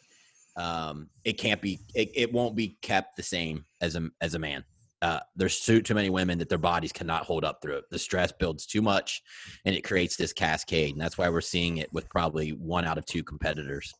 um, 0.57 1.09
it 1.25 1.35
can't 1.35 1.61
be 1.61 1.81
it, 1.95 2.11
it 2.15 2.33
won't 2.33 2.57
be 2.57 2.79
kept 2.83 3.17
the 3.17 3.23
same 3.23 3.65
as 3.81 3.97
a 3.97 4.09
as 4.21 4.35
a 4.35 4.39
man. 4.39 4.65
Uh, 5.03 5.21
there's 5.37 5.61
too 5.61 5.83
too 5.83 5.95
many 5.95 6.11
women 6.11 6.39
that 6.39 6.49
their 6.49 6.59
bodies 6.59 6.93
cannot 6.93 7.25
hold 7.25 7.45
up 7.45 7.61
through 7.61 7.77
it. 7.77 7.85
The 7.91 7.99
stress 7.99 8.33
builds 8.33 8.67
too 8.67 8.83
much, 8.83 9.23
and 9.65 9.75
it 9.75 9.85
creates 9.85 10.17
this 10.17 10.33
cascade. 10.33 10.93
And 10.93 11.01
that's 11.01 11.19
why 11.19 11.29
we're 11.29 11.41
seeing 11.43 11.79
it 11.79 11.93
with 11.93 12.09
probably 12.09 12.51
one 12.51 12.87
out 12.87 12.99
of 12.99 13.07
two 13.07 13.23
competitors. 13.23 13.93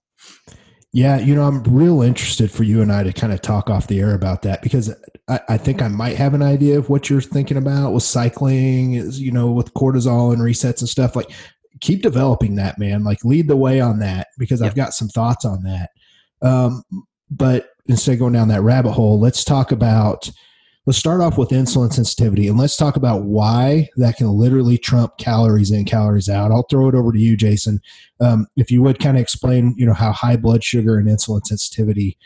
Yeah, 0.93 1.19
you 1.19 1.35
know, 1.35 1.43
I'm 1.43 1.63
real 1.65 2.01
interested 2.01 2.51
for 2.51 2.63
you 2.63 2.81
and 2.81 2.91
I 2.91 3.03
to 3.03 3.13
kind 3.13 3.33
of 3.33 3.43
talk 3.43 3.69
off 3.69 3.87
the 3.87 4.01
air 4.01 4.15
about 4.15 4.43
that 4.43 4.63
because 4.63 4.95
I, 5.29 5.41
I, 5.49 5.59
think 5.59 5.83
I 5.83 5.89
might 5.89 6.17
have 6.17 6.33
an 6.33 6.43
idea 6.43 6.79
of 6.79 6.89
what 6.89 7.11
you're 7.11 7.21
thinking 7.21 7.59
about 7.59 7.93
with 7.93 8.03
cycling, 8.03 8.95
is 8.95 9.21
you 9.21 9.31
know, 9.31 9.51
with 9.51 9.75
cortisol 9.75 10.33
and 10.33 10.41
resets 10.41 10.81
and 10.81 10.89
stuff. 10.89 11.15
Like, 11.15 11.31
keep 11.81 12.03
developing 12.03 12.55
that, 12.57 12.79
man. 12.79 13.05
Like, 13.05 13.25
lead 13.25 13.49
the 13.49 13.57
way 13.57 13.81
on 13.81 13.99
that 13.99 14.29
because 14.39 14.61
yep. 14.61 14.71
I've 14.71 14.77
got 14.77 14.95
some 14.95 15.09
thoughts 15.09 15.45
on 15.45 15.63
that. 15.65 15.91
Um, 16.41 16.83
but 17.31 17.71
instead 17.87 18.13
of 18.13 18.19
going 18.21 18.33
down 18.33 18.49
that 18.49 18.63
rabbit 18.63 18.93
hole, 18.93 19.21
let's 19.21 19.45
talk 19.45 19.73
about 19.73 20.31
let's 20.87 20.99
start 20.99 21.21
off 21.21 21.37
with 21.37 21.51
insulin 21.51 21.93
sensitivity 21.93 22.47
and 22.47 22.57
let's 22.57 22.77
talk 22.77 22.97
about 22.97 23.25
why 23.25 23.89
that 23.97 24.17
can 24.17 24.29
literally 24.29 24.79
trump 24.79 25.19
calories 25.19 25.73
in 25.73 25.85
calories 25.85 26.29
out. 26.29 26.53
I'll 26.53 26.67
throw 26.71 26.89
it 26.89 26.95
over 26.95 27.13
to 27.13 27.19
you 27.19 27.37
jason. 27.37 27.81
Um, 28.21 28.47
if 28.57 28.71
you 28.71 28.83
would 28.83 29.01
kind 29.01 29.17
of 29.17 29.21
explain 29.21 29.75
you 29.77 29.85
know 29.85 29.93
how 29.93 30.13
high 30.13 30.37
blood 30.37 30.65
sugar 30.65 30.97
and 30.97 31.09
insulin 31.09 31.45
sensitivity 31.45 32.17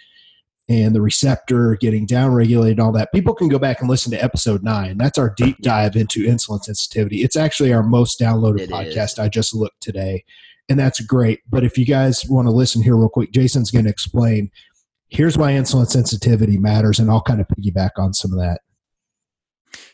and 0.68 0.94
the 0.94 1.00
receptor 1.00 1.76
getting 1.80 2.06
downregulated 2.06 2.78
all 2.78 2.92
that 2.92 3.12
people 3.12 3.34
can 3.34 3.48
go 3.48 3.58
back 3.58 3.80
and 3.80 3.88
listen 3.88 4.12
to 4.12 4.22
episode 4.22 4.62
9 4.62 4.98
that's 4.98 5.18
our 5.18 5.34
deep 5.36 5.56
dive 5.62 5.96
into 5.96 6.24
insulin 6.24 6.62
sensitivity. 6.62 7.22
It's 7.22 7.36
actually 7.36 7.72
our 7.72 7.82
most 7.82 8.20
downloaded 8.20 8.60
it 8.60 8.70
podcast. 8.70 9.14
Is. 9.14 9.18
i 9.18 9.28
just 9.28 9.54
looked 9.54 9.80
today 9.80 10.24
and 10.68 10.78
that's 10.78 11.00
great. 11.00 11.40
But 11.50 11.64
if 11.64 11.76
you 11.76 11.84
guys 11.84 12.24
want 12.28 12.46
to 12.46 12.52
listen 12.52 12.82
here 12.82 12.96
real 12.96 13.08
quick 13.08 13.32
jason's 13.32 13.70
going 13.70 13.86
to 13.86 13.90
explain 13.90 14.50
here's 15.10 15.36
why 15.36 15.52
insulin 15.52 15.86
sensitivity 15.86 16.58
matters 16.58 16.98
and 16.98 17.10
i'll 17.10 17.22
kind 17.22 17.40
of 17.40 17.46
piggyback 17.48 17.90
on 17.96 18.12
some 18.12 18.32
of 18.32 18.38
that. 18.38 18.60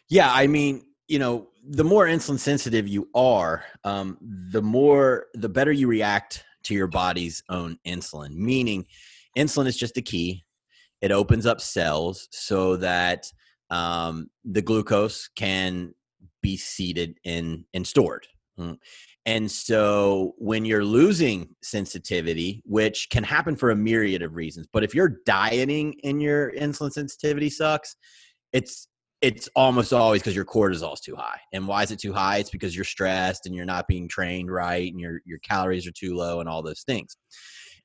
Yeah 0.08 0.32
i 0.32 0.46
mean 0.46 0.84
you 1.08 1.18
know 1.18 1.48
the 1.68 1.84
more 1.84 2.06
insulin 2.06 2.38
sensitive 2.38 2.86
you 2.86 3.08
are 3.14 3.64
um, 3.84 4.18
the 4.50 4.62
more 4.62 5.26
the 5.34 5.48
better 5.48 5.72
you 5.72 5.88
react 5.88 6.44
to 6.64 6.74
your 6.74 6.86
body's 6.86 7.42
own 7.48 7.78
insulin 7.86 8.34
meaning 8.34 8.86
insulin 9.36 9.66
is 9.66 9.76
just 9.76 9.96
a 9.96 10.02
key. 10.02 10.44
It 11.02 11.12
opens 11.12 11.46
up 11.46 11.60
cells 11.60 12.26
so 12.32 12.76
that 12.76 13.30
um, 13.70 14.30
the 14.44 14.62
glucose 14.62 15.28
can 15.36 15.94
be 16.42 16.56
seated 16.56 17.18
in 17.24 17.64
and 17.74 17.86
stored. 17.86 18.26
Mm. 18.58 18.78
And 19.26 19.50
so 19.50 20.34
when 20.38 20.64
you're 20.64 20.84
losing 20.84 21.48
sensitivity, 21.60 22.62
which 22.64 23.08
can 23.10 23.24
happen 23.24 23.56
for 23.56 23.70
a 23.70 23.76
myriad 23.76 24.22
of 24.22 24.36
reasons, 24.36 24.68
but 24.72 24.84
if 24.84 24.94
you're 24.94 25.18
dieting 25.26 25.96
and 26.04 26.22
your 26.22 26.52
insulin 26.52 26.92
sensitivity 26.92 27.50
sucks, 27.50 27.96
it's 28.52 28.88
it's 29.22 29.48
almost 29.56 29.92
always 29.92 30.20
because 30.20 30.36
your 30.36 30.44
cortisol 30.44 30.92
is 30.92 31.00
too 31.00 31.16
high. 31.16 31.40
And 31.52 31.66
why 31.66 31.82
is 31.82 31.90
it 31.90 31.98
too 31.98 32.12
high? 32.12 32.36
It's 32.36 32.50
because 32.50 32.76
you're 32.76 32.84
stressed 32.84 33.46
and 33.46 33.54
you're 33.54 33.64
not 33.64 33.88
being 33.88 34.08
trained 34.08 34.50
right 34.50 34.90
and 34.90 35.00
your 35.00 35.20
your 35.24 35.40
calories 35.40 35.86
are 35.88 35.92
too 35.92 36.14
low 36.14 36.38
and 36.38 36.48
all 36.48 36.62
those 36.62 36.82
things. 36.82 37.16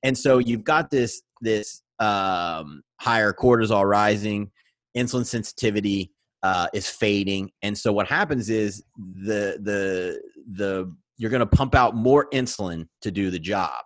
And 0.04 0.16
so 0.16 0.38
you've 0.38 0.64
got 0.64 0.92
this 0.92 1.24
this 1.42 1.82
um, 2.00 2.84
higher 3.00 3.34
cortisol 3.34 3.90
rising, 3.90 4.52
insulin 4.96 5.26
sensitivity 5.26 6.12
uh, 6.44 6.68
is 6.74 6.88
fading, 6.88 7.50
and 7.64 7.76
so 7.76 7.92
what 7.92 8.08
happens 8.08 8.50
is 8.50 8.84
the 8.98 9.58
the 9.62 10.22
the 10.52 10.94
you're 11.22 11.30
going 11.30 11.40
to 11.40 11.46
pump 11.46 11.76
out 11.76 11.96
more 11.96 12.28
insulin 12.34 12.88
to 13.00 13.12
do 13.12 13.30
the 13.30 13.38
job. 13.38 13.84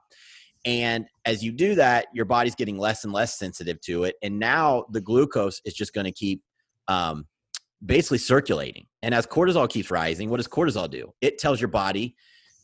And 0.65 1.05
as 1.25 1.43
you 1.43 1.51
do 1.51 1.75
that, 1.75 2.07
your 2.13 2.23
body's 2.23 2.55
getting 2.55 2.77
less 2.77 3.03
and 3.03 3.11
less 3.11 3.37
sensitive 3.37 3.81
to 3.81 4.05
it. 4.05 4.15
And 4.23 4.39
now 4.39 4.85
the 4.91 5.01
glucose 5.01 5.59
is 5.65 5.73
just 5.73 5.93
going 5.93 6.05
to 6.05 6.13
keep 6.13 6.41
um, 6.87 7.27
basically 7.85 8.19
circulating. 8.19 8.85
And 9.03 9.13
as 9.13 9.27
cortisol 9.27 9.69
keeps 9.69 9.91
rising, 9.91 10.29
what 10.29 10.37
does 10.37 10.47
cortisol 10.47 10.89
do? 10.89 11.11
It 11.19 11.37
tells 11.37 11.59
your 11.59 11.67
body 11.67 12.15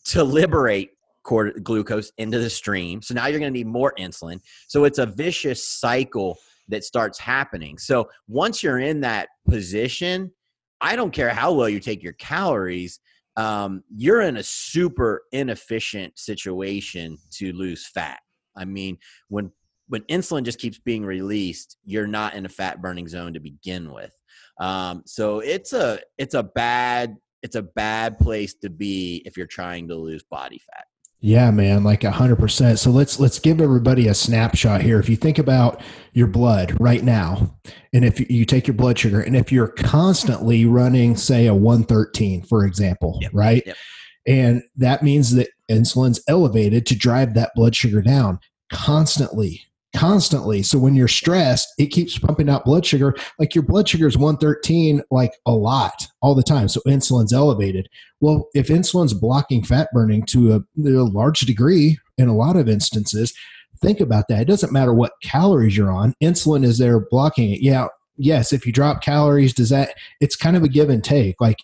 to 0.05 0.23
liberate 0.23 0.91
cord- 1.23 1.61
glucose 1.65 2.09
into 2.17 2.39
the 2.39 2.49
stream. 2.49 3.01
So 3.01 3.13
now 3.13 3.27
you're 3.27 3.39
going 3.39 3.53
to 3.53 3.59
need 3.59 3.67
more 3.67 3.93
insulin. 3.99 4.39
So 4.69 4.85
it's 4.85 4.99
a 4.99 5.05
vicious 5.05 5.67
cycle 5.67 6.37
that 6.69 6.85
starts 6.85 7.19
happening. 7.19 7.77
So 7.77 8.09
once 8.29 8.63
you're 8.63 8.79
in 8.79 9.01
that 9.01 9.27
position, 9.49 10.31
I 10.79 10.95
don't 10.95 11.11
care 11.11 11.29
how 11.29 11.51
well 11.51 11.67
you 11.67 11.81
take 11.81 12.01
your 12.01 12.13
calories, 12.13 13.01
um, 13.37 13.83
you're 13.95 14.21
in 14.21 14.37
a 14.37 14.43
super 14.43 15.23
inefficient 15.31 16.17
situation 16.17 17.17
to 17.31 17.53
lose 17.53 17.87
fat. 17.87 18.19
I 18.55 18.65
mean, 18.65 18.97
when 19.29 19.51
when 19.87 20.01
insulin 20.03 20.43
just 20.43 20.59
keeps 20.59 20.79
being 20.79 21.03
released, 21.05 21.77
you're 21.83 22.07
not 22.07 22.33
in 22.33 22.45
a 22.45 22.49
fat 22.49 22.81
burning 22.81 23.09
zone 23.09 23.33
to 23.33 23.41
begin 23.41 23.91
with. 23.91 24.15
Um, 24.59 25.03
so 25.05 25.39
it's 25.39 25.73
a 25.73 25.99
it's 26.17 26.33
a 26.33 26.43
bad 26.43 27.17
it's 27.43 27.55
a 27.55 27.63
bad 27.63 28.17
place 28.19 28.53
to 28.55 28.69
be 28.69 29.21
if 29.25 29.35
you're 29.35 29.47
trying 29.47 29.87
to 29.87 29.95
lose 29.95 30.23
body 30.23 30.59
fat. 30.59 30.85
Yeah, 31.23 31.51
man, 31.51 31.83
like 31.83 32.03
a 32.03 32.09
hundred 32.09 32.37
percent. 32.37 32.79
So 32.79 32.89
let's 32.89 33.19
let's 33.19 33.37
give 33.37 33.61
everybody 33.61 34.07
a 34.07 34.13
snapshot 34.13 34.81
here. 34.81 34.99
If 34.99 35.07
you 35.07 35.15
think 35.15 35.37
about 35.37 35.81
your 36.13 36.25
blood 36.25 36.75
right 36.79 37.03
now, 37.03 37.55
and 37.93 38.03
if 38.03 38.19
you 38.31 38.43
take 38.43 38.65
your 38.65 38.73
blood 38.73 38.97
sugar, 38.97 39.21
and 39.21 39.35
if 39.35 39.51
you're 39.51 39.67
constantly 39.67 40.65
running, 40.65 41.15
say, 41.15 41.45
a 41.45 41.53
one 41.53 41.83
thirteen, 41.83 42.41
for 42.41 42.65
example, 42.65 43.19
yep. 43.21 43.29
right, 43.35 43.61
yep. 43.67 43.77
and 44.25 44.63
that 44.77 45.03
means 45.03 45.35
that 45.35 45.49
insulin's 45.69 46.19
elevated 46.27 46.87
to 46.87 46.95
drive 46.95 47.35
that 47.35 47.51
blood 47.53 47.75
sugar 47.75 48.01
down 48.01 48.39
constantly 48.71 49.61
constantly. 49.95 50.63
So 50.63 50.77
when 50.77 50.95
you're 50.95 51.07
stressed, 51.07 51.69
it 51.77 51.87
keeps 51.87 52.17
pumping 52.17 52.49
out 52.49 52.65
blood 52.65 52.85
sugar. 52.85 53.15
Like 53.39 53.55
your 53.55 53.63
blood 53.63 53.89
sugar 53.89 54.07
is 54.07 54.17
113, 54.17 55.01
like 55.11 55.33
a 55.45 55.51
lot 55.51 56.07
all 56.21 56.35
the 56.35 56.43
time. 56.43 56.67
So 56.67 56.81
insulin's 56.87 57.33
elevated. 57.33 57.89
Well, 58.19 58.47
if 58.53 58.67
insulin's 58.67 59.13
blocking 59.13 59.63
fat 59.63 59.89
burning 59.93 60.23
to 60.27 60.53
a, 60.53 60.57
a 60.87 61.03
large 61.03 61.41
degree 61.41 61.97
in 62.17 62.27
a 62.27 62.35
lot 62.35 62.55
of 62.55 62.69
instances, 62.69 63.33
think 63.81 63.99
about 63.99 64.27
that. 64.29 64.41
It 64.41 64.47
doesn't 64.47 64.73
matter 64.73 64.93
what 64.93 65.13
calories 65.23 65.75
you're 65.75 65.91
on, 65.91 66.13
insulin 66.21 66.63
is 66.63 66.77
there 66.77 66.99
blocking 66.99 67.51
it. 67.51 67.61
Yeah. 67.61 67.87
Yes, 68.17 68.53
if 68.53 68.67
you 68.67 68.73
drop 68.73 69.01
calories, 69.01 69.51
does 69.51 69.69
that? 69.69 69.95
It's 70.19 70.35
kind 70.35 70.55
of 70.55 70.63
a 70.63 70.67
give 70.67 70.89
and 70.89 71.03
take. 71.03 71.41
Like 71.41 71.57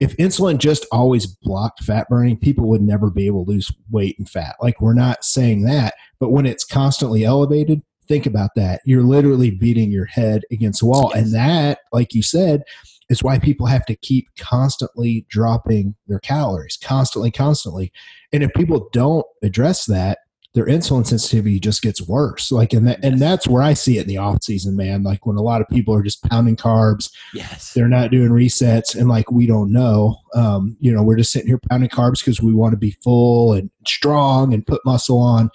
if 0.00 0.16
insulin 0.16 0.58
just 0.58 0.86
always 0.92 1.26
blocked 1.26 1.84
fat 1.84 2.08
burning, 2.08 2.36
people 2.36 2.68
would 2.68 2.82
never 2.82 3.10
be 3.10 3.26
able 3.26 3.44
to 3.44 3.50
lose 3.50 3.70
weight 3.90 4.18
and 4.18 4.28
fat. 4.28 4.56
Like 4.60 4.80
we're 4.80 4.94
not 4.94 5.24
saying 5.24 5.62
that, 5.64 5.94
but 6.20 6.30
when 6.30 6.46
it's 6.46 6.64
constantly 6.64 7.24
elevated, 7.24 7.82
think 8.08 8.26
about 8.26 8.50
that. 8.56 8.80
You're 8.84 9.02
literally 9.02 9.50
beating 9.50 9.90
your 9.90 10.06
head 10.06 10.42
against 10.50 10.80
the 10.80 10.86
wall. 10.86 11.12
And 11.12 11.32
that, 11.34 11.80
like 11.92 12.14
you 12.14 12.22
said, 12.22 12.62
is 13.08 13.22
why 13.22 13.38
people 13.38 13.66
have 13.66 13.84
to 13.86 13.96
keep 13.96 14.26
constantly 14.38 15.26
dropping 15.28 15.94
their 16.06 16.20
calories, 16.20 16.78
constantly, 16.82 17.30
constantly. 17.30 17.92
And 18.32 18.42
if 18.42 18.52
people 18.54 18.88
don't 18.92 19.26
address 19.42 19.86
that, 19.86 20.18
their 20.54 20.66
insulin 20.66 21.06
sensitivity 21.06 21.58
just 21.58 21.82
gets 21.82 22.02
worse. 22.02 22.52
Like, 22.52 22.72
and 22.72 22.86
that, 22.86 23.02
and 23.02 23.18
that's 23.18 23.48
where 23.48 23.62
I 23.62 23.72
see 23.72 23.98
it 23.98 24.02
in 24.02 24.08
the 24.08 24.18
off 24.18 24.42
season, 24.42 24.76
man. 24.76 25.02
Like 25.02 25.24
when 25.24 25.36
a 25.36 25.42
lot 25.42 25.62
of 25.62 25.68
people 25.68 25.94
are 25.94 26.02
just 26.02 26.22
pounding 26.24 26.56
carbs, 26.56 27.10
yes, 27.32 27.72
they're 27.72 27.88
not 27.88 28.10
doing 28.10 28.30
resets, 28.30 28.94
and 28.94 29.08
like 29.08 29.30
we 29.30 29.46
don't 29.46 29.72
know, 29.72 30.16
um, 30.34 30.76
you 30.80 30.92
know, 30.92 31.02
we're 31.02 31.16
just 31.16 31.32
sitting 31.32 31.48
here 31.48 31.60
pounding 31.70 31.88
carbs 31.88 32.18
because 32.18 32.42
we 32.42 32.52
want 32.52 32.72
to 32.72 32.78
be 32.78 32.96
full 33.02 33.54
and 33.54 33.70
strong 33.86 34.52
and 34.52 34.66
put 34.66 34.84
muscle 34.84 35.18
on, 35.18 35.50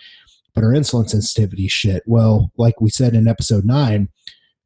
but 0.55 0.63
our 0.63 0.71
insulin 0.71 1.07
sensitivity 1.07 1.67
shit. 1.67 2.01
Well, 2.07 2.51
like 2.57 2.81
we 2.81 2.89
said 2.89 3.13
in 3.13 3.27
episode 3.27 3.65
nine, 3.65 4.10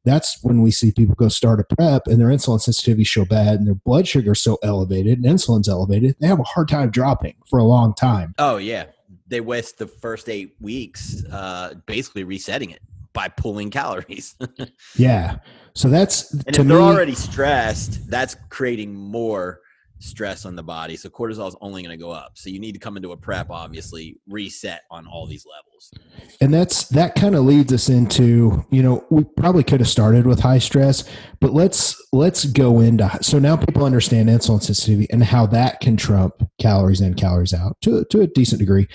that's 0.04 0.38
when 0.42 0.62
we 0.62 0.70
see 0.70 0.92
people 0.92 1.14
go 1.14 1.28
start 1.28 1.60
a 1.60 1.76
prep 1.76 2.06
and 2.06 2.20
their 2.20 2.28
insulin 2.28 2.60
sensitivity 2.60 3.04
so 3.04 3.24
bad 3.24 3.58
and 3.58 3.66
their 3.66 3.74
blood 3.74 4.08
sugar 4.08 4.34
so 4.34 4.58
elevated 4.62 5.18
and 5.18 5.26
insulin's 5.26 5.68
elevated, 5.68 6.16
they 6.20 6.26
have 6.26 6.40
a 6.40 6.44
hard 6.44 6.68
time 6.68 6.90
dropping 6.90 7.34
for 7.48 7.58
a 7.58 7.64
long 7.64 7.94
time. 7.94 8.34
Oh 8.38 8.56
yeah, 8.56 8.86
they 9.26 9.40
waste 9.40 9.78
the 9.78 9.86
first 9.86 10.28
eight 10.28 10.54
weeks 10.60 11.24
uh, 11.30 11.74
basically 11.86 12.24
resetting 12.24 12.70
it 12.70 12.82
by 13.12 13.28
pulling 13.28 13.70
calories. 13.70 14.34
yeah. 14.96 15.38
So 15.74 15.88
that's 15.88 16.32
and 16.32 16.56
if 16.56 16.66
they're 16.66 16.80
already 16.80 17.14
stressed, 17.14 18.08
that's 18.10 18.36
creating 18.50 18.94
more 18.94 19.60
stress 20.02 20.44
on 20.44 20.56
the 20.56 20.62
body. 20.62 20.96
So 20.96 21.08
cortisol 21.08 21.48
is 21.48 21.56
only 21.60 21.82
going 21.82 21.96
to 21.96 22.02
go 22.02 22.10
up. 22.10 22.32
So 22.34 22.50
you 22.50 22.58
need 22.58 22.72
to 22.72 22.78
come 22.78 22.96
into 22.96 23.12
a 23.12 23.16
prep, 23.16 23.50
obviously, 23.50 24.18
reset 24.28 24.82
on 24.90 25.06
all 25.06 25.26
these 25.26 25.46
levels. 25.46 25.92
And 26.40 26.52
that's 26.52 26.88
that 26.88 27.14
kind 27.14 27.34
of 27.34 27.44
leads 27.44 27.72
us 27.72 27.88
into, 27.88 28.64
you 28.70 28.82
know, 28.82 29.04
we 29.10 29.24
probably 29.24 29.64
could 29.64 29.80
have 29.80 29.88
started 29.88 30.26
with 30.26 30.40
high 30.40 30.58
stress, 30.58 31.08
but 31.40 31.52
let's 31.52 31.96
let's 32.12 32.44
go 32.44 32.80
into 32.80 33.08
so 33.22 33.38
now 33.38 33.56
people 33.56 33.84
understand 33.84 34.28
insulin 34.28 34.62
sensitivity 34.62 35.08
and 35.10 35.24
how 35.24 35.46
that 35.46 35.80
can 35.80 35.96
trump 35.96 36.34
calories 36.60 37.00
in, 37.00 37.14
calories 37.14 37.54
out 37.54 37.76
to 37.82 38.04
to 38.10 38.20
a 38.20 38.26
decent 38.26 38.58
degree 38.58 38.86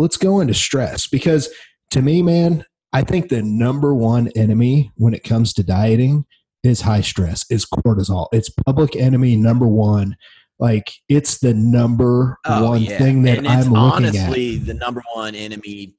let's 0.00 0.16
go 0.16 0.40
into 0.40 0.54
stress 0.54 1.06
because 1.06 1.48
to 1.90 2.02
me, 2.02 2.22
man, 2.22 2.64
I 2.92 3.02
think 3.02 3.28
the 3.28 3.42
number 3.42 3.94
one 3.94 4.28
enemy 4.34 4.90
when 4.96 5.14
it 5.14 5.22
comes 5.22 5.52
to 5.54 5.62
dieting 5.62 6.24
is 6.62 6.80
high 6.80 7.02
stress, 7.02 7.44
is 7.50 7.66
cortisol. 7.66 8.28
It's 8.32 8.50
public 8.66 8.96
enemy 8.96 9.36
number 9.36 9.66
one. 9.66 10.16
Like 10.58 10.90
it's 11.08 11.38
the 11.38 11.54
number 11.54 12.38
oh, 12.44 12.70
one 12.70 12.82
yeah. 12.82 12.98
thing 12.98 13.22
that 13.22 13.46
I'm 13.46 13.72
looking 13.72 14.06
honestly 14.06 14.56
at. 14.56 14.66
the 14.66 14.74
number 14.74 15.02
one 15.14 15.34
enemy. 15.34 15.94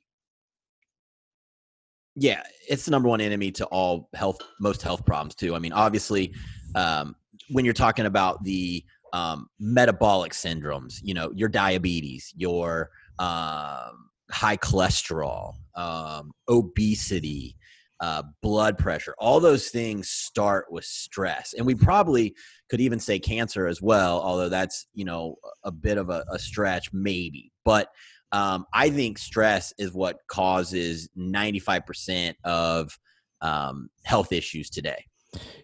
Yeah, 2.15 2.43
it's 2.69 2.85
the 2.85 2.91
number 2.91 3.07
one 3.07 3.21
enemy 3.21 3.51
to 3.53 3.65
all 3.67 4.09
health, 4.13 4.39
most 4.59 4.81
health 4.81 5.05
problems 5.05 5.33
too. 5.33 5.55
I 5.55 5.59
mean, 5.59 5.73
obviously, 5.73 6.33
um, 6.75 7.15
when 7.49 7.65
you're 7.65 7.73
talking 7.73 8.05
about 8.05 8.43
the 8.43 8.83
um, 9.13 9.47
metabolic 9.59 10.33
syndromes, 10.33 10.99
you 11.01 11.13
know, 11.13 11.31
your 11.33 11.49
diabetes, 11.49 12.33
your 12.35 12.89
um, 13.19 14.09
high 14.31 14.57
cholesterol, 14.57 15.55
um, 15.75 16.31
obesity, 16.49 17.55
uh, 17.99 18.23
blood 18.41 18.77
pressure. 18.77 19.13
All 19.19 19.39
those 19.39 19.69
things 19.69 20.09
start 20.09 20.71
with 20.71 20.85
stress, 20.85 21.53
and 21.53 21.65
we 21.65 21.75
probably 21.75 22.35
could 22.69 22.81
even 22.81 22.99
say 22.99 23.19
cancer 23.19 23.67
as 23.67 23.81
well. 23.81 24.21
Although 24.21 24.49
that's 24.49 24.87
you 24.93 25.05
know 25.05 25.35
a 25.63 25.71
bit 25.71 25.97
of 25.97 26.09
a, 26.09 26.23
a 26.31 26.39
stretch, 26.39 26.91
maybe. 26.93 27.51
But 27.63 27.89
um, 28.31 28.65
I 28.73 28.89
think 28.89 29.17
stress 29.17 29.73
is 29.77 29.93
what 29.93 30.17
causes 30.27 31.09
ninety 31.15 31.59
five 31.59 31.85
percent 31.85 32.37
of 32.43 32.97
um, 33.41 33.89
health 34.03 34.31
issues 34.31 34.69
today. 34.69 35.05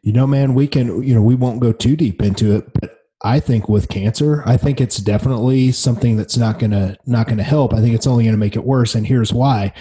You 0.02 0.14
know, 0.14 0.28
man, 0.28 0.54
we 0.54 0.68
can, 0.68 1.04
you 1.04 1.14
know, 1.14 1.22
we 1.22 1.36
won't 1.36 1.60
go 1.60 1.74
too 1.74 1.96
deep 1.96 2.22
into 2.22 2.56
it, 2.56 2.72
but 2.80 2.97
I 3.24 3.40
think 3.40 3.68
with 3.68 3.90
cancer, 3.90 4.44
I 4.46 4.58
think 4.58 4.80
it's 4.80 4.98
definitely 4.98 5.72
something 5.72 6.18
that's 6.18 6.38
not 6.38 6.60
gonna 6.60 6.98
not 7.06 7.28
gonna 7.28 7.44
help. 7.44 7.74
I 7.74 7.82
think 7.82 7.96
it's 7.96 8.08
only 8.08 8.26
gonna 8.26 8.38
make 8.38 8.56
it 8.56 8.64
worse. 8.64 8.94
And 8.96 9.08
here's 9.08 9.34
why. 9.34 9.74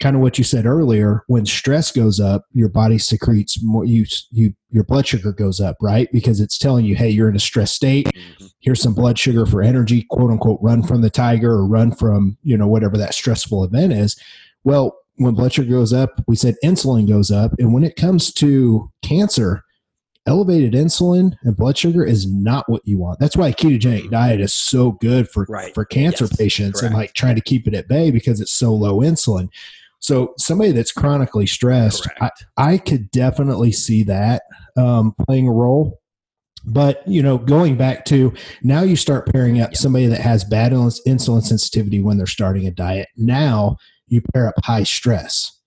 Kind 0.00 0.16
of 0.16 0.22
what 0.22 0.36
you 0.36 0.42
said 0.42 0.66
earlier. 0.66 1.22
When 1.28 1.46
stress 1.46 1.92
goes 1.92 2.18
up, 2.18 2.46
your 2.52 2.68
body 2.68 2.98
secretes 2.98 3.62
more. 3.62 3.84
You 3.84 4.04
you 4.32 4.52
your 4.70 4.82
blood 4.82 5.06
sugar 5.06 5.32
goes 5.32 5.60
up, 5.60 5.76
right? 5.80 6.10
Because 6.12 6.40
it's 6.40 6.58
telling 6.58 6.84
you, 6.84 6.96
hey, 6.96 7.08
you're 7.08 7.28
in 7.28 7.36
a 7.36 7.40
stress 7.40 7.72
state. 7.72 8.06
Mm-hmm. 8.06 8.46
Here's 8.58 8.82
some 8.82 8.94
blood 8.94 9.16
sugar 9.16 9.46
for 9.46 9.62
energy, 9.62 10.04
quote 10.10 10.32
unquote, 10.32 10.58
run 10.60 10.82
from 10.82 11.02
the 11.02 11.10
tiger 11.10 11.52
or 11.52 11.66
run 11.66 11.92
from 11.92 12.36
you 12.42 12.56
know 12.56 12.66
whatever 12.66 12.96
that 12.96 13.14
stressful 13.14 13.62
event 13.62 13.92
is. 13.92 14.20
Well, 14.64 14.98
when 15.16 15.34
blood 15.34 15.52
sugar 15.52 15.70
goes 15.70 15.92
up, 15.92 16.20
we 16.26 16.34
said 16.34 16.56
insulin 16.64 17.06
goes 17.06 17.30
up, 17.30 17.52
and 17.60 17.72
when 17.72 17.84
it 17.84 17.94
comes 17.94 18.32
to 18.34 18.90
cancer 19.04 19.62
elevated 20.26 20.72
insulin 20.72 21.36
and 21.42 21.56
blood 21.56 21.76
sugar 21.76 22.04
is 22.04 22.26
not 22.26 22.68
what 22.68 22.86
you 22.86 22.98
want. 22.98 23.18
That's 23.18 23.36
why 23.36 23.48
a 23.48 23.54
ketogenic 23.54 24.10
diet 24.10 24.40
is 24.40 24.54
so 24.54 24.92
good 24.92 25.28
for 25.28 25.46
right. 25.48 25.74
for 25.74 25.84
cancer 25.84 26.24
yes, 26.24 26.36
patients 26.36 26.80
correct. 26.80 26.92
and 26.92 27.00
like 27.00 27.12
trying 27.14 27.34
to 27.34 27.40
keep 27.40 27.66
it 27.66 27.74
at 27.74 27.88
bay 27.88 28.10
because 28.10 28.40
it's 28.40 28.52
so 28.52 28.72
low 28.72 29.00
insulin. 29.00 29.48
So 29.98 30.34
somebody 30.36 30.72
that's 30.72 30.90
chronically 30.90 31.46
stressed, 31.46 32.08
I, 32.20 32.30
I, 32.56 32.78
could 32.78 33.08
definitely 33.12 33.70
see 33.70 34.02
that 34.04 34.42
um, 34.76 35.14
playing 35.26 35.46
a 35.46 35.52
role. 35.52 36.00
But 36.64 37.06
you 37.06 37.22
know, 37.22 37.38
going 37.38 37.76
back 37.76 38.04
to 38.06 38.32
now, 38.62 38.82
you 38.82 38.96
start 38.96 39.32
pairing 39.32 39.60
up 39.60 39.76
somebody 39.76 40.06
that 40.06 40.20
has 40.20 40.44
bad 40.44 40.72
insulin 40.72 41.42
sensitivity 41.42 42.00
when 42.00 42.16
they're 42.16 42.26
starting 42.26 42.66
a 42.66 42.70
diet. 42.70 43.08
Now 43.16 43.76
you 44.08 44.22
pair 44.32 44.48
up 44.48 44.54
high 44.64 44.82
stress, 44.84 45.60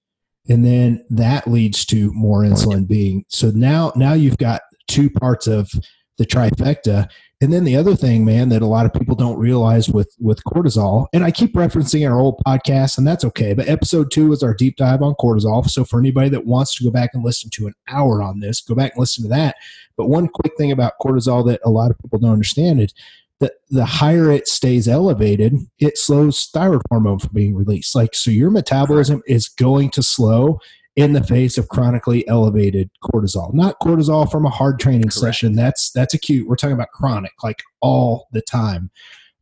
and 0.49 0.65
then 0.65 1.03
that 1.09 1.47
leads 1.47 1.85
to 1.87 2.11
more 2.13 2.43
insulin 2.43 2.87
being. 2.87 3.25
So 3.29 3.51
now, 3.51 3.91
now 3.95 4.13
you've 4.13 4.37
got 4.37 4.61
two 4.87 5.09
parts 5.09 5.47
of 5.47 5.71
the 6.17 6.25
trifecta. 6.25 7.09
And 7.41 7.51
then 7.51 7.65
the 7.65 7.75
other 7.75 7.95
thing, 7.95 8.23
man, 8.23 8.49
that 8.49 8.61
a 8.61 8.67
lot 8.67 8.85
of 8.85 8.93
people 8.93 9.15
don't 9.15 9.37
realize 9.37 9.89
with 9.89 10.15
with 10.19 10.41
cortisol, 10.45 11.07
and 11.11 11.23
I 11.23 11.31
keep 11.31 11.53
referencing 11.53 12.09
our 12.09 12.17
old 12.17 12.41
podcast, 12.47 12.97
and 12.97 13.05
that's 13.05 13.25
okay. 13.25 13.53
But 13.53 13.67
episode 13.67 14.09
two 14.09 14.31
is 14.31 14.41
our 14.41 14.53
deep 14.53 14.77
dive 14.77 15.01
on 15.01 15.15
cortisol. 15.15 15.69
So 15.69 15.83
for 15.83 15.99
anybody 15.99 16.29
that 16.29 16.45
wants 16.45 16.75
to 16.75 16.85
go 16.85 16.91
back 16.91 17.09
and 17.13 17.25
listen 17.25 17.49
to 17.51 17.67
an 17.67 17.73
hour 17.89 18.21
on 18.21 18.39
this, 18.39 18.61
go 18.61 18.73
back 18.73 18.93
and 18.93 19.01
listen 19.01 19.23
to 19.23 19.29
that. 19.29 19.57
But 19.97 20.07
one 20.07 20.29
quick 20.29 20.53
thing 20.57 20.71
about 20.71 20.93
cortisol 21.01 21.45
that 21.47 21.59
a 21.65 21.69
lot 21.69 21.91
of 21.91 21.97
people 21.99 22.19
don't 22.19 22.31
understand 22.31 22.79
is 22.79 22.93
that 23.39 23.53
the 23.69 23.85
higher 23.85 24.31
it 24.31 24.47
stays 24.47 24.87
elevated, 24.87 25.53
it 25.79 25.97
slows 25.97 26.45
thyroid 26.53 26.81
hormone 26.89 27.19
from 27.19 27.33
being 27.33 27.55
released. 27.55 27.95
Like 27.95 28.15
so, 28.15 28.31
your 28.31 28.49
metabolism 28.51 29.21
is 29.27 29.47
going 29.47 29.89
to 29.91 30.03
slow 30.03 30.59
in 30.95 31.11
the 31.11 31.23
face 31.23 31.57
of 31.57 31.67
chronically 31.67 32.25
elevated 32.27 32.89
cortisol. 33.03 33.53
Not 33.53 33.75
cortisol 33.81 34.31
from 34.31 34.45
a 34.45 34.49
hard 34.49 34.79
training 34.79 35.09
Correct. 35.09 35.15
session. 35.15 35.53
That's 35.53 35.91
that's 35.91 36.13
acute. 36.13 36.47
We're 36.47 36.55
talking 36.55 36.75
about 36.75 36.91
chronic, 36.91 37.33
like 37.43 37.61
all 37.81 38.27
the 38.31 38.41
time. 38.41 38.89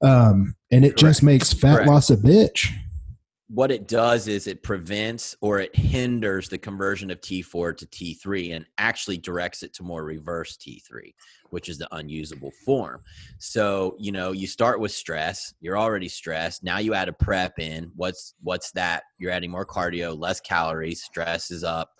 Um, 0.01 0.55
and 0.71 0.83
it 0.83 0.89
Correct. 0.89 0.99
just 0.99 1.23
makes 1.23 1.53
fat 1.53 1.75
Correct. 1.75 1.89
loss 1.89 2.09
a 2.09 2.17
bitch. 2.17 2.71
What 3.47 3.71
it 3.71 3.87
does 3.87 4.27
is 4.27 4.47
it 4.47 4.63
prevents 4.63 5.35
or 5.41 5.59
it 5.59 5.75
hinders 5.75 6.49
the 6.49 6.57
conversion 6.57 7.11
of 7.11 7.21
T4 7.21 7.77
to 7.77 7.85
T3 7.85 8.55
and 8.55 8.65
actually 8.77 9.17
directs 9.17 9.63
it 9.63 9.73
to 9.73 9.83
more 9.83 10.03
reverse 10.03 10.57
T3 10.57 11.13
which 11.53 11.69
is 11.69 11.77
the 11.77 11.87
unusable 11.95 12.51
form. 12.65 12.99
So, 13.37 13.95
you 13.99 14.11
know, 14.11 14.31
you 14.31 14.47
start 14.47 14.79
with 14.79 14.91
stress, 14.91 15.53
you're 15.61 15.77
already 15.77 16.09
stressed. 16.09 16.63
Now 16.63 16.79
you 16.79 16.95
add 16.95 17.09
a 17.09 17.13
prep 17.13 17.59
in. 17.59 17.91
What's 17.95 18.33
what's 18.41 18.71
that? 18.71 19.03
You're 19.19 19.31
adding 19.31 19.51
more 19.51 19.65
cardio, 19.65 20.19
less 20.19 20.41
calories, 20.41 21.03
stress 21.03 21.51
is 21.51 21.63
up, 21.63 21.91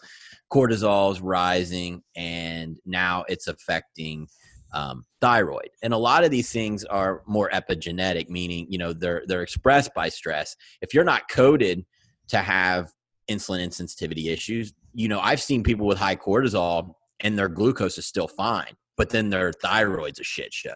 cortisol 0.51 1.11
is 1.11 1.21
rising, 1.21 2.01
and 2.15 2.79
now 2.83 3.25
it's 3.29 3.47
affecting 3.47 4.27
um, 4.73 5.05
thyroid. 5.21 5.69
And 5.81 5.93
a 5.93 5.97
lot 5.97 6.23
of 6.23 6.31
these 6.31 6.51
things 6.51 6.83
are 6.85 7.21
more 7.25 7.49
epigenetic, 7.51 8.29
meaning, 8.29 8.67
you 8.69 8.77
know, 8.77 8.93
they're 8.93 9.23
they're 9.27 9.43
expressed 9.43 9.93
by 9.93 10.09
stress. 10.09 10.55
If 10.81 10.93
you're 10.93 11.03
not 11.03 11.29
coded 11.29 11.85
to 12.29 12.37
have 12.37 12.91
insulin 13.29 13.65
insensitivity 13.65 14.31
issues, 14.31 14.73
you 14.93 15.07
know, 15.07 15.19
I've 15.19 15.41
seen 15.41 15.63
people 15.63 15.87
with 15.87 15.97
high 15.97 16.15
cortisol 16.15 16.95
and 17.19 17.37
their 17.37 17.49
glucose 17.49 17.97
is 17.97 18.05
still 18.05 18.27
fine 18.27 18.75
but 18.97 19.09
then 19.09 19.29
their 19.29 19.51
thyroid's 19.51 20.19
a 20.19 20.23
shit 20.23 20.53
show. 20.53 20.75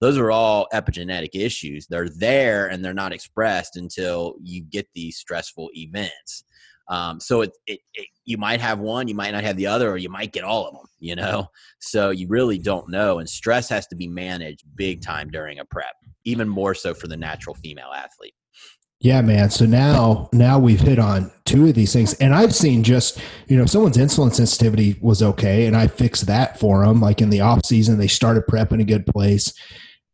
Those 0.00 0.18
are 0.18 0.30
all 0.30 0.68
epigenetic 0.74 1.30
issues. 1.32 1.86
They're 1.86 2.08
there 2.08 2.66
and 2.66 2.84
they're 2.84 2.92
not 2.92 3.12
expressed 3.12 3.76
until 3.76 4.34
you 4.42 4.62
get 4.62 4.86
these 4.94 5.16
stressful 5.16 5.70
events. 5.74 6.44
Um, 6.88 7.20
so 7.20 7.42
it, 7.42 7.52
it, 7.66 7.80
it, 7.94 8.06
you 8.24 8.38
might 8.38 8.60
have 8.60 8.78
one, 8.78 9.08
you 9.08 9.14
might 9.14 9.32
not 9.32 9.44
have 9.44 9.56
the 9.56 9.66
other, 9.66 9.90
or 9.90 9.96
you 9.96 10.08
might 10.08 10.32
get 10.32 10.44
all 10.44 10.66
of 10.66 10.74
them. 10.74 10.86
You 10.98 11.16
know, 11.16 11.48
so 11.80 12.10
you 12.10 12.28
really 12.28 12.58
don't 12.58 12.88
know. 12.88 13.18
And 13.18 13.28
stress 13.28 13.68
has 13.68 13.86
to 13.88 13.96
be 13.96 14.08
managed 14.08 14.64
big 14.76 15.02
time 15.02 15.30
during 15.30 15.58
a 15.58 15.64
prep, 15.64 15.94
even 16.24 16.48
more 16.48 16.74
so 16.74 16.94
for 16.94 17.08
the 17.08 17.16
natural 17.16 17.54
female 17.54 17.92
athlete. 17.94 18.34
Yeah, 19.00 19.20
man. 19.20 19.50
So 19.50 19.66
now, 19.66 20.28
now 20.32 20.58
we've 20.58 20.80
hit 20.80 20.98
on 20.98 21.30
two 21.44 21.68
of 21.68 21.74
these 21.74 21.92
things, 21.92 22.14
and 22.14 22.34
I've 22.34 22.54
seen 22.54 22.82
just 22.82 23.20
you 23.46 23.56
know 23.58 23.66
someone's 23.66 23.98
insulin 23.98 24.32
sensitivity 24.34 24.96
was 25.00 25.22
okay, 25.22 25.66
and 25.66 25.76
I 25.76 25.86
fixed 25.86 26.26
that 26.26 26.58
for 26.58 26.84
them. 26.84 27.00
Like 27.00 27.20
in 27.20 27.28
the 27.30 27.42
off 27.42 27.64
season, 27.64 27.98
they 27.98 28.08
started 28.08 28.46
prep 28.46 28.72
in 28.72 28.80
a 28.80 28.84
good 28.84 29.06
place, 29.06 29.52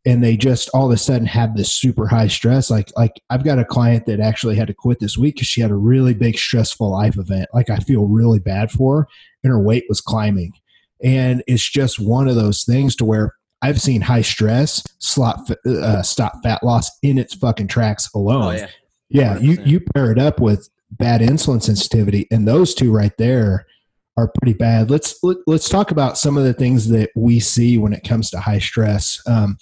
and 0.04 0.22
they 0.22 0.36
just 0.36 0.68
all 0.74 0.86
of 0.86 0.92
a 0.92 0.96
sudden 0.96 1.26
have 1.26 1.56
this 1.56 1.72
super 1.72 2.06
high 2.06 2.26
stress. 2.26 2.70
Like 2.70 2.90
like 2.96 3.12
I've 3.30 3.44
got 3.44 3.58
a 3.58 3.64
client 3.64 4.06
that 4.06 4.20
actually 4.20 4.56
had 4.56 4.68
to 4.68 4.74
quit 4.74 4.98
this 5.00 5.16
week 5.16 5.36
because 5.36 5.48
she 5.48 5.60
had 5.60 5.70
a 5.70 5.76
really 5.76 6.14
big 6.14 6.36
stressful 6.36 6.90
life 6.90 7.16
event. 7.16 7.48
Like 7.54 7.70
I 7.70 7.76
feel 7.78 8.06
really 8.06 8.38
bad 8.38 8.70
for 8.70 9.02
her, 9.02 9.08
and 9.44 9.52
her 9.52 9.60
weight 9.60 9.84
was 9.88 10.00
climbing, 10.00 10.52
and 11.02 11.42
it's 11.46 11.68
just 11.68 12.00
one 12.00 12.28
of 12.28 12.34
those 12.34 12.64
things 12.64 12.96
to 12.96 13.04
where 13.04 13.34
I've 13.62 13.80
seen 13.80 14.00
high 14.00 14.22
stress 14.22 14.82
slot 14.98 15.48
uh, 15.66 16.02
stop 16.02 16.42
fat 16.42 16.64
loss 16.64 16.90
in 17.02 17.18
its 17.18 17.34
fucking 17.34 17.68
tracks 17.68 18.10
alone. 18.14 18.42
Oh, 18.42 18.50
yeah, 18.50 18.68
yeah 19.08 19.38
you 19.38 19.58
you 19.64 19.80
pair 19.94 20.10
it 20.10 20.18
up 20.18 20.40
with 20.40 20.68
bad 20.90 21.20
insulin 21.20 21.62
sensitivity, 21.62 22.26
and 22.32 22.46
those 22.46 22.74
two 22.74 22.92
right 22.92 23.16
there 23.18 23.66
are 24.16 24.32
pretty 24.40 24.52
bad. 24.52 24.90
Let's 24.90 25.22
let, 25.22 25.38
us 25.38 25.42
let 25.46 25.54
us 25.54 25.68
talk 25.68 25.90
about 25.90 26.18
some 26.18 26.36
of 26.36 26.44
the 26.44 26.52
things 26.52 26.88
that 26.88 27.10
we 27.14 27.40
see 27.40 27.78
when 27.78 27.92
it 27.92 28.04
comes 28.04 28.30
to 28.30 28.40
high 28.40 28.58
stress. 28.58 29.20
Um, 29.26 29.56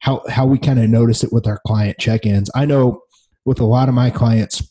how 0.00 0.22
how 0.28 0.46
we 0.46 0.58
kind 0.58 0.78
of 0.78 0.90
notice 0.90 1.22
it 1.24 1.32
with 1.32 1.46
our 1.46 1.60
client 1.66 1.98
check-ins. 1.98 2.50
I 2.54 2.64
know 2.64 3.02
with 3.44 3.60
a 3.60 3.64
lot 3.64 3.88
of 3.88 3.94
my 3.94 4.10
clients, 4.10 4.62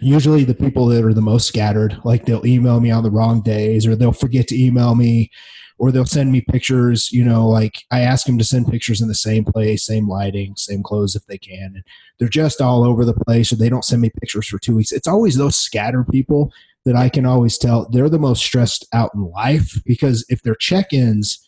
usually 0.00 0.44
the 0.44 0.54
people 0.54 0.86
that 0.86 1.04
are 1.04 1.14
the 1.14 1.20
most 1.20 1.46
scattered, 1.46 1.98
like 2.04 2.24
they'll 2.24 2.46
email 2.46 2.80
me 2.80 2.90
on 2.90 3.02
the 3.02 3.10
wrong 3.10 3.42
days, 3.42 3.86
or 3.86 3.94
they'll 3.94 4.12
forget 4.12 4.48
to 4.48 4.60
email 4.60 4.94
me 4.94 5.30
or 5.78 5.92
they'll 5.92 6.04
send 6.04 6.30
me 6.30 6.40
pictures 6.40 7.10
you 7.12 7.24
know 7.24 7.48
like 7.48 7.84
i 7.90 8.00
ask 8.00 8.26
them 8.26 8.36
to 8.36 8.44
send 8.44 8.66
pictures 8.66 9.00
in 9.00 9.08
the 9.08 9.14
same 9.14 9.44
place 9.44 9.84
same 9.86 10.08
lighting 10.08 10.54
same 10.56 10.82
clothes 10.82 11.14
if 11.14 11.24
they 11.26 11.38
can 11.38 11.72
and 11.74 11.84
they're 12.18 12.28
just 12.28 12.60
all 12.60 12.84
over 12.84 13.04
the 13.04 13.14
place 13.14 13.52
or 13.52 13.56
they 13.56 13.68
don't 13.68 13.84
send 13.84 14.02
me 14.02 14.10
pictures 14.20 14.46
for 14.46 14.58
two 14.58 14.76
weeks 14.76 14.92
it's 14.92 15.08
always 15.08 15.36
those 15.36 15.56
scattered 15.56 16.06
people 16.08 16.52
that 16.84 16.96
i 16.96 17.08
can 17.08 17.24
always 17.24 17.56
tell 17.56 17.88
they're 17.90 18.08
the 18.08 18.18
most 18.18 18.42
stressed 18.42 18.86
out 18.92 19.10
in 19.14 19.30
life 19.30 19.80
because 19.84 20.24
if 20.28 20.42
their 20.42 20.56
check-ins 20.56 21.47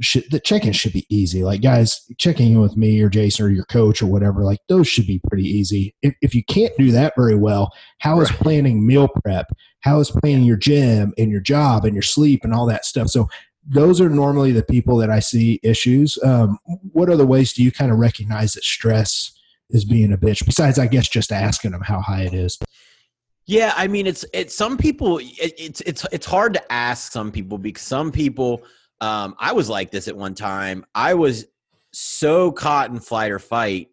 should, 0.00 0.24
the 0.30 0.40
check-in 0.40 0.72
should 0.72 0.92
be 0.92 1.06
easy 1.08 1.42
like 1.42 1.62
guys 1.62 2.02
checking 2.18 2.52
in 2.52 2.60
with 2.60 2.76
me 2.76 3.00
or 3.00 3.08
jason 3.08 3.44
or 3.44 3.48
your 3.50 3.64
coach 3.66 4.02
or 4.02 4.06
whatever 4.06 4.42
like 4.44 4.60
those 4.68 4.88
should 4.88 5.06
be 5.06 5.20
pretty 5.28 5.46
easy 5.46 5.94
if, 6.02 6.14
if 6.22 6.34
you 6.34 6.44
can't 6.44 6.72
do 6.78 6.90
that 6.90 7.12
very 7.16 7.36
well 7.36 7.72
how 7.98 8.18
right. 8.18 8.22
is 8.22 8.36
planning 8.36 8.86
meal 8.86 9.08
prep 9.08 9.46
how 9.80 10.00
is 10.00 10.10
planning 10.10 10.44
your 10.44 10.56
gym 10.56 11.12
and 11.18 11.30
your 11.30 11.40
job 11.40 11.84
and 11.84 11.94
your 11.94 12.02
sleep 12.02 12.44
and 12.44 12.54
all 12.54 12.66
that 12.66 12.84
stuff 12.84 13.08
so 13.08 13.28
those 13.66 14.00
are 14.00 14.08
normally 14.08 14.52
the 14.52 14.62
people 14.62 14.96
that 14.96 15.10
I 15.10 15.20
see 15.20 15.60
issues. 15.62 16.18
Um, 16.24 16.58
what 16.92 17.10
other 17.10 17.26
ways 17.26 17.52
do 17.52 17.62
you 17.62 17.70
kind 17.70 17.92
of 17.92 17.98
recognize 17.98 18.54
that 18.54 18.64
stress 18.64 19.32
is 19.70 19.84
being 19.84 20.12
a 20.12 20.18
bitch? 20.18 20.44
Besides, 20.44 20.78
I 20.78 20.86
guess 20.86 21.08
just 21.08 21.30
asking 21.30 21.72
them 21.72 21.82
how 21.82 22.00
high 22.00 22.22
it 22.22 22.34
is. 22.34 22.58
Yeah, 23.46 23.72
I 23.76 23.88
mean, 23.88 24.06
it's 24.06 24.24
it's 24.32 24.54
some 24.54 24.76
people. 24.76 25.18
It, 25.18 25.54
it's 25.58 25.80
it's 25.82 26.06
it's 26.12 26.26
hard 26.26 26.54
to 26.54 26.72
ask 26.72 27.12
some 27.12 27.30
people 27.30 27.58
because 27.58 27.82
some 27.82 28.12
people. 28.12 28.62
Um, 29.00 29.34
I 29.38 29.52
was 29.52 29.68
like 29.68 29.90
this 29.90 30.08
at 30.08 30.16
one 30.16 30.34
time. 30.34 30.84
I 30.94 31.14
was 31.14 31.46
so 31.92 32.52
caught 32.52 32.90
in 32.90 33.00
flight 33.00 33.30
or 33.30 33.38
fight 33.38 33.88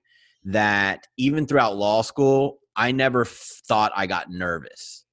that 0.45 1.07
even 1.17 1.45
throughout 1.45 1.77
law 1.77 2.01
school, 2.01 2.59
I 2.75 2.91
never 2.91 3.21
f- 3.21 3.61
thought 3.67 3.91
I 3.95 4.07
got 4.07 4.29
nervous. 4.29 5.05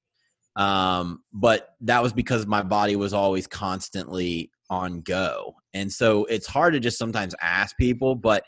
Um, 0.57 1.23
but 1.33 1.71
that 1.81 2.03
was 2.03 2.13
because 2.13 2.47
my 2.47 2.63
body 2.63 2.97
was 2.97 3.13
always 3.13 3.47
constantly 3.47 4.51
on 4.71 5.01
go. 5.01 5.55
And 5.73 5.93
so 5.93 6.25
it's 6.27 6.47
hard 6.47 6.75
to 6.75 6.81
just 6.81 6.99
sometimes 6.99 7.35
ask 7.41 7.77
people, 7.77 8.15
but 8.15 8.45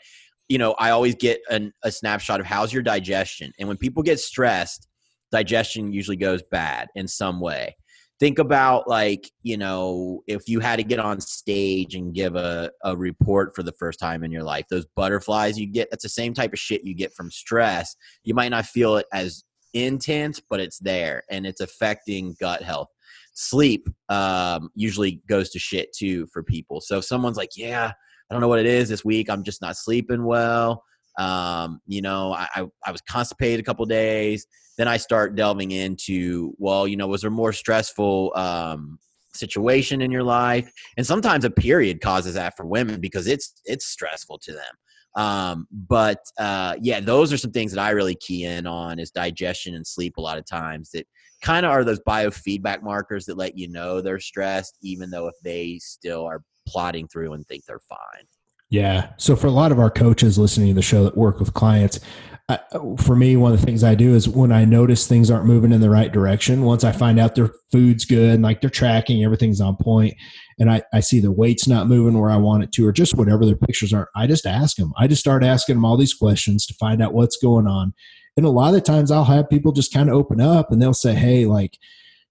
you 0.47 0.57
know, 0.57 0.73
I 0.79 0.91
always 0.91 1.15
get 1.15 1.41
an, 1.49 1.73
a 1.83 1.91
snapshot 1.91 2.39
of 2.39 2.45
how's 2.45 2.71
your 2.71 2.83
digestion. 2.83 3.51
And 3.59 3.67
when 3.67 3.77
people 3.77 4.01
get 4.01 4.19
stressed, 4.19 4.87
digestion 5.31 5.91
usually 5.91 6.15
goes 6.15 6.41
bad 6.49 6.87
in 6.95 7.07
some 7.07 7.41
way. 7.41 7.75
Think 8.19 8.39
about 8.39 8.87
like, 8.87 9.29
you 9.43 9.57
know, 9.57 10.21
if 10.27 10.47
you 10.47 10.59
had 10.59 10.77
to 10.77 10.83
get 10.83 10.99
on 10.99 11.21
stage 11.21 11.93
and 11.93 12.15
give 12.15 12.35
a, 12.35 12.71
a 12.83 12.97
report 12.97 13.55
for 13.55 13.61
the 13.61 13.73
first 13.73 13.99
time 13.99 14.23
in 14.23 14.31
your 14.31 14.43
life, 14.43 14.65
those 14.69 14.87
butterflies 14.95 15.59
you 15.59 15.67
get, 15.67 15.89
that's 15.91 16.03
the 16.03 16.09
same 16.09 16.33
type 16.33 16.51
of 16.51 16.59
shit 16.59 16.83
you 16.83 16.95
get 16.95 17.13
from 17.13 17.29
stress. 17.29 17.95
You 18.23 18.33
might 18.33 18.49
not 18.49 18.65
feel 18.65 18.97
it 18.97 19.05
as 19.13 19.43
intense, 19.73 20.41
but 20.49 20.59
it's 20.59 20.79
there 20.79 21.21
and 21.29 21.45
it's 21.45 21.61
affecting 21.61 22.35
gut 22.39 22.63
health. 22.63 22.87
Sleep 23.33 23.87
um, 24.09 24.69
usually 24.73 25.21
goes 25.29 25.51
to 25.51 25.59
shit 25.59 25.93
too 25.93 26.25
for 26.33 26.41
people. 26.41 26.81
So 26.81 26.97
if 26.97 27.05
someone's 27.05 27.37
like, 27.37 27.51
yeah, 27.55 27.91
I 28.29 28.33
don't 28.33 28.41
know 28.41 28.47
what 28.47 28.59
it 28.59 28.65
is 28.65 28.89
this 28.89 29.05
week. 29.05 29.29
I'm 29.29 29.43
just 29.43 29.61
not 29.61 29.77
sleeping 29.77 30.25
well. 30.25 30.83
Um, 31.19 31.81
you 31.85 32.01
know, 32.01 32.33
I, 32.33 32.47
I, 32.55 32.65
I 32.85 32.91
was 32.91 33.01
constipated 33.01 33.59
a 33.59 33.63
couple 33.63 33.85
days. 33.85 34.45
Then 34.77 34.87
I 34.87 34.97
start 34.97 35.35
delving 35.35 35.71
into, 35.71 36.53
well, 36.57 36.87
you 36.87 36.97
know, 36.97 37.07
was 37.07 37.21
there 37.21 37.31
more 37.31 37.53
stressful 37.53 38.31
um, 38.35 38.99
situation 39.33 40.01
in 40.01 40.11
your 40.11 40.23
life? 40.23 40.71
And 40.97 41.05
sometimes 41.05 41.45
a 41.45 41.49
period 41.49 42.01
causes 42.01 42.35
that 42.35 42.55
for 42.55 42.65
women 42.65 43.01
because 43.01 43.27
it's 43.27 43.61
it's 43.65 43.85
stressful 43.85 44.39
to 44.39 44.53
them. 44.53 44.75
Um, 45.15 45.67
but 45.71 46.19
uh, 46.37 46.75
yeah, 46.79 46.99
those 46.99 47.33
are 47.33 47.37
some 47.37 47.51
things 47.51 47.71
that 47.71 47.81
I 47.81 47.89
really 47.89 48.15
key 48.15 48.45
in 48.45 48.67
on 48.67 48.99
is 48.99 49.09
digestion 49.09 49.73
and 49.73 49.85
sleep 49.85 50.17
a 50.17 50.21
lot 50.21 50.37
of 50.37 50.45
times 50.45 50.91
that 50.91 51.07
kind 51.41 51.65
of 51.65 51.71
are 51.71 51.83
those 51.83 51.99
biofeedback 52.07 52.83
markers 52.83 53.25
that 53.25 53.37
let 53.37 53.57
you 53.57 53.67
know 53.67 53.99
they're 53.99 54.19
stressed, 54.19 54.77
even 54.83 55.09
though 55.09 55.27
if 55.27 55.35
they 55.43 55.79
still 55.81 56.23
are 56.23 56.43
plodding 56.67 57.07
through 57.07 57.33
and 57.33 57.47
think 57.47 57.65
they're 57.65 57.79
fine. 57.79 58.25
Yeah. 58.69 59.11
So 59.17 59.35
for 59.35 59.47
a 59.47 59.51
lot 59.51 59.71
of 59.71 59.79
our 59.79 59.89
coaches 59.89 60.37
listening 60.37 60.69
to 60.69 60.73
the 60.73 60.81
show 60.81 61.03
that 61.03 61.17
work 61.17 61.39
with 61.39 61.53
clients, 61.53 61.99
uh, 62.49 62.57
for 62.97 63.15
me, 63.15 63.35
one 63.35 63.51
of 63.51 63.59
the 63.59 63.65
things 63.65 63.83
I 63.83 63.95
do 63.95 64.15
is 64.15 64.29
when 64.29 64.53
I 64.53 64.63
notice 64.63 65.05
things 65.05 65.29
aren't 65.29 65.45
moving 65.45 65.73
in 65.73 65.81
the 65.81 65.89
right 65.89 66.11
direction, 66.11 66.63
once 66.63 66.85
I 66.85 66.93
find 66.93 67.19
out 67.19 67.35
their 67.35 67.51
food's 67.73 68.05
good 68.05 68.35
and 68.35 68.43
like 68.43 68.61
they're 68.61 68.69
tracking, 68.69 69.23
everything's 69.23 69.59
on 69.59 69.75
point, 69.75 70.15
and 70.57 70.71
I, 70.71 70.81
I 70.93 71.01
see 71.01 71.19
the 71.19 71.31
weight's 71.31 71.67
not 71.67 71.87
moving 71.87 72.17
where 72.17 72.31
I 72.31 72.37
want 72.37 72.63
it 72.63 72.71
to, 72.73 72.87
or 72.87 72.93
just 72.93 73.15
whatever 73.15 73.45
their 73.45 73.57
pictures 73.57 73.93
are, 73.93 74.09
I 74.15 74.27
just 74.27 74.45
ask 74.45 74.77
them. 74.77 74.93
I 74.97 75.07
just 75.07 75.19
start 75.19 75.43
asking 75.43 75.75
them 75.75 75.83
all 75.83 75.97
these 75.97 76.13
questions 76.13 76.65
to 76.67 76.73
find 76.75 77.01
out 77.01 77.13
what's 77.13 77.37
going 77.37 77.67
on. 77.67 77.93
And 78.37 78.45
a 78.45 78.49
lot 78.49 78.75
of 78.75 78.83
times 78.83 79.11
I'll 79.11 79.25
have 79.25 79.49
people 79.49 79.73
just 79.73 79.93
kind 79.93 80.09
of 80.09 80.15
open 80.15 80.39
up 80.39 80.71
and 80.71 80.81
they'll 80.81 80.93
say, 80.93 81.15
Hey, 81.15 81.45
like, 81.45 81.77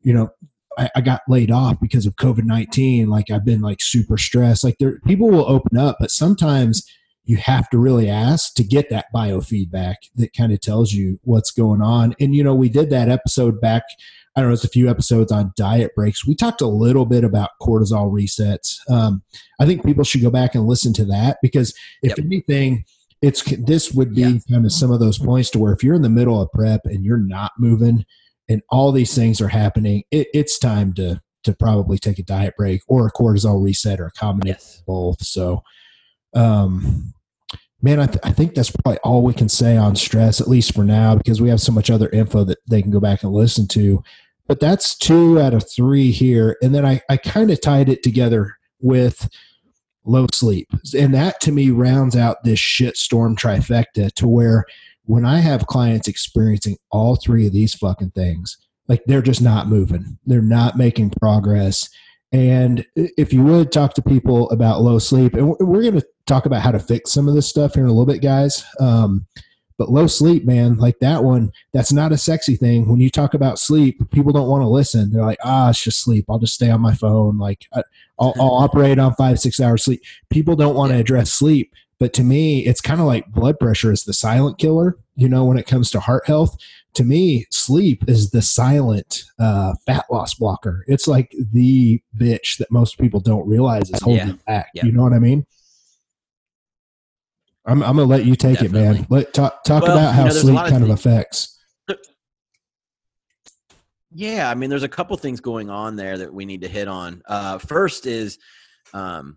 you 0.00 0.14
know, 0.14 0.30
I, 0.78 0.90
I 0.96 1.00
got 1.00 1.22
laid 1.28 1.50
off 1.50 1.80
because 1.80 2.06
of 2.06 2.16
COVID 2.16 2.44
19. 2.44 3.08
Like 3.08 3.30
I've 3.30 3.44
been 3.44 3.60
like 3.60 3.80
super 3.80 4.18
stressed. 4.18 4.64
Like 4.64 4.76
there, 4.78 5.00
people 5.06 5.30
will 5.30 5.48
open 5.48 5.76
up, 5.76 5.96
but 6.00 6.10
sometimes 6.10 6.86
you 7.26 7.36
have 7.36 7.68
to 7.70 7.78
really 7.78 8.08
ask 8.08 8.54
to 8.54 8.62
get 8.62 8.88
that 8.88 9.06
biofeedback 9.12 9.96
that 10.14 10.32
kind 10.32 10.52
of 10.52 10.60
tells 10.60 10.92
you 10.92 11.18
what's 11.24 11.50
going 11.50 11.82
on. 11.82 12.14
And, 12.20 12.34
you 12.34 12.44
know, 12.44 12.54
we 12.54 12.68
did 12.68 12.88
that 12.90 13.08
episode 13.08 13.60
back, 13.60 13.82
I 14.36 14.40
don't 14.40 14.50
know, 14.50 14.54
it's 14.54 14.64
a 14.64 14.68
few 14.68 14.88
episodes 14.88 15.32
on 15.32 15.52
diet 15.56 15.92
breaks. 15.96 16.24
We 16.24 16.36
talked 16.36 16.60
a 16.60 16.68
little 16.68 17.04
bit 17.04 17.24
about 17.24 17.50
cortisol 17.60 18.12
resets. 18.12 18.78
Um, 18.88 19.22
I 19.60 19.66
think 19.66 19.84
people 19.84 20.04
should 20.04 20.22
go 20.22 20.30
back 20.30 20.54
and 20.54 20.66
listen 20.66 20.92
to 20.94 21.04
that 21.06 21.38
because 21.42 21.74
if 22.00 22.10
yep. 22.10 22.20
anything, 22.20 22.84
it's 23.22 23.42
this 23.56 23.92
would 23.92 24.14
be 24.14 24.20
yeah. 24.20 24.38
kind 24.48 24.64
of 24.64 24.72
some 24.72 24.92
of 24.92 25.00
those 25.00 25.18
points 25.18 25.50
to 25.50 25.58
where 25.58 25.72
if 25.72 25.82
you're 25.82 25.94
in 25.94 26.02
the 26.02 26.08
middle 26.08 26.40
of 26.40 26.52
prep 26.52 26.82
and 26.84 27.04
you're 27.04 27.16
not 27.16 27.52
moving 27.58 28.04
and 28.48 28.62
all 28.68 28.92
these 28.92 29.14
things 29.14 29.40
are 29.40 29.48
happening, 29.48 30.04
it, 30.10 30.28
it's 30.32 30.58
time 30.58 30.92
to 30.94 31.20
to 31.44 31.54
probably 31.54 31.96
take 31.96 32.18
a 32.18 32.24
diet 32.24 32.54
break 32.56 32.82
or 32.88 33.06
a 33.06 33.12
cortisol 33.12 33.62
reset 33.62 34.00
or 34.00 34.06
a 34.06 34.12
combination 34.12 34.58
yes. 34.58 34.78
of 34.80 34.86
both. 34.86 35.22
So, 35.22 35.62
um, 36.34 37.14
man, 37.80 38.00
I, 38.00 38.06
th- 38.06 38.18
I 38.24 38.32
think 38.32 38.54
that's 38.54 38.70
probably 38.70 38.98
all 38.98 39.22
we 39.22 39.32
can 39.32 39.48
say 39.48 39.76
on 39.76 39.94
stress, 39.94 40.40
at 40.40 40.48
least 40.48 40.74
for 40.74 40.82
now, 40.82 41.14
because 41.14 41.40
we 41.40 41.48
have 41.48 41.60
so 41.60 41.70
much 41.70 41.88
other 41.88 42.08
info 42.08 42.42
that 42.44 42.58
they 42.68 42.82
can 42.82 42.90
go 42.90 42.98
back 42.98 43.22
and 43.22 43.32
listen 43.32 43.68
to. 43.68 44.02
But 44.48 44.58
that's 44.58 44.96
two 44.96 45.40
out 45.40 45.54
of 45.54 45.70
three 45.70 46.10
here. 46.10 46.56
And 46.62 46.74
then 46.74 46.84
I, 46.84 47.00
I 47.08 47.16
kind 47.16 47.52
of 47.52 47.60
tied 47.60 47.88
it 47.88 48.02
together 48.02 48.56
with 48.80 49.28
low 50.04 50.26
sleep. 50.32 50.68
And 50.96 51.14
that 51.14 51.40
to 51.42 51.52
me 51.52 51.70
rounds 51.70 52.16
out 52.16 52.44
this 52.44 52.58
shitstorm 52.58 53.36
trifecta 53.36 54.12
to 54.14 54.26
where 54.26 54.64
when 55.06 55.24
I 55.24 55.40
have 55.40 55.66
clients 55.66 56.08
experiencing 56.08 56.76
all 56.90 57.16
three 57.16 57.46
of 57.46 57.52
these 57.52 57.74
fucking 57.74 58.10
things, 58.10 58.56
like 58.88 59.02
they're 59.06 59.22
just 59.22 59.42
not 59.42 59.68
moving, 59.68 60.18
they're 60.26 60.42
not 60.42 60.76
making 60.76 61.10
progress. 61.10 61.88
And 62.32 62.84
if 62.94 63.32
you 63.32 63.42
would 63.44 63.72
talk 63.72 63.94
to 63.94 64.02
people 64.02 64.50
about 64.50 64.82
low 64.82 64.98
sleep, 64.98 65.34
and 65.34 65.48
we're 65.60 65.82
going 65.82 66.00
to 66.00 66.06
talk 66.26 66.44
about 66.44 66.60
how 66.60 66.72
to 66.72 66.78
fix 66.78 67.12
some 67.12 67.28
of 67.28 67.34
this 67.34 67.48
stuff 67.48 67.74
here 67.74 67.84
in 67.84 67.88
a 67.88 67.92
little 67.92 68.06
bit, 68.06 68.20
guys. 68.20 68.64
Um, 68.80 69.26
but 69.78 69.90
low 69.90 70.06
sleep, 70.06 70.46
man, 70.46 70.76
like 70.76 70.98
that 71.00 71.22
one, 71.22 71.52
that's 71.72 71.92
not 71.92 72.12
a 72.12 72.16
sexy 72.16 72.56
thing. 72.56 72.88
When 72.88 72.98
you 72.98 73.10
talk 73.10 73.34
about 73.34 73.58
sleep, 73.58 74.10
people 74.10 74.32
don't 74.32 74.48
want 74.48 74.62
to 74.62 74.68
listen. 74.68 75.10
They're 75.10 75.22
like, 75.22 75.38
ah, 75.44 75.70
it's 75.70 75.82
just 75.82 76.02
sleep. 76.02 76.24
I'll 76.28 76.38
just 76.38 76.54
stay 76.54 76.70
on 76.70 76.80
my 76.80 76.94
phone. 76.94 77.38
Like, 77.38 77.66
I, 77.74 77.82
will 78.18 78.34
I'll 78.38 78.54
operate 78.54 78.98
on 78.98 79.14
five, 79.14 79.38
six 79.38 79.60
hours 79.60 79.84
sleep. 79.84 80.02
People 80.30 80.56
don't 80.56 80.74
want 80.74 80.92
to 80.92 80.98
address 80.98 81.30
sleep. 81.30 81.72
But 81.98 82.12
to 82.14 82.22
me, 82.22 82.66
it's 82.66 82.80
kind 82.80 83.00
of 83.00 83.06
like 83.06 83.26
blood 83.28 83.58
pressure 83.58 83.90
is 83.90 84.04
the 84.04 84.12
silent 84.12 84.58
killer, 84.58 84.98
you 85.14 85.28
know, 85.28 85.44
when 85.44 85.58
it 85.58 85.66
comes 85.66 85.90
to 85.92 86.00
heart 86.00 86.26
health. 86.26 86.56
To 86.94 87.04
me, 87.04 87.46
sleep 87.50 88.04
is 88.08 88.30
the 88.30 88.42
silent 88.42 89.24
uh, 89.38 89.74
fat 89.86 90.04
loss 90.10 90.34
blocker. 90.34 90.84
It's 90.88 91.08
like 91.08 91.34
the 91.52 92.02
bitch 92.16 92.58
that 92.58 92.70
most 92.70 92.98
people 92.98 93.20
don't 93.20 93.46
realize 93.46 93.90
is 93.90 94.00
holding 94.00 94.28
yeah. 94.28 94.34
back. 94.46 94.70
Yeah. 94.74 94.84
You 94.84 94.92
know 94.92 95.02
what 95.02 95.12
I 95.12 95.18
mean? 95.18 95.46
I'm, 97.66 97.82
I'm 97.82 97.96
gonna 97.96 98.04
let 98.04 98.24
you 98.24 98.36
take 98.36 98.60
Definitely. 98.60 98.80
it, 98.80 98.94
man. 98.94 99.06
Let 99.10 99.34
talk 99.34 99.64
talk 99.64 99.82
well, 99.82 99.98
about 99.98 100.14
how 100.14 100.22
you 100.22 100.28
know, 100.28 100.34
sleep 100.34 100.56
kind 100.56 100.84
of, 100.84 100.90
of 100.90 100.90
affects. 100.90 101.58
Yeah, 104.12 104.48
I 104.50 104.54
mean, 104.54 104.70
there's 104.70 104.82
a 104.82 104.88
couple 104.88 105.14
things 105.18 105.40
going 105.40 105.68
on 105.68 105.96
there 105.96 106.16
that 106.16 106.32
we 106.32 106.46
need 106.46 106.62
to 106.62 106.68
hit 106.68 106.88
on. 106.88 107.22
Uh, 107.26 107.58
first 107.58 108.06
is 108.06 108.38
um, 108.94 109.36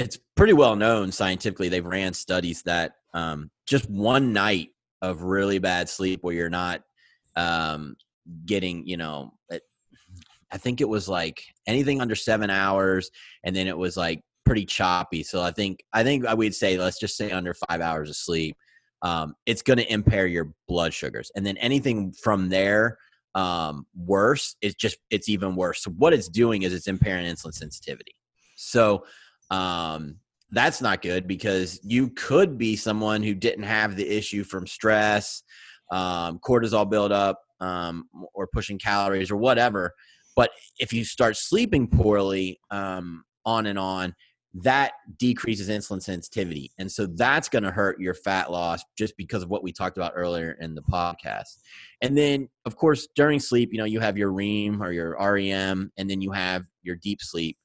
it's 0.00 0.18
pretty 0.34 0.54
well 0.54 0.76
known 0.76 1.12
scientifically. 1.12 1.68
They've 1.68 1.84
ran 1.84 2.14
studies 2.14 2.62
that 2.62 2.94
um, 3.12 3.50
just 3.66 3.88
one 3.90 4.32
night 4.32 4.70
of 5.02 5.22
really 5.22 5.58
bad 5.58 5.88
sleep 5.88 6.20
where 6.22 6.34
you're 6.34 6.48
not 6.48 6.82
um, 7.36 7.96
getting, 8.46 8.86
you 8.86 8.96
know, 8.96 9.32
it, 9.50 9.62
I 10.50 10.58
think 10.58 10.80
it 10.80 10.88
was 10.88 11.08
like 11.08 11.42
anything 11.66 12.00
under 12.00 12.14
seven 12.14 12.48
hours, 12.48 13.10
and 13.44 13.54
then 13.54 13.66
it 13.66 13.76
was 13.76 13.96
like 13.96 14.22
pretty 14.46 14.64
choppy. 14.64 15.22
So 15.22 15.42
I 15.42 15.50
think 15.50 15.84
I 15.92 16.02
think 16.02 16.26
I 16.26 16.34
would 16.34 16.54
say 16.54 16.78
let's 16.78 16.98
just 16.98 17.16
say 17.16 17.30
under 17.30 17.54
five 17.68 17.80
hours 17.80 18.08
of 18.08 18.16
sleep. 18.16 18.56
Um, 19.02 19.34
it's 19.46 19.62
going 19.62 19.78
to 19.78 19.92
impair 19.92 20.26
your 20.26 20.52
blood 20.66 20.94
sugars, 20.94 21.30
and 21.36 21.44
then 21.44 21.56
anything 21.58 22.12
from 22.12 22.48
there 22.48 22.98
um, 23.34 23.86
worse, 23.94 24.56
it's 24.62 24.74
just 24.74 24.96
it's 25.10 25.28
even 25.28 25.56
worse. 25.56 25.84
So 25.84 25.90
what 25.92 26.14
it's 26.14 26.28
doing 26.28 26.62
is 26.62 26.72
it's 26.72 26.88
impairing 26.88 27.26
insulin 27.26 27.54
sensitivity. 27.54 28.14
So 28.56 29.04
um, 29.50 30.16
that's 30.50 30.80
not 30.80 31.02
good 31.02 31.26
because 31.26 31.80
you 31.82 32.10
could 32.10 32.58
be 32.58 32.76
someone 32.76 33.22
who 33.22 33.34
didn't 33.34 33.64
have 33.64 33.96
the 33.96 34.08
issue 34.08 34.44
from 34.44 34.66
stress, 34.66 35.42
um, 35.90 36.38
cortisol 36.38 36.88
buildup, 36.88 37.40
um, 37.60 38.04
or 38.34 38.46
pushing 38.46 38.78
calories 38.78 39.30
or 39.30 39.36
whatever. 39.36 39.94
But 40.34 40.50
if 40.78 40.92
you 40.92 41.04
start 41.04 41.36
sleeping 41.36 41.86
poorly 41.86 42.58
um, 42.70 43.24
on 43.44 43.66
and 43.66 43.78
on, 43.78 44.14
that 44.52 44.92
decreases 45.18 45.68
insulin 45.68 46.02
sensitivity. 46.02 46.72
And 46.78 46.90
so 46.90 47.06
that's 47.06 47.48
going 47.48 47.62
to 47.62 47.70
hurt 47.70 48.00
your 48.00 48.14
fat 48.14 48.50
loss 48.50 48.82
just 48.98 49.16
because 49.16 49.44
of 49.44 49.48
what 49.48 49.62
we 49.62 49.72
talked 49.72 49.96
about 49.96 50.12
earlier 50.16 50.56
in 50.60 50.74
the 50.74 50.82
podcast. 50.82 51.58
And 52.02 52.18
then, 52.18 52.48
of 52.64 52.74
course, 52.74 53.06
during 53.14 53.38
sleep, 53.38 53.70
you 53.72 53.78
know, 53.78 53.84
you 53.84 54.00
have 54.00 54.18
your 54.18 54.32
REM 54.32 54.82
or 54.82 54.92
your 54.92 55.16
REM, 55.20 55.92
and 55.96 56.10
then 56.10 56.20
you 56.20 56.32
have 56.32 56.64
your 56.82 56.96
deep 56.96 57.20
sleep. 57.22 57.56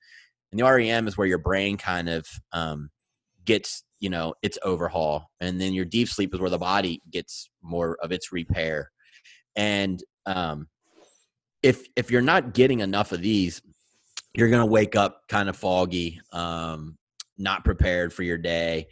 And 0.55 0.59
the 0.61 0.71
REM 0.71 1.05
is 1.09 1.17
where 1.17 1.27
your 1.27 1.37
brain 1.37 1.75
kind 1.75 2.07
of 2.07 2.25
um, 2.53 2.89
gets, 3.43 3.83
you 3.99 4.09
know, 4.09 4.33
its 4.41 4.57
overhaul. 4.63 5.29
And 5.41 5.59
then 5.59 5.73
your 5.73 5.83
deep 5.83 6.07
sleep 6.07 6.33
is 6.33 6.39
where 6.39 6.49
the 6.49 6.57
body 6.57 7.01
gets 7.11 7.49
more 7.61 7.97
of 8.01 8.13
its 8.13 8.31
repair. 8.31 8.89
And 9.57 10.01
um, 10.25 10.69
if 11.61 11.85
if 11.97 12.09
you're 12.09 12.21
not 12.21 12.53
getting 12.53 12.79
enough 12.79 13.11
of 13.11 13.21
these, 13.21 13.61
you're 14.33 14.47
going 14.47 14.61
to 14.61 14.65
wake 14.65 14.95
up 14.95 15.23
kind 15.27 15.49
of 15.49 15.57
foggy, 15.57 16.21
um, 16.31 16.97
not 17.37 17.65
prepared 17.65 18.13
for 18.13 18.23
your 18.23 18.37
day, 18.37 18.87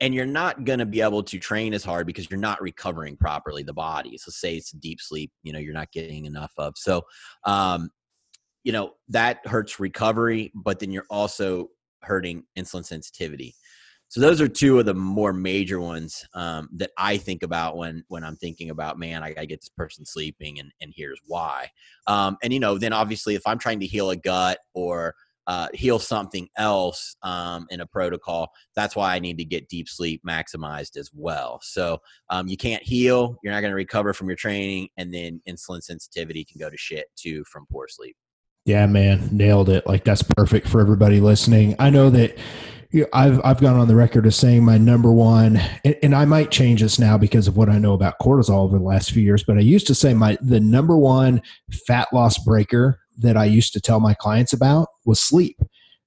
and 0.00 0.14
you're 0.14 0.24
not 0.24 0.64
going 0.64 0.78
to 0.78 0.86
be 0.86 1.02
able 1.02 1.22
to 1.24 1.38
train 1.38 1.74
as 1.74 1.84
hard 1.84 2.06
because 2.06 2.30
you're 2.30 2.40
not 2.40 2.62
recovering 2.62 3.18
properly 3.18 3.62
the 3.62 3.74
body. 3.74 4.16
So, 4.16 4.30
say 4.30 4.56
it's 4.56 4.70
deep 4.70 4.98
sleep, 4.98 5.30
you 5.42 5.52
know, 5.52 5.58
you're 5.58 5.74
not 5.74 5.92
getting 5.92 6.24
enough 6.24 6.52
of. 6.56 6.72
So, 6.78 7.02
um, 7.44 7.90
you 8.64 8.72
know 8.72 8.92
that 9.08 9.46
hurts 9.46 9.80
recovery 9.80 10.52
but 10.54 10.78
then 10.78 10.90
you're 10.90 11.06
also 11.10 11.68
hurting 12.02 12.44
insulin 12.58 12.84
sensitivity 12.84 13.54
so 14.08 14.20
those 14.20 14.42
are 14.42 14.48
two 14.48 14.78
of 14.78 14.84
the 14.84 14.92
more 14.92 15.32
major 15.32 15.80
ones 15.80 16.24
um, 16.34 16.68
that 16.72 16.90
i 16.98 17.16
think 17.16 17.42
about 17.42 17.76
when 17.76 18.04
when 18.08 18.24
i'm 18.24 18.36
thinking 18.36 18.70
about 18.70 18.98
man 18.98 19.22
i 19.22 19.32
gotta 19.32 19.46
get 19.46 19.60
this 19.60 19.70
person 19.70 20.04
sleeping 20.04 20.58
and, 20.58 20.70
and 20.80 20.92
here's 20.94 21.20
why 21.26 21.68
um, 22.06 22.36
and 22.42 22.52
you 22.52 22.60
know 22.60 22.78
then 22.78 22.92
obviously 22.92 23.34
if 23.34 23.42
i'm 23.46 23.58
trying 23.58 23.80
to 23.80 23.86
heal 23.86 24.10
a 24.10 24.16
gut 24.16 24.58
or 24.74 25.14
uh, 25.46 25.68
heal 25.74 25.98
something 25.98 26.48
else 26.56 27.16
um, 27.22 27.66
in 27.70 27.80
a 27.80 27.86
protocol. 27.86 28.48
That's 28.76 28.94
why 28.94 29.14
I 29.14 29.18
need 29.18 29.38
to 29.38 29.44
get 29.44 29.68
deep 29.68 29.88
sleep 29.88 30.22
maximized 30.26 30.96
as 30.96 31.10
well. 31.12 31.58
So 31.62 31.98
um, 32.30 32.46
you 32.46 32.56
can't 32.56 32.82
heal, 32.82 33.36
you're 33.42 33.52
not 33.52 33.60
going 33.60 33.72
to 33.72 33.76
recover 33.76 34.12
from 34.12 34.28
your 34.28 34.36
training, 34.36 34.88
and 34.96 35.12
then 35.12 35.40
insulin 35.48 35.82
sensitivity 35.82 36.44
can 36.44 36.58
go 36.58 36.70
to 36.70 36.76
shit 36.76 37.06
too 37.16 37.44
from 37.44 37.66
poor 37.70 37.88
sleep. 37.88 38.16
Yeah, 38.64 38.86
man, 38.86 39.28
nailed 39.32 39.68
it. 39.68 39.86
Like 39.86 40.04
that's 40.04 40.22
perfect 40.22 40.68
for 40.68 40.80
everybody 40.80 41.20
listening. 41.20 41.74
I 41.78 41.90
know 41.90 42.10
that 42.10 42.38
I've 43.12 43.40
I've 43.44 43.60
gone 43.60 43.78
on 43.78 43.88
the 43.88 43.96
record 43.96 44.26
as 44.26 44.36
saying 44.36 44.64
my 44.64 44.78
number 44.78 45.12
one, 45.12 45.56
and, 45.84 45.96
and, 46.02 46.14
I 46.14 46.26
might 46.26 46.50
change 46.50 46.82
this 46.82 46.98
now 46.98 47.16
because 47.16 47.48
of 47.48 47.56
what 47.56 47.70
I 47.70 47.78
know 47.78 47.94
about 47.94 48.18
cortisol 48.20 48.64
over 48.64 48.78
the 48.78 48.84
last 48.84 49.10
few 49.10 49.22
years. 49.22 49.42
But 49.42 49.56
I 49.56 49.60
used 49.60 49.86
to 49.88 49.94
say 49.94 50.14
my 50.14 50.36
the 50.42 50.60
number 50.60 50.96
one 50.96 51.42
fat 51.86 52.08
loss 52.12 52.38
breaker 52.38 53.00
that 53.18 53.36
I 53.36 53.46
used 53.46 53.72
to 53.72 53.80
tell 53.80 53.98
my 53.98 54.14
clients 54.14 54.52
about 54.52 54.88
was 55.06 55.18
sleep, 55.18 55.58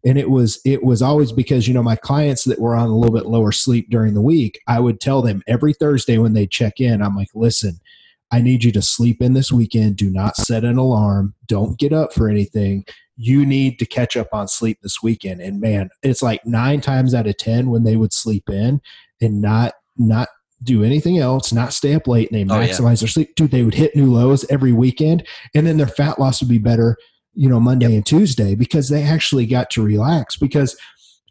and 0.05 0.17
it 0.17 0.29
was 0.29 0.61
it 0.63 0.83
was 0.83 1.01
always 1.01 1.33
because 1.33 1.67
you 1.67 1.73
know 1.73 1.83
my 1.83 1.97
clients 1.97 2.45
that 2.45 2.59
were 2.59 2.75
on 2.75 2.87
a 2.87 2.95
little 2.95 3.15
bit 3.15 3.25
lower 3.25 3.51
sleep 3.51 3.89
during 3.89 4.13
the 4.13 4.21
week, 4.21 4.61
I 4.67 4.79
would 4.79 5.01
tell 5.01 5.21
them 5.21 5.43
every 5.47 5.73
Thursday 5.73 6.19
when 6.19 6.33
they 6.33 6.47
check 6.47 6.79
in, 6.79 7.01
I'm 7.01 7.17
like, 7.17 7.29
listen 7.33 7.81
I 8.31 8.41
need 8.41 8.63
you 8.63 8.71
to 8.73 8.81
sleep 8.81 9.21
in 9.21 9.33
this 9.33 9.51
weekend. 9.51 9.97
Do 9.97 10.09
not 10.09 10.35
set 10.35 10.63
an 10.63 10.77
alarm. 10.77 11.33
Don't 11.47 11.77
get 11.77 11.93
up 11.93 12.13
for 12.13 12.29
anything. 12.29 12.85
You 13.17 13.45
need 13.45 13.79
to 13.79 13.85
catch 13.85 14.17
up 14.17 14.27
on 14.33 14.47
sleep 14.47 14.79
this 14.81 15.01
weekend. 15.01 15.41
And 15.41 15.61
man, 15.61 15.89
it's 16.03 16.21
like 16.21 16.45
nine 16.45 16.81
times 16.81 17.13
out 17.13 17.27
of 17.27 17.38
10 17.38 17.69
when 17.69 17.83
they 17.83 17.95
would 17.95 18.13
sleep 18.13 18.49
in 18.49 18.81
and 19.21 19.41
not, 19.41 19.73
not 19.97 20.27
do 20.63 20.83
anything 20.83 21.19
else, 21.19 21.54
not 21.54 21.73
stay 21.73 21.93
up 21.93 22.08
late 22.08 22.31
and 22.31 22.39
they 22.39 22.54
maximize 22.54 22.81
oh, 22.81 22.89
yeah. 22.89 22.95
their 22.95 23.08
sleep. 23.08 23.35
Dude, 23.35 23.52
they 23.52 23.63
would 23.63 23.73
hit 23.73 23.95
new 23.95 24.12
lows 24.12 24.45
every 24.50 24.73
weekend 24.73 25.25
and 25.54 25.65
then 25.65 25.77
their 25.77 25.87
fat 25.87 26.19
loss 26.19 26.41
would 26.41 26.50
be 26.50 26.58
better, 26.58 26.97
you 27.33 27.47
know, 27.47 27.60
Monday 27.60 27.87
yep. 27.87 27.95
and 27.95 28.06
Tuesday 28.06 28.56
because 28.56 28.89
they 28.89 29.04
actually 29.04 29.45
got 29.45 29.69
to 29.71 29.83
relax 29.83 30.35
because 30.35 30.75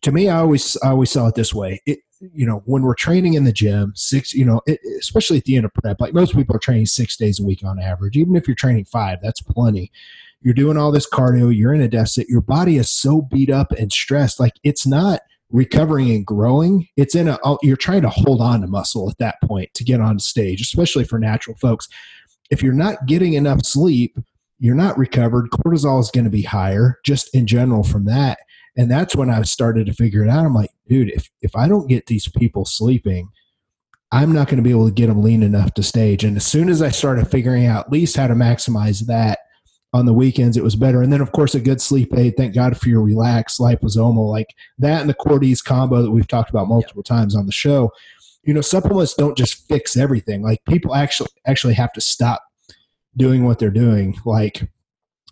to 0.05 0.13
me, 0.13 0.29
I 0.29 0.39
always 0.39 0.77
I 0.83 0.91
always 0.91 1.11
saw 1.11 1.27
it 1.27 1.35
this 1.35 1.55
way. 1.55 1.81
It 1.87 1.99
you 2.33 2.47
know 2.47 2.63
when 2.67 2.83
we're 2.83 2.95
training 2.95 3.35
in 3.35 3.45
the 3.45 3.53
gym 3.53 3.93
six 3.95 4.33
you 4.33 4.45
know 4.45 4.61
it, 4.67 4.81
especially 4.99 5.39
at 5.39 5.45
the 5.45 5.57
end 5.57 5.65
of 5.65 5.75
prep 5.75 6.01
like 6.01 6.15
most 6.15 6.35
people 6.35 6.55
are 6.55 6.61
training 6.61 6.87
six 6.87 7.17
days 7.17 7.41
a 7.41 7.45
week 7.45 7.65
on 7.65 7.81
average. 7.81 8.17
Even 8.17 8.37
if 8.37 8.47
you're 8.47 8.55
training 8.55 8.85
five 8.85 9.19
that's 9.23 9.41
plenty. 9.41 9.91
You're 10.43 10.55
doing 10.55 10.77
all 10.77 10.93
this 10.93 11.09
cardio 11.09 11.55
you're 11.57 11.75
in 11.75 11.81
a 11.81 11.89
deficit 11.89 12.29
your 12.29 12.41
body 12.41 12.77
is 12.77 12.91
so 12.91 13.23
beat 13.23 13.51
up 13.51 13.73
and 13.73 13.93
stressed 13.93 14.39
like 14.39 14.55
it's 14.63 14.87
not 14.87 15.21
recovering 15.51 16.11
and 16.11 16.27
growing. 16.27 16.89
It's 16.97 17.15
in 17.15 17.29
a 17.29 17.39
oh, 17.45 17.59
you're 17.63 17.77
trying 17.77 18.03
to 18.03 18.11
hold 18.11 18.41
on 18.41 18.61
to 18.61 18.67
muscle 18.67 19.09
at 19.09 19.19
that 19.19 19.41
point 19.43 19.73
to 19.75 19.85
get 19.85 20.01
on 20.01 20.19
stage 20.19 20.61
especially 20.61 21.05
for 21.05 21.19
natural 21.19 21.57
folks. 21.57 21.89
If 22.51 22.63
you're 22.63 22.73
not 22.73 23.07
getting 23.07 23.35
enough 23.35 23.65
sleep 23.65 24.19
you're 24.61 24.75
not 24.75 24.97
recovered. 24.97 25.51
Cortisol 25.51 26.01
is 26.01 26.11
going 26.11 26.25
to 26.25 26.31
be 26.31 26.43
higher 26.43 27.01
just 27.05 27.35
in 27.35 27.47
general 27.47 27.83
from 27.83 28.05
that 28.05 28.39
and 28.77 28.91
that's 28.91 29.15
when 29.15 29.31
I 29.31 29.43
started 29.43 29.87
to 29.87 29.93
figure 29.93 30.25
it 30.25 30.31
out. 30.31 30.45
I'm 30.45 30.55
like, 30.55 30.71
dude, 30.89 31.11
if, 31.11 31.31
if 31.41 31.55
I 31.55 31.69
don't 31.69 31.89
get 31.89 32.07
these 32.07 32.29
people 32.29 32.65
sleeping, 32.65 33.29
I'm 34.11 34.33
not 34.33 34.49
going 34.49 34.59
to 34.59 34.63
be 34.63 34.71
able 34.71 34.87
to 34.87 34.95
get 34.95 35.09
them 35.09 35.23
lean 35.23 35.43
enough 35.43 35.75
to 35.75 35.83
stage. 35.83 36.25
And 36.25 36.37
as 36.37 36.47
soon 36.47 36.69
as 36.69 36.83
I 36.83 36.91
started 36.91 37.29
figuring 37.29 37.67
out 37.67 37.87
at 37.87 37.93
least 37.93 38.17
how 38.17 38.27
to 38.27 38.35
maximize 38.35 39.07
that 39.07 39.41
on 39.93 40.07
the 40.07 40.13
weekends, 40.13 40.57
it 40.57 40.63
was 40.65 40.77
better. 40.77 41.03
And 41.03 41.13
then, 41.13 41.21
of 41.21 41.33
course, 41.33 41.55
a 41.55 41.61
good 41.61 41.81
sleep 41.81 42.13
aid. 42.17 42.37
Thank 42.37 42.55
God 42.55 42.77
for 42.77 42.89
your 42.89 43.03
relaxed 43.03 43.61
liposomal, 43.61 44.29
like 44.29 44.55
that 44.79 45.01
and 45.01 45.11
the 45.11 45.15
Cordy's 45.15 45.63
combo 45.63 46.03
that 46.03 46.11
we've 46.11 46.29
talked 46.29 46.51
about 46.51 46.69
multiple 46.69 47.03
times 47.03 47.35
on 47.37 47.47
the 47.47 47.53
show. 47.53 47.91
You 48.45 48.55
know, 48.55 48.61
supplements 48.61 49.15
don't 49.15 49.39
just 49.39 49.67
fix 49.69 49.97
everything. 49.97 50.43
Like 50.43 50.65
people 50.69 50.95
actually 50.95 51.31
actually 51.47 51.75
have 51.75 51.93
to 51.95 52.01
stop 52.01 52.43
doing 53.17 53.45
what 53.45 53.59
they're 53.59 53.71
doing. 53.71 54.17
Like 54.25 54.69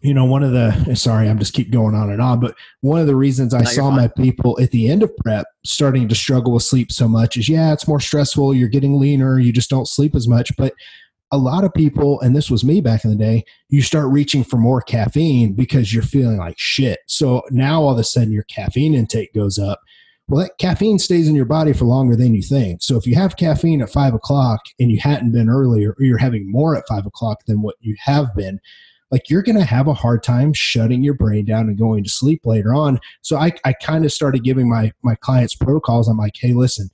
you 0.03 0.12
know, 0.12 0.24
one 0.24 0.42
of 0.42 0.53
the 0.53 0.94
sorry, 0.94 1.28
I'm 1.28 1.38
just 1.38 1.55
keep 1.55 1.70
going 1.70 1.94
on 1.94 2.11
and 2.11 2.20
on, 2.20 2.40
but 2.40 2.57
one 2.80 3.00
of 3.00 3.07
the 3.07 3.16
reasons 3.16 3.55
I 3.55 3.61
no, 3.61 3.70
saw 3.70 3.90
my 3.90 4.09
people 4.09 4.59
at 4.61 4.72
the 4.72 4.88
end 4.88 5.03
of 5.03 5.16
prep 5.18 5.46
starting 5.64 6.09
to 6.09 6.14
struggle 6.14 6.53
with 6.53 6.64
sleep 6.64 6.90
so 6.90 7.09
much 7.09 7.36
is 7.36 7.48
yeah, 7.48 7.72
it's 7.72 7.88
more 7.88 8.00
stressful, 8.00 8.55
you're 8.55 8.68
getting 8.68 8.98
leaner, 8.98 9.38
you 9.38 9.53
just 9.53 9.70
don't 9.70 9.88
sleep 9.88 10.14
as 10.14 10.26
much, 10.26 10.55
but 10.57 10.74
a 11.30 11.38
lot 11.38 11.64
of 11.64 11.72
people, 11.72 12.20
and 12.20 12.36
this 12.36 12.50
was 12.50 12.62
me 12.62 12.80
back 12.80 13.05
in 13.05 13.11
the 13.11 13.16
day, 13.16 13.42
you 13.70 13.80
start 13.80 14.11
reaching 14.11 14.44
for 14.44 14.59
more 14.59 14.82
caffeine 14.82 15.55
because 15.55 15.92
you're 15.94 16.03
feeling 16.03 16.36
like 16.36 16.59
shit. 16.59 16.98
So 17.07 17.42
now 17.50 17.80
all 17.82 17.92
of 17.92 17.98
a 17.98 18.05
sudden 18.05 18.32
your 18.32 18.42
caffeine 18.44 18.94
intake 18.94 19.32
goes 19.32 19.59
up. 19.59 19.80
Well, 20.28 20.44
that 20.44 20.59
caffeine 20.59 20.98
stays 20.98 21.28
in 21.28 21.34
your 21.34 21.46
body 21.46 21.72
for 21.72 21.86
longer 21.86 22.16
than 22.16 22.34
you 22.34 22.42
think. 22.42 22.82
So 22.82 22.96
if 22.96 23.07
you 23.07 23.14
have 23.14 23.36
caffeine 23.36 23.82
at 23.82 23.90
five 23.90 24.14
o'clock 24.14 24.61
and 24.78 24.90
you 24.90 25.00
hadn't 25.00 25.32
been 25.32 25.48
earlier, 25.48 25.94
or 25.98 26.05
you're 26.05 26.18
having 26.18 26.50
more 26.50 26.76
at 26.76 26.84
five 26.86 27.07
o'clock 27.07 27.44
than 27.46 27.62
what 27.62 27.76
you 27.80 27.96
have 28.05 28.34
been, 28.36 28.61
like 29.13 29.29
you're 29.29 29.43
going 29.43 29.59
to 29.59 29.65
have 29.65 29.87
a 29.87 29.95
hard 29.95 30.23
time 30.23 30.55
shutting 30.55 31.05
your 31.05 31.15
brain 31.15 31.45
down 31.45 31.69
and 31.69 31.79
going 31.79 32.03
to 32.03 32.11
sleep 32.11 32.41
later 32.45 32.75
on. 32.75 32.99
So 33.21 33.37
I, 33.37 33.53
I 33.65 33.75
kind 33.75 34.07
of 34.07 34.11
started 34.11 34.43
giving 34.43 34.69
my, 34.69 34.91
my 35.03 35.15
clients 35.17 35.55
protocols. 35.55 36.09
I'm 36.09 36.17
like, 36.17 36.33
hey, 36.41 36.55
listen, 36.55 36.89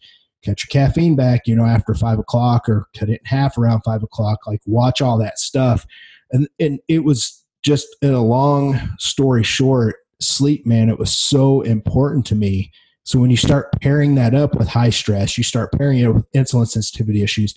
cut 0.45 0.63
your 0.63 0.69
caffeine 0.69 1.15
back, 1.15 1.47
you 1.47 1.55
know, 1.55 1.65
after 1.65 1.95
five 1.95 2.19
o'clock 2.19 2.69
or 2.69 2.89
cut 2.99 3.09
it 3.09 3.21
in 3.21 3.25
half 3.25 3.57
around 3.57 3.83
five 3.83 4.03
o'clock, 4.03 4.41
like 4.49 4.61
watch 4.67 5.01
all 5.01 5.17
that 5.19 5.39
stuff. 5.39 5.87
And, 6.33 6.49
and 6.59 6.81
it 6.89 7.05
was 7.05 7.45
just 7.63 7.87
in 8.03 8.13
a 8.13 8.23
long 8.23 8.79
story 8.99 9.45
short, 9.45 9.97
sleep, 10.21 10.67
man, 10.67 10.89
it 10.89 10.99
was 10.99 11.17
so 11.17 11.61
important 11.63 12.27
to 12.27 12.35
me. 12.35 12.73
So 13.05 13.21
when 13.21 13.31
you 13.31 13.37
start 13.37 13.71
pairing 13.81 14.17
that 14.17 14.35
up 14.35 14.57
with 14.57 14.69
high 14.69 14.91
stress, 14.91 15.39
you 15.39 15.45
start 15.45 15.73
pairing 15.73 16.01
it 16.01 16.13
with 16.13 16.31
insulin 16.33 16.67
sensitivity 16.67 17.23
issues. 17.23 17.55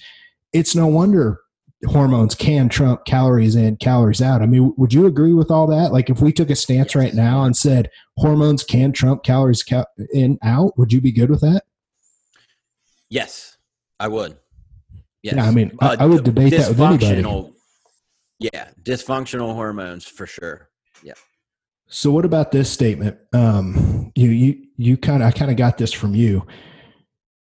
It's 0.53 0.76
no 0.76 0.86
wonder 0.86 1.39
hormones 1.88 2.36
can 2.36 2.69
trump 2.69 3.05
calories 3.05 3.55
in, 3.55 3.77
calories 3.77 4.21
out. 4.21 4.41
I 4.41 4.45
mean, 4.45 4.73
would 4.77 4.93
you 4.93 5.05
agree 5.05 5.34
with 5.34 5.51
all 5.51 5.67
that? 5.67 5.91
Like, 5.91 6.09
if 6.09 6.21
we 6.21 6.32
took 6.32 6.49
a 6.49 6.55
stance 6.55 6.95
right 6.95 7.13
now 7.13 7.43
and 7.43 7.55
said 7.55 7.89
hormones 8.17 8.63
can 8.63 8.91
trump 8.91 9.23
calories 9.23 9.63
in, 10.13 10.38
out, 10.43 10.77
would 10.77 10.93
you 10.93 11.01
be 11.01 11.11
good 11.11 11.29
with 11.29 11.41
that? 11.41 11.63
Yes, 13.09 13.57
I 13.99 14.07
would. 14.07 14.38
Yes. 15.23 15.36
Yeah, 15.36 15.45
I 15.45 15.51
mean, 15.51 15.77
uh, 15.82 15.97
I, 15.99 16.03
I, 16.03 16.05
would 16.07 16.23
debate 16.23 16.51
that 16.51 16.69
with 16.69 16.79
anybody. 16.79 17.51
Yeah, 18.39 18.69
dysfunctional 18.82 19.53
hormones 19.53 20.05
for 20.05 20.25
sure. 20.25 20.69
Yeah. 21.03 21.13
So, 21.88 22.09
what 22.09 22.25
about 22.25 22.51
this 22.51 22.71
statement? 22.71 23.17
Um, 23.34 24.11
you 24.15 24.29
you 24.29 24.65
you 24.77 24.97
kind 24.97 25.21
of 25.21 25.27
I 25.27 25.32
kind 25.32 25.51
of 25.51 25.57
got 25.57 25.77
this 25.77 25.91
from 25.91 26.15
you. 26.15 26.47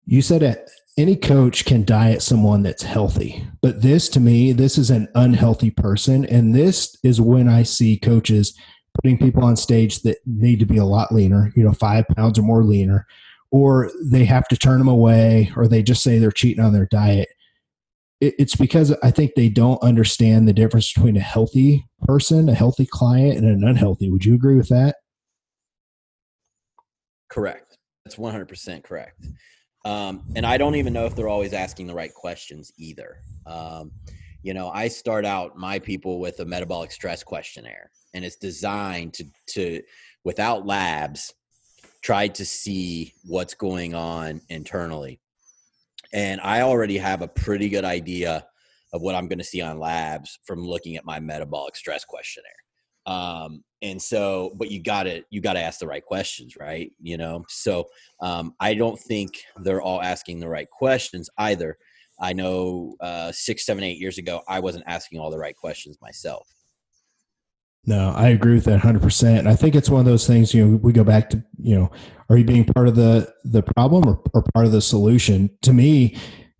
You 0.06 0.22
said 0.22 0.66
any 0.98 1.16
coach 1.16 1.66
can 1.66 1.86
diet 1.86 2.22
someone 2.22 2.64
that's 2.64 2.84
healthy 2.84 3.48
but 3.62 3.82
this 3.82 4.10
to 4.10 4.20
me 4.20 4.52
this 4.52 4.78
is 4.78 4.90
an 4.90 5.08
unhealthy 5.16 5.72
person. 5.72 6.26
And 6.26 6.54
this 6.54 6.98
is 7.04 7.22
when 7.22 7.48
i 7.48 7.64
see 7.64 7.98
coaches 7.98 8.54
putting 8.96 9.18
people 9.18 9.44
on 9.44 9.56
stage 9.56 10.02
that 10.02 10.18
need 10.26 10.60
to 10.60 10.66
be 10.66 10.78
a 10.78 10.86
lot 10.86 11.14
leaner 11.14 11.54
you 11.56 11.64
know 11.64 11.72
five 11.72 12.06
pounds 12.16 12.38
or 12.38 12.42
more 12.42 12.64
leaner 12.64 13.08
or 13.52 13.90
they 14.04 14.26
have 14.26 14.48
to 14.50 14.58
turn 14.58 14.80
them 14.80 14.88
away 14.88 15.52
or 15.56 15.68
they 15.68 15.84
just 15.84 16.04
say 16.04 16.20
they're 16.20 16.32
cheating 16.32 16.64
on 16.64 16.72
their 16.74 16.86
diet. 16.86 17.30
It's 18.20 18.56
because 18.56 18.92
i 19.02 19.10
think 19.10 19.34
they 19.36 19.50
don't 19.50 19.82
understand 19.82 20.48
the 20.48 20.54
difference 20.54 20.94
between 20.94 21.18
a 21.18 21.22
healthy 21.22 21.88
person 22.04 22.50
a 22.50 22.54
healthy 22.54 22.86
client 22.86 23.38
and 23.38 23.48
an 23.48 23.68
unhealthy. 23.68 24.12
Would 24.12 24.26
you 24.26 24.36
agree 24.36 24.56
with 24.56 24.70
that? 24.70 24.98
Correct. 27.30 27.78
That's 28.04 28.18
100% 28.18 28.84
correct 28.84 29.26
um, 29.86 30.24
and 30.36 30.46
I 30.46 30.58
don't 30.58 30.76
even 30.76 30.94
know 30.94 31.06
if 31.06 31.16
they're 31.16 31.28
always 31.28 31.54
asking 31.54 31.88
the 31.88 31.96
right 31.96 32.14
questions 32.14 32.72
either. 32.78 33.18
Um, 33.46 33.92
you 34.44 34.54
know, 34.54 34.70
I 34.70 34.88
start 34.88 35.26
out 35.26 35.58
my 35.58 35.80
people 35.80 36.20
with 36.20 36.40
a 36.40 36.46
metabolic 36.46 36.92
stress 36.92 37.24
questionnaire, 37.24 37.92
and 38.14 38.26
it's 38.26 38.38
designed 38.38 39.14
to, 39.16 39.26
to 39.52 39.82
without 40.24 40.66
labs, 40.66 41.34
try 42.02 42.28
to 42.28 42.46
see 42.46 43.14
what's 43.24 43.54
going 43.54 43.94
on 43.94 44.42
internally. 44.50 45.20
And 46.14 46.42
I 46.42 46.62
already 46.62 46.98
have 46.98 47.22
a 47.22 47.28
pretty 47.28 47.70
good 47.70 47.86
idea 47.86 48.46
of 48.94 49.02
what 49.02 49.16
I'm 49.16 49.28
going 49.28 49.40
to 49.40 49.46
see 49.46 49.62
on 49.62 49.80
labs 49.80 50.40
from 50.46 50.66
looking 50.66 50.96
at 50.96 51.06
my 51.06 51.20
metabolic 51.20 51.76
stress 51.76 52.04
questionnaire 52.04 52.52
um 53.06 53.64
and 53.82 54.02
so 54.02 54.52
but 54.56 54.70
you 54.72 54.82
gotta 54.82 55.24
you 55.30 55.42
gotta 55.42 55.60
ask 55.60 55.80
the 55.80 55.88
right 55.88 56.04
questions 56.04 56.56
right? 56.58 56.92
You 57.02 57.18
know? 57.18 57.44
So 57.50 57.88
um 58.22 58.54
i 58.60 58.74
don't 58.74 59.00
think 59.00 59.38
they're 59.58 59.82
all 59.82 60.02
asking 60.02 60.40
the 60.40 60.50
right 60.50 60.70
questions 60.70 61.30
either. 61.38 61.78
I 62.20 62.34
know 62.34 62.96
uh 63.00 63.32
six 63.32 63.66
seven 63.66 63.84
eight 63.84 63.98
years 63.98 64.18
ago 64.18 64.42
i 64.48 64.60
wasn't 64.60 64.84
asking 64.88 65.20
all 65.20 65.32
the 65.32 65.40
right 65.40 65.56
questions 65.56 65.98
myself. 66.02 66.48
No 67.86 68.14
i 68.16 68.30
agree 68.30 68.54
with 68.54 68.66
that 68.66 68.82
100% 68.82 69.40
and 69.40 69.50
i 69.50 69.56
think 69.56 69.76
it's 69.76 69.90
one 69.90 70.00
of 70.00 70.06
those 70.06 70.28
things 70.28 70.54
you 70.54 70.66
know 70.66 70.78
we 70.78 70.94
go 70.94 71.04
back 71.04 71.30
to 71.32 71.44
you 71.58 71.76
know 71.76 71.92
are 72.32 72.38
you 72.38 72.46
being 72.46 72.64
part 72.64 72.88
of 72.88 72.96
the 72.96 73.30
the 73.44 73.62
problem 73.62 74.08
or, 74.08 74.22
or 74.34 74.42
part 74.54 74.66
of 74.66 74.72
the 74.72 74.82
solution? 74.82 75.50
To 75.64 75.74
me 75.74 76.18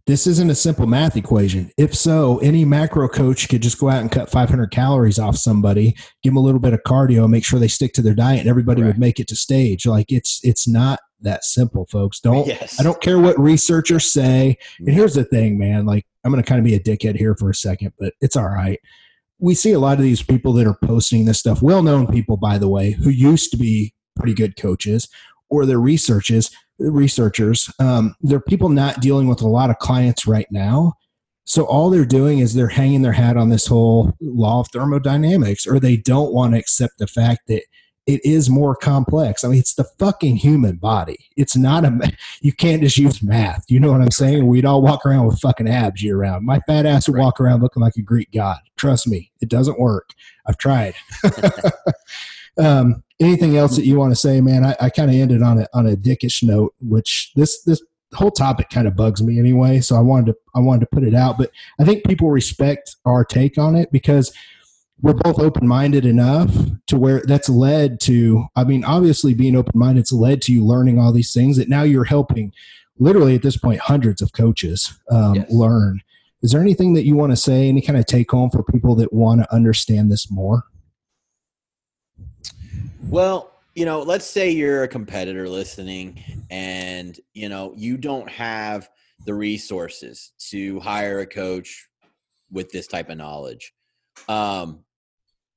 this 0.08 0.28
isn't 0.28 0.50
a 0.50 0.56
simple 0.56 0.88
math 0.88 1.16
equation. 1.16 1.72
If 1.78 1.96
so, 1.96 2.40
any 2.40 2.66
macro 2.66 3.08
coach 3.08 3.48
could 3.50 3.62
just 3.62 3.80
go 3.80 3.90
out 3.90 4.02
and 4.02 4.12
cut 4.12 4.30
500 4.30 4.72
calories 4.72 5.20
off 5.20 5.38
somebody, 5.38 5.96
give 6.24 6.32
them 6.32 6.38
a 6.38 6.42
little 6.42 6.60
bit 6.60 6.74
of 6.74 6.82
cardio, 6.84 7.30
make 7.30 7.46
sure 7.46 7.60
they 7.60 7.68
stick 7.68 7.94
to 7.94 8.02
their 8.02 8.16
diet, 8.16 8.42
and 8.42 8.50
everybody 8.50 8.84
would 8.84 8.98
make 8.98 9.20
it 9.20 9.28
to 9.30 9.36
stage. 9.36 9.86
Like 9.86 10.12
it's 10.12 10.40
it's 10.44 10.68
not 10.68 11.00
that 11.22 11.44
simple, 11.44 11.86
folks. 11.92 12.20
Don't 12.20 12.48
yes. 12.48 12.80
I 12.80 12.84
don't 12.84 13.02
care 13.02 13.20
what 13.20 13.40
researchers 13.40 14.12
say. 14.12 14.58
And 14.80 14.90
here's 14.90 15.14
the 15.14 15.24
thing, 15.24 15.58
man. 15.58 15.86
Like 15.86 16.06
I'm 16.24 16.32
going 16.32 16.44
to 16.44 16.48
kind 16.48 16.60
of 16.60 16.66
be 16.66 16.76
a 16.76 16.80
dickhead 16.80 17.16
here 17.16 17.36
for 17.36 17.50
a 17.50 17.56
second, 17.56 17.94
but 18.00 18.14
it's 18.22 18.36
all 18.36 18.50
right. 18.50 18.80
We 19.40 19.56
see 19.56 19.72
a 19.72 19.80
lot 19.80 19.98
of 19.98 20.04
these 20.04 20.22
people 20.22 20.54
that 20.54 20.68
are 20.68 20.78
posting 20.84 21.26
this 21.26 21.40
stuff, 21.40 21.64
well-known 21.64 22.06
people, 22.08 22.38
by 22.38 22.60
the 22.60 22.70
way, 22.70 22.92
who 22.92 23.10
used 23.10 23.50
to 23.52 23.58
be 23.58 23.94
pretty 24.16 24.36
good 24.36 24.56
coaches, 24.56 25.08
or 25.50 25.66
their 25.66 25.80
researches 25.80 26.52
researchers. 26.82 27.72
Um, 27.80 28.16
they're 28.22 28.40
people 28.40 28.70
not 28.70 29.02
dealing 29.02 29.28
with 29.28 29.42
a 29.42 29.48
lot 29.48 29.70
of 29.70 29.80
clients 29.80 30.28
right 30.28 30.48
now. 30.52 30.94
So 31.46 31.66
all 31.66 31.90
they're 31.90 32.06
doing 32.06 32.40
is 32.40 32.54
they're 32.54 32.68
hanging 32.68 33.02
their 33.02 33.12
hat 33.12 33.36
on 33.36 33.50
this 33.50 33.66
whole 33.66 34.16
law 34.22 34.62
of 34.62 34.68
thermodynamics, 34.70 35.66
or 35.66 35.80
they 35.80 35.98
don't 35.98 36.34
want 36.34 36.54
to 36.54 36.60
accept 36.60 36.98
the 36.98 37.08
fact 37.08 37.48
that 37.48 37.64
it 38.08 38.22
is 38.26 38.50
more 38.50 38.76
complex. 38.76 39.44
I 39.44 39.50
mean, 39.50 39.60
it's 39.60 39.76
the 39.76 39.84
fucking 40.00 40.36
human 40.38 40.78
body. 40.78 41.18
It's 41.38 41.56
not 41.56 41.86
a, 41.86 42.12
you 42.42 42.52
can't 42.52 42.82
just 42.82 42.98
use 42.98 43.22
math. 43.22 43.64
You 43.70 43.80
know 43.80 43.92
what 43.92 44.02
I'm 44.02 44.12
saying? 44.12 44.48
We'd 44.48 44.66
all 44.66 44.82
walk 44.82 45.06
around 45.06 45.28
with 45.28 45.40
fucking 45.40 45.68
abs 45.68 46.02
year 46.02 46.18
round. 46.18 46.46
My 46.46 46.60
fat 46.68 46.86
ass 46.86 47.08
would 47.08 47.18
walk 47.18 47.40
around 47.40 47.62
looking 47.62 47.82
like 47.82 47.96
a 47.98 48.02
Greek 48.02 48.32
god. 48.32 48.58
Trust 48.78 49.08
me, 49.08 49.32
it 49.42 49.50
doesn't 49.50 49.80
work. 49.80 50.10
I've 50.48 50.58
tried. 50.58 50.96
um, 52.58 53.04
anything 53.20 53.58
else 53.58 53.76
that 53.76 53.86
you 53.86 53.98
want 53.98 54.12
to 54.12 54.16
say, 54.16 54.42
man? 54.42 54.66
I, 54.66 54.76
I 54.80 54.90
kind 54.90 55.10
of 55.10 55.16
ended 55.16 55.42
on 55.42 55.60
a 55.60 55.68
on 55.74 55.88
a 55.88 55.96
dickish 55.96 56.44
note, 56.44 56.74
which 56.80 57.32
this 57.36 57.62
this 57.64 57.82
whole 58.14 58.32
topic 58.32 58.70
kind 58.70 58.88
of 58.88 58.96
bugs 58.96 59.24
me 59.24 59.40
anyway. 59.40 59.80
So 59.80 59.96
I 59.96 60.02
wanted 60.02 60.28
to 60.28 60.38
I 60.56 60.60
wanted 60.60 60.82
to 60.82 60.88
put 60.88 61.04
it 61.04 61.16
out, 61.16 61.38
but 61.38 61.52
I 61.80 61.86
think 61.86 62.06
people 62.06 62.30
respect 62.30 62.96
our 63.06 63.24
take 63.24 63.58
on 63.58 63.76
it 63.76 63.92
because 63.92 64.34
we're 65.02 65.14
both 65.14 65.40
open 65.40 65.68
minded 65.68 66.06
enough 66.06 66.54
to 66.88 66.98
where 66.98 67.22
that's 67.22 67.50
led 67.50 68.00
to. 68.02 68.46
I 68.56 68.64
mean, 68.64 68.84
obviously, 68.84 69.34
being 69.34 69.56
open 69.56 69.78
minded's 69.78 70.12
led 70.12 70.42
to 70.44 70.54
you 70.54 70.66
learning 70.66 71.00
all 71.00 71.12
these 71.12 71.34
things 71.34 71.58
that 71.58 71.70
now 71.70 71.84
you're 71.84 72.04
helping. 72.04 72.54
Literally 73.00 73.34
at 73.34 73.42
this 73.42 73.58
point, 73.58 73.80
hundreds 73.80 74.22
of 74.22 74.34
coaches 74.34 75.00
um, 75.10 75.36
yes. 75.36 75.52
learn. 75.52 76.02
Is 76.44 76.52
there 76.52 76.62
anything 76.62 76.94
that 76.94 77.06
you 77.06 77.16
want 77.16 77.32
to 77.32 77.36
say? 77.36 77.68
Any 77.68 77.82
kind 77.82 77.98
of 77.98 78.06
take 78.06 78.30
home 78.30 78.52
for 78.52 78.64
people 78.64 78.96
that 78.96 79.12
want 79.12 79.42
to 79.42 79.54
understand 79.54 80.12
this 80.12 80.30
more? 80.30 80.66
Well, 83.10 83.52
you 83.76 83.86
know, 83.86 84.02
let's 84.02 84.26
say 84.26 84.52
you're 84.52 84.84
a 84.84 84.88
competitor 84.88 85.48
listening 85.48 86.24
and, 86.50 87.20
you 87.34 87.50
know, 87.50 87.74
you 87.76 87.98
don't 87.98 88.30
have 88.30 88.90
the 89.26 89.34
resources 89.34 90.32
to 90.50 90.80
hire 90.80 91.20
a 91.20 91.26
coach 91.26 91.88
with 92.52 92.70
this 92.72 92.88
type 92.88 93.10
of 93.10 93.18
knowledge. 93.18 93.74
Um, 94.28 94.80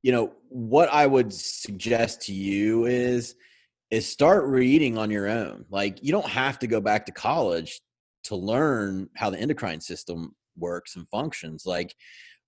you 0.02 0.12
know, 0.12 0.32
what 0.48 0.88
I 0.92 1.06
would 1.06 1.32
suggest 1.32 2.22
to 2.22 2.32
you 2.32 2.86
is 2.86 3.36
is 3.90 4.08
start 4.08 4.44
reading 4.44 4.98
on 4.98 5.10
your 5.10 5.28
own. 5.28 5.64
Like 5.70 6.02
you 6.02 6.10
don't 6.12 6.26
have 6.26 6.58
to 6.60 6.66
go 6.66 6.80
back 6.80 7.06
to 7.06 7.12
college 7.12 7.80
to 8.24 8.36
learn 8.36 9.08
how 9.16 9.30
the 9.30 9.38
endocrine 9.38 9.80
system 9.80 10.34
works 10.56 10.96
and 10.96 11.08
functions. 11.08 11.64
Like 11.64 11.94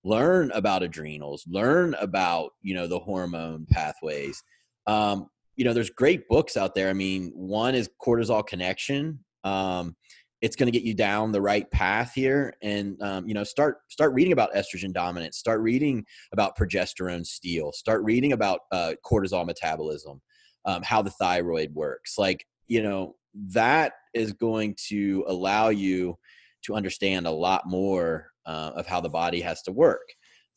learn 0.03 0.51
about 0.51 0.83
adrenals, 0.83 1.45
learn 1.47 1.93
about, 1.95 2.51
you 2.61 2.75
know, 2.75 2.87
the 2.87 2.99
hormone 2.99 3.65
pathways. 3.69 4.43
Um, 4.87 5.29
you 5.55 5.65
know, 5.65 5.73
there's 5.73 5.89
great 5.89 6.27
books 6.27 6.55
out 6.55 6.75
there. 6.75 6.89
I 6.89 6.93
mean, 6.93 7.31
one 7.35 7.75
is 7.75 7.89
Cortisol 8.01 8.45
Connection. 8.45 9.19
Um, 9.43 9.95
it's 10.41 10.55
going 10.55 10.71
to 10.71 10.77
get 10.77 10.85
you 10.85 10.93
down 10.93 11.31
the 11.31 11.41
right 11.41 11.69
path 11.71 12.13
here, 12.13 12.53
and 12.61 13.01
um, 13.01 13.27
you 13.27 13.33
know, 13.33 13.43
start 13.43 13.77
start 13.89 14.13
reading 14.13 14.33
about 14.33 14.53
estrogen 14.53 14.93
dominance. 14.93 15.37
Start 15.37 15.61
reading 15.61 16.05
about 16.31 16.57
progesterone 16.57 17.25
steal. 17.25 17.71
Start 17.71 18.03
reading 18.03 18.33
about 18.33 18.61
uh, 18.71 18.93
cortisol 19.03 19.45
metabolism, 19.45 20.21
um, 20.65 20.83
how 20.83 21.01
the 21.01 21.09
thyroid 21.09 21.73
works. 21.73 22.19
Like, 22.19 22.45
you 22.67 22.83
know, 22.83 23.15
that 23.53 23.93
is 24.13 24.33
going 24.33 24.75
to 24.89 25.25
allow 25.27 25.69
you 25.69 26.17
to 26.65 26.75
understand 26.75 27.25
a 27.25 27.31
lot 27.31 27.63
more 27.65 28.27
uh, 28.45 28.71
of 28.75 28.85
how 28.85 29.01
the 29.01 29.09
body 29.09 29.41
has 29.41 29.63
to 29.63 29.71
work. 29.71 30.07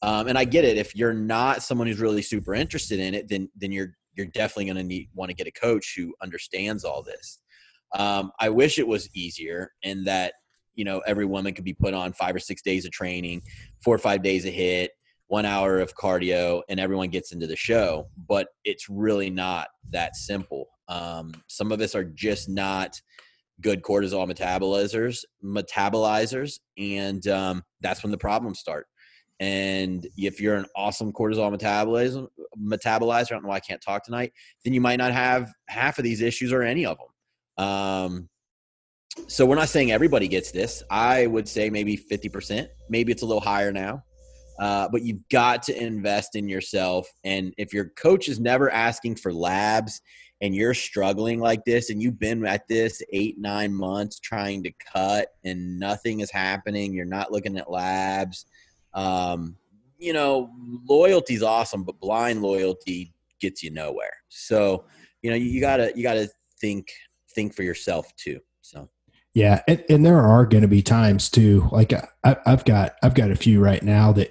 Um, 0.03 0.29
and 0.29 0.37
I 0.37 0.45
get 0.45 0.65
it. 0.65 0.77
If 0.77 0.95
you're 0.97 1.15
not 1.15 1.63
someone 1.63 1.87
who's 1.87 2.01
really 2.01 2.23
super 2.23 2.55
interested 2.55 3.01
in 3.01 3.15
it, 3.15 3.29
then 3.29 3.49
then 3.57 3.73
you're 3.73 3.97
you're 4.21 4.29
definitely 4.29 4.67
going 4.67 4.77
to 4.77 4.85
need 4.85 5.09
want 5.15 5.31
to 5.31 5.35
get 5.35 5.47
a 5.47 5.53
coach 5.53 5.95
who 5.97 6.15
understands 6.23 6.85
all 6.85 7.03
this. 7.03 7.41
Um, 7.95 8.31
I 8.39 8.51
wish 8.51 8.79
it 8.79 8.87
was 8.87 9.09
easier 9.15 9.73
and 9.83 10.07
that 10.07 10.35
you 10.75 10.85
know 10.85 11.01
every 11.07 11.25
woman 11.25 11.55
could 11.55 11.65
be 11.65 11.75
put 11.75 11.95
on 11.95 12.13
five 12.13 12.37
or 12.37 12.39
six 12.39 12.63
days 12.63 12.85
of 12.85 12.93
training, 12.93 13.43
four 13.83 13.95
or 13.95 13.99
five 13.99 14.23
days 14.23 14.45
a 14.45 14.53
HIIT, 14.53 14.89
one 15.29 15.47
hour 15.47 15.79
of 15.79 15.95
cardio, 15.97 16.61
and 16.69 16.79
everyone 16.79 17.09
gets 17.09 17.33
into 17.33 17.47
the 17.47 17.57
show. 17.57 18.09
But 18.29 18.49
it's 18.65 18.89
really 18.89 19.31
not 19.31 19.69
that 19.91 20.17
simple. 20.17 20.67
Um, 20.89 21.33
some 21.47 21.73
of 21.73 21.81
us 21.81 21.95
are 21.95 22.05
just 22.05 22.49
not 22.49 23.01
good 23.63 23.83
cortisol 23.83 24.31
metabolizers, 24.31 25.25
metabolizers, 25.45 26.59
and 26.79 27.27
um, 27.29 27.63
that's 27.81 28.03
when 28.03 28.11
the 28.11 28.19
problems 28.19 28.59
start. 28.59 28.87
And 29.41 30.07
if 30.19 30.41
you're 30.41 30.55
an 30.55 30.67
awesome 30.77 31.13
cortisol 31.13 31.51
metabolism 31.51 32.29
metabolizer, 32.59 33.33
I 33.33 33.35
don't 33.35 33.43
know 33.43 33.49
why 33.49 33.57
I 33.57 33.61
can't 33.61 33.81
talk 33.81 34.05
tonight, 34.05 34.33
then 34.65 34.75
you 34.75 34.81
might 34.81 34.97
not 34.97 35.13
have 35.13 35.51
half 35.69 35.99
of 35.99 36.05
these 36.05 36.21
issues 36.21 36.53
or 36.53 36.63
any 36.63 36.85
of 36.85 36.99
them. 36.99 37.67
Um, 37.67 38.29
so 39.27 39.45
we're 39.47 39.57
not 39.57 39.69
saying 39.69 39.93
everybody 39.93 40.29
gets 40.29 40.51
this. 40.51 40.83
I 40.91 41.27
would 41.27 41.49
say 41.49 41.71
maybe 41.71 41.97
50%. 41.97 42.69
Maybe 42.89 43.13
it's 43.13 43.23
a 43.23 43.27
little 43.27 43.41
higher 43.41 43.73
now. 43.73 44.05
Uh, 44.59 44.89
but 44.93 45.03
you've 45.03 45.27
got 45.31 45.63
to 45.65 45.83
invest 45.83 46.37
in 46.37 46.49
yourself. 46.49 47.09
And 47.25 47.55
if 47.57 47.73
your 47.73 47.87
coach 47.97 48.29
is 48.29 48.39
never 48.39 48.71
asking 48.71 49.17
for 49.17 49.33
labs 49.33 50.03
and 50.43 50.55
you're 50.55 50.75
struggling 50.75 51.41
like 51.41 51.65
this 51.65 51.89
and 51.89 52.03
you've 52.03 52.19
been 52.19 52.45
at 52.45 52.69
this 52.69 53.01
eight, 53.13 53.39
nine 53.39 53.73
months 53.73 54.21
trying 54.21 54.63
to 54.65 54.73
cut 54.93 55.29
and 55.45 55.79
nothing 55.79 56.21
is 56.21 56.31
happening, 56.31 56.93
you're 56.93 57.07
not 57.07 57.33
looking 57.33 57.57
at 57.57 57.71
labs, 57.71 58.45
um, 58.95 59.57
you 59.99 60.13
know, 60.13 60.51
loyalty 60.89 61.35
is 61.35 61.43
awesome, 61.43 61.85
but 61.85 62.01
blind 62.01 62.43
loyalty 62.43 63.15
gets 63.41 63.63
you 63.63 63.71
nowhere. 63.71 64.13
So, 64.29 64.85
you 65.23 65.31
know, 65.31 65.37
you 65.37 65.61
gotta 65.61 65.93
you 65.95 66.03
gotta 66.03 66.29
think 66.61 66.89
think 67.35 67.55
for 67.55 67.63
yourself 67.63 68.15
too. 68.17 68.41
So. 68.63 68.89
Yeah, 69.33 69.63
and, 69.69 69.85
and 69.89 70.05
there 70.05 70.19
are 70.19 70.45
going 70.45 70.63
to 70.63 70.69
be 70.69 70.83
times 70.83 71.31
too. 71.31 71.69
Like 71.71 71.93
I, 72.25 72.37
I've 72.47 72.65
got 72.65 72.97
I've 73.03 73.15
got 73.15 73.31
a 73.31 73.37
few 73.37 73.61
right 73.61 73.83
now 73.83 74.13
that 74.13 74.31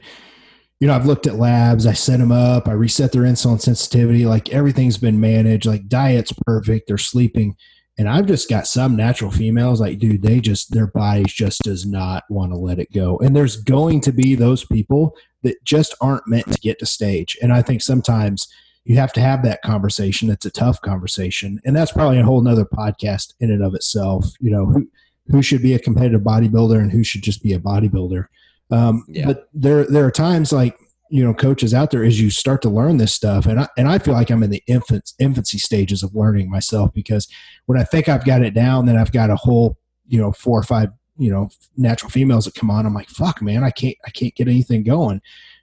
you 0.80 0.88
know, 0.88 0.96
I've 0.96 1.06
looked 1.06 1.28
at 1.28 1.36
labs, 1.36 1.86
I 1.86 1.94
set 1.94 2.20
them 2.20 2.32
up, 2.32 2.68
I 2.68 2.72
reset 2.72 3.12
their 3.12 3.24
insulin 3.24 3.60
sensitivity, 3.60 4.26
like 4.26 4.50
everything's 4.50 4.98
been 4.98 5.20
managed, 5.20 5.66
like 5.66 5.90
diet's 5.90 6.34
perfect, 6.46 6.88
they're 6.88 6.98
sleeping. 6.98 7.58
And 8.00 8.08
I've 8.08 8.28
just 8.28 8.50
got 8.50 8.66
some 8.66 8.96
natural 8.96 9.30
females, 9.30 9.82
like, 9.82 10.00
dude, 10.00 10.22
they 10.22 10.40
just, 10.40 10.72
their 10.72 10.88
bodies 10.88 11.34
just 11.34 11.62
does 11.64 11.86
not 11.86 12.24
want 12.30 12.54
to 12.54 12.58
let 12.58 12.80
it 12.80 12.94
go. 12.94 13.18
And 13.18 13.36
there's 13.36 13.58
going 13.58 14.00
to 14.02 14.14
be 14.14 14.36
those 14.36 14.64
people 14.64 15.18
that 15.44 15.62
just 15.66 15.94
aren't 16.00 16.26
meant 16.26 16.50
to 16.50 16.60
get 16.62 16.80
to 16.80 16.86
stage. 16.86 17.38
And 17.42 17.52
I 17.52 17.62
think 17.62 17.82
sometimes 17.82 18.48
you 18.86 18.96
have 18.96 19.12
to 19.14 19.20
have 19.20 19.44
that 19.44 19.62
conversation. 19.64 20.30
It's 20.30 20.46
a 20.46 20.50
tough 20.50 20.80
conversation. 20.80 21.60
And 21.66 21.76
that's 21.76 21.92
probably 21.92 22.20
a 22.20 22.24
whole 22.24 22.42
nother 22.42 22.64
podcast 22.64 23.34
in 23.42 23.52
and 23.52 23.62
of 23.62 23.76
itself. 23.76 24.26
You 24.40 24.52
know, 24.52 24.66
who, 24.66 24.90
who 25.28 25.42
should 25.42 25.62
be 25.62 25.74
a 25.74 25.80
competitive 25.80 26.22
bodybuilder 26.22 26.80
and 26.80 26.94
who 26.94 27.04
should 27.04 27.22
just 27.22 27.44
be 27.44 27.52
a 27.52 27.60
bodybuilder. 27.60 28.28
Um, 28.72 29.04
yeah. 29.10 29.26
But 29.26 29.50
there, 29.54 29.84
there 29.84 30.06
are 30.06 30.12
times 30.12 30.54
like 30.54 30.80
you 31.10 31.24
know 31.24 31.34
coaches 31.34 31.74
out 31.74 31.92
there 31.92 32.04
as 32.04 32.22
you 32.22 32.30
start 32.30 32.62
to 32.62 32.70
learn 32.70 32.98
this 32.98 33.14
stuff. 33.14 33.46
And 33.46 33.62
I, 33.62 33.68
and 33.78 33.88
I 33.88 33.98
feel 34.00 34.14
like 34.14 34.30
I'm 34.30 34.44
in 34.44 34.52
the 34.52 34.64
infant 34.68 35.14
infancy 35.20 35.58
stages 35.58 36.04
of 36.04 36.16
learning 36.16 36.50
myself 36.50 36.94
because 36.94 37.28
when 37.66 37.80
I 37.80 37.84
think 37.84 38.08
I've 38.08 38.26
got 38.26 38.44
it 38.44 38.54
down 38.54 38.86
then 38.86 38.98
I've 38.98 39.12
got 39.12 39.30
a 39.30 39.36
whole 39.36 39.78
you 40.08 40.20
know 40.20 40.32
four 40.32 40.58
or 40.60 40.64
five 40.64 40.90
you 41.18 41.32
know 41.32 41.50
natural 41.76 42.12
females 42.12 42.46
that 42.46 42.56
come 42.56 42.72
on. 42.72 42.86
I'm 42.86 42.94
like 42.94 43.10
fuck 43.10 43.42
man 43.42 43.64
I 43.64 43.72
can't 43.72 43.96
I 44.06 44.12
can't 44.12 44.36
get 44.36 44.48
anything 44.48 44.84
going. 44.84 45.22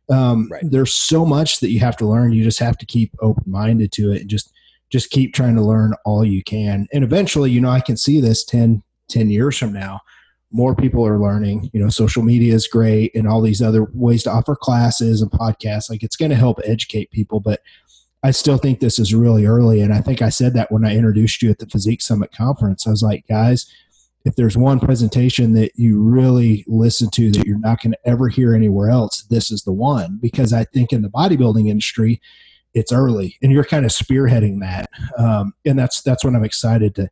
Um, 0.08 0.48
right. 0.50 0.62
there's 0.64 0.94
so 0.94 1.26
much 1.26 1.58
that 1.60 1.70
you 1.70 1.80
have 1.80 1.96
to 1.96 2.06
learn. 2.06 2.32
You 2.32 2.44
just 2.44 2.60
have 2.60 2.78
to 2.78 2.86
keep 2.86 3.12
open 3.20 3.44
minded 3.46 3.90
to 3.92 4.12
it 4.12 4.22
and 4.22 4.30
just 4.30 4.52
just 4.90 5.10
keep 5.10 5.34
trying 5.34 5.56
to 5.56 5.62
learn 5.62 5.94
all 6.04 6.24
you 6.24 6.44
can. 6.44 6.86
And 6.92 7.02
eventually 7.04 7.50
you 7.50 7.60
know 7.60 7.70
I 7.70 7.80
can 7.80 7.96
see 7.96 8.20
this 8.20 8.44
10 8.44 8.82
10 9.08 9.30
years 9.30 9.56
from 9.56 9.72
now 9.72 10.00
more 10.52 10.74
people 10.74 11.06
are 11.06 11.18
learning. 11.18 11.70
You 11.72 11.80
know 11.80 11.88
social 11.88 12.22
media 12.22 12.54
is 12.54 12.68
great 12.68 13.14
and 13.14 13.26
all 13.26 13.40
these 13.40 13.62
other 13.62 13.88
ways 13.92 14.22
to 14.24 14.30
offer 14.30 14.56
classes 14.56 15.20
and 15.20 15.30
podcasts. 15.30 15.90
Like 15.90 16.02
it's 16.02 16.16
going 16.16 16.30
to 16.30 16.36
help 16.36 16.60
educate 16.64 17.10
people 17.10 17.40
but 17.40 17.60
i 18.22 18.30
still 18.30 18.56
think 18.56 18.80
this 18.80 18.98
is 18.98 19.14
really 19.14 19.46
early. 19.46 19.80
And 19.80 19.92
i 19.92 20.00
think 20.00 20.22
i 20.22 20.28
said 20.28 20.54
that 20.54 20.70
when 20.70 20.84
i 20.84 20.94
introduced 20.94 21.42
you 21.42 21.50
at 21.50 21.58
the 21.58 21.66
physique 21.66 22.02
summit 22.02 22.32
conference. 22.32 22.86
I 22.86 22.90
was 22.90 23.02
like 23.02 23.26
guys 23.28 23.66
if 24.24 24.34
there's 24.34 24.56
one 24.56 24.80
presentation 24.80 25.52
that 25.54 25.70
you 25.76 26.02
really 26.02 26.64
listen 26.66 27.08
to 27.10 27.30
that 27.30 27.46
you're 27.46 27.60
not 27.60 27.80
going 27.80 27.92
to 27.92 28.08
ever 28.08 28.28
hear 28.28 28.54
anywhere 28.54 28.90
else 28.90 29.22
this 29.30 29.50
is 29.50 29.62
the 29.62 29.72
one. 29.72 30.18
Because 30.20 30.52
i 30.52 30.64
think 30.64 30.92
in 30.92 31.02
the 31.02 31.10
bodybuilding 31.10 31.68
industry 31.68 32.20
it's 32.74 32.92
early 32.92 33.36
and 33.42 33.50
you're 33.52 33.64
kind 33.64 33.86
of 33.86 33.90
spearheading 33.90 34.60
that. 34.60 34.90
Um, 35.18 35.54
and 35.64 35.78
that's 35.78 36.02
that's 36.02 36.24
what 36.24 36.34
i'm 36.34 36.44
excited 36.44 36.94
to 36.94 37.08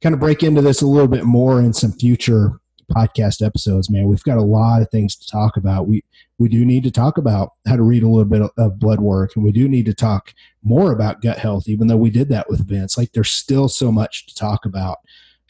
kind 0.00 0.14
of 0.14 0.20
break 0.20 0.42
into 0.42 0.62
this 0.62 0.80
a 0.80 0.86
little 0.86 1.08
bit 1.08 1.24
more 1.24 1.60
in 1.60 1.72
some 1.72 1.92
future 1.92 2.60
podcast 2.90 3.44
episodes, 3.44 3.90
man. 3.90 4.06
We've 4.06 4.22
got 4.22 4.38
a 4.38 4.42
lot 4.42 4.82
of 4.82 4.90
things 4.90 5.16
to 5.16 5.26
talk 5.26 5.56
about. 5.56 5.86
We 5.88 6.04
we 6.38 6.48
do 6.48 6.64
need 6.64 6.84
to 6.84 6.90
talk 6.90 7.18
about 7.18 7.52
how 7.66 7.76
to 7.76 7.82
read 7.82 8.02
a 8.02 8.08
little 8.08 8.24
bit 8.24 8.50
of 8.56 8.78
blood 8.78 9.00
work, 9.00 9.36
and 9.36 9.44
we 9.44 9.52
do 9.52 9.68
need 9.68 9.86
to 9.86 9.94
talk 9.94 10.32
more 10.62 10.92
about 10.92 11.22
gut 11.22 11.38
health. 11.38 11.68
Even 11.68 11.86
though 11.86 11.96
we 11.96 12.10
did 12.10 12.28
that 12.30 12.48
with 12.48 12.66
Vince, 12.66 12.96
like 12.96 13.12
there's 13.12 13.30
still 13.30 13.68
so 13.68 13.90
much 13.92 14.26
to 14.26 14.34
talk 14.34 14.64
about. 14.64 14.98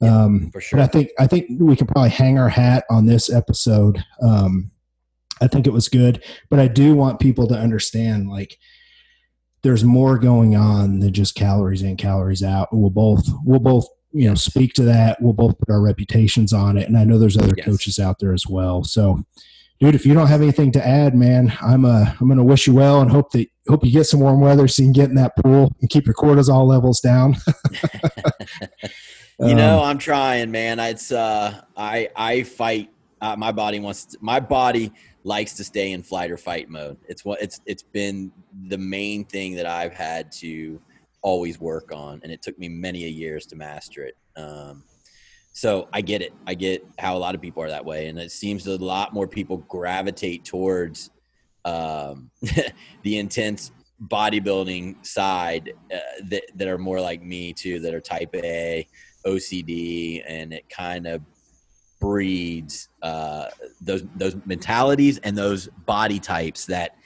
Yeah, 0.01 0.25
um, 0.25 0.51
for 0.51 0.61
sure. 0.61 0.79
But 0.79 0.85
I 0.85 0.87
think 0.89 1.11
I 1.19 1.27
think 1.27 1.47
we 1.61 1.77
can 1.77 1.87
probably 1.87 2.11
hang 2.11 2.39
our 2.39 2.49
hat 2.49 2.85
on 2.91 3.07
this 3.07 3.31
episode. 3.31 4.03
Um, 4.23 4.71
I 5.41 5.47
think 5.47 5.67
it 5.67 5.73
was 5.73 5.89
good, 5.89 6.25
but 6.51 6.59
I 6.59 6.69
do 6.69 6.95
want 6.95 7.21
people 7.21 7.47
to 7.49 7.55
understand 7.55 8.29
like 8.29 8.59
there's 9.63 9.85
more 9.85 10.19
going 10.19 10.57
on 10.57 11.01
than 11.01 11.13
just 11.13 11.35
calories 11.35 11.83
in, 11.83 11.97
calories 11.97 12.43
out. 12.43 12.69
We'll 12.73 12.91
both 12.91 13.29
we'll 13.45 13.61
both 13.61 13.87
you 14.13 14.29
know 14.29 14.35
speak 14.35 14.73
to 14.75 14.83
that. 14.85 15.21
We'll 15.21 15.33
both 15.33 15.59
put 15.59 15.71
our 15.71 15.81
reputations 15.81 16.53
on 16.53 16.79
it. 16.79 16.89
And 16.89 16.97
i 16.97 17.05
know 17.05 17.19
there's 17.19 17.39
other 17.39 17.55
yes. 17.57 17.67
coaches 17.67 17.99
out 17.99 18.19
there 18.19 18.33
as 18.33 18.47
well. 18.47 18.85
So 18.85 19.23
dude 19.81 19.95
if 19.95 20.05
you 20.05 20.15
don't 20.15 20.27
have 20.27 20.43
anything 20.43 20.73
to 20.73 20.85
add 20.85 21.15
man 21.15 21.57
i'm 21.61 21.85
uh 21.85 22.05
i'm 22.21 22.29
gonna 22.29 22.43
wish 22.43 22.67
you 22.67 22.75
well 22.75 23.01
and 23.01 23.11
hope 23.11 23.31
that 23.31 23.47
hope 23.69 23.85
you 23.85 23.93
get 23.93 24.05
some 24.05 24.19
warm 24.19 24.41
weather 24.41 24.67
so 24.67 24.83
you 24.83 24.87
can 24.87 24.93
get 24.93 25.09
in 25.09 25.15
that 25.15 25.37
pool 25.37 25.71
and 25.81 25.89
keep 25.89 26.05
your 26.05 26.15
cortisol 26.15 26.67
levels 26.67 27.01
down. 27.01 27.37
You 29.41 29.55
know 29.55 29.79
um, 29.79 29.85
i'm 29.85 29.99
trying 29.99 30.51
man. 30.51 30.81
It's 30.81 31.13
uh 31.13 31.61
i 31.77 32.09
i 32.17 32.43
fight 32.43 32.91
uh, 33.21 33.37
my 33.37 33.53
body 33.53 33.79
wants 33.79 34.05
to, 34.07 34.19
my 34.21 34.41
body 34.41 34.93
likes 35.23 35.55
to 35.55 35.65
stay 35.65 35.93
in 35.93 36.03
flight 36.03 36.31
or 36.31 36.37
fight 36.37 36.69
mode. 36.69 36.97
It's 37.09 37.25
what 37.25 37.41
it's 37.41 37.61
it's 37.65 37.85
been 37.85 38.33
the 38.67 38.79
main 38.79 39.25
thing 39.25 39.55
that 39.55 39.67
i've 39.67 39.93
had 39.93 40.33
to 40.33 40.81
always 41.23 41.61
work 41.61 41.91
on, 41.93 42.21
and 42.23 42.33
it 42.33 42.43
took 42.43 42.59
me 42.59 42.69
many 42.69 43.05
a 43.05 43.09
years 43.09 43.47
to 43.47 43.57
master 43.57 44.05
it. 44.05 44.17
Um, 44.37 44.85
so 45.53 45.89
I 45.93 46.01
get 46.01 46.23
it. 46.23 46.33
I 46.47 46.55
get 46.55 46.87
how 46.99 47.17
a 47.17 47.19
lot 47.19 47.35
of 47.35 47.41
people 47.41 47.63
are 47.63 47.69
that 47.69 47.85
way, 47.85 48.07
and 48.07 48.19
it 48.19 48.31
seems 48.31 48.67
a 48.67 48.77
lot 48.77 49.13
more 49.13 49.27
people 49.27 49.59
gravitate 49.69 50.45
towards 50.45 51.11
um, 51.65 52.31
the 53.03 53.19
intense 53.19 53.73
bodybuilding 54.07 55.05
side 55.05 55.73
uh, 55.93 55.99
that 56.29 56.45
that 56.55 56.69
are 56.69 56.79
more 56.79 57.01
like 57.01 57.23
me 57.23 57.53
too, 57.53 57.81
that 57.81 57.95
are 57.95 58.01
type 58.01 58.35
A, 58.35 58.87
OCD, 59.27 60.23
and 60.27 60.53
it 60.53 60.69
kind 60.69 61.07
of 61.07 61.23
breeds 62.01 62.89
uh, 63.03 63.47
those 63.81 64.05
those 64.17 64.37
mentalities 64.47 65.19
and 65.19 65.37
those 65.37 65.69
body 65.87 66.21
types 66.21 66.67
that 66.67 66.97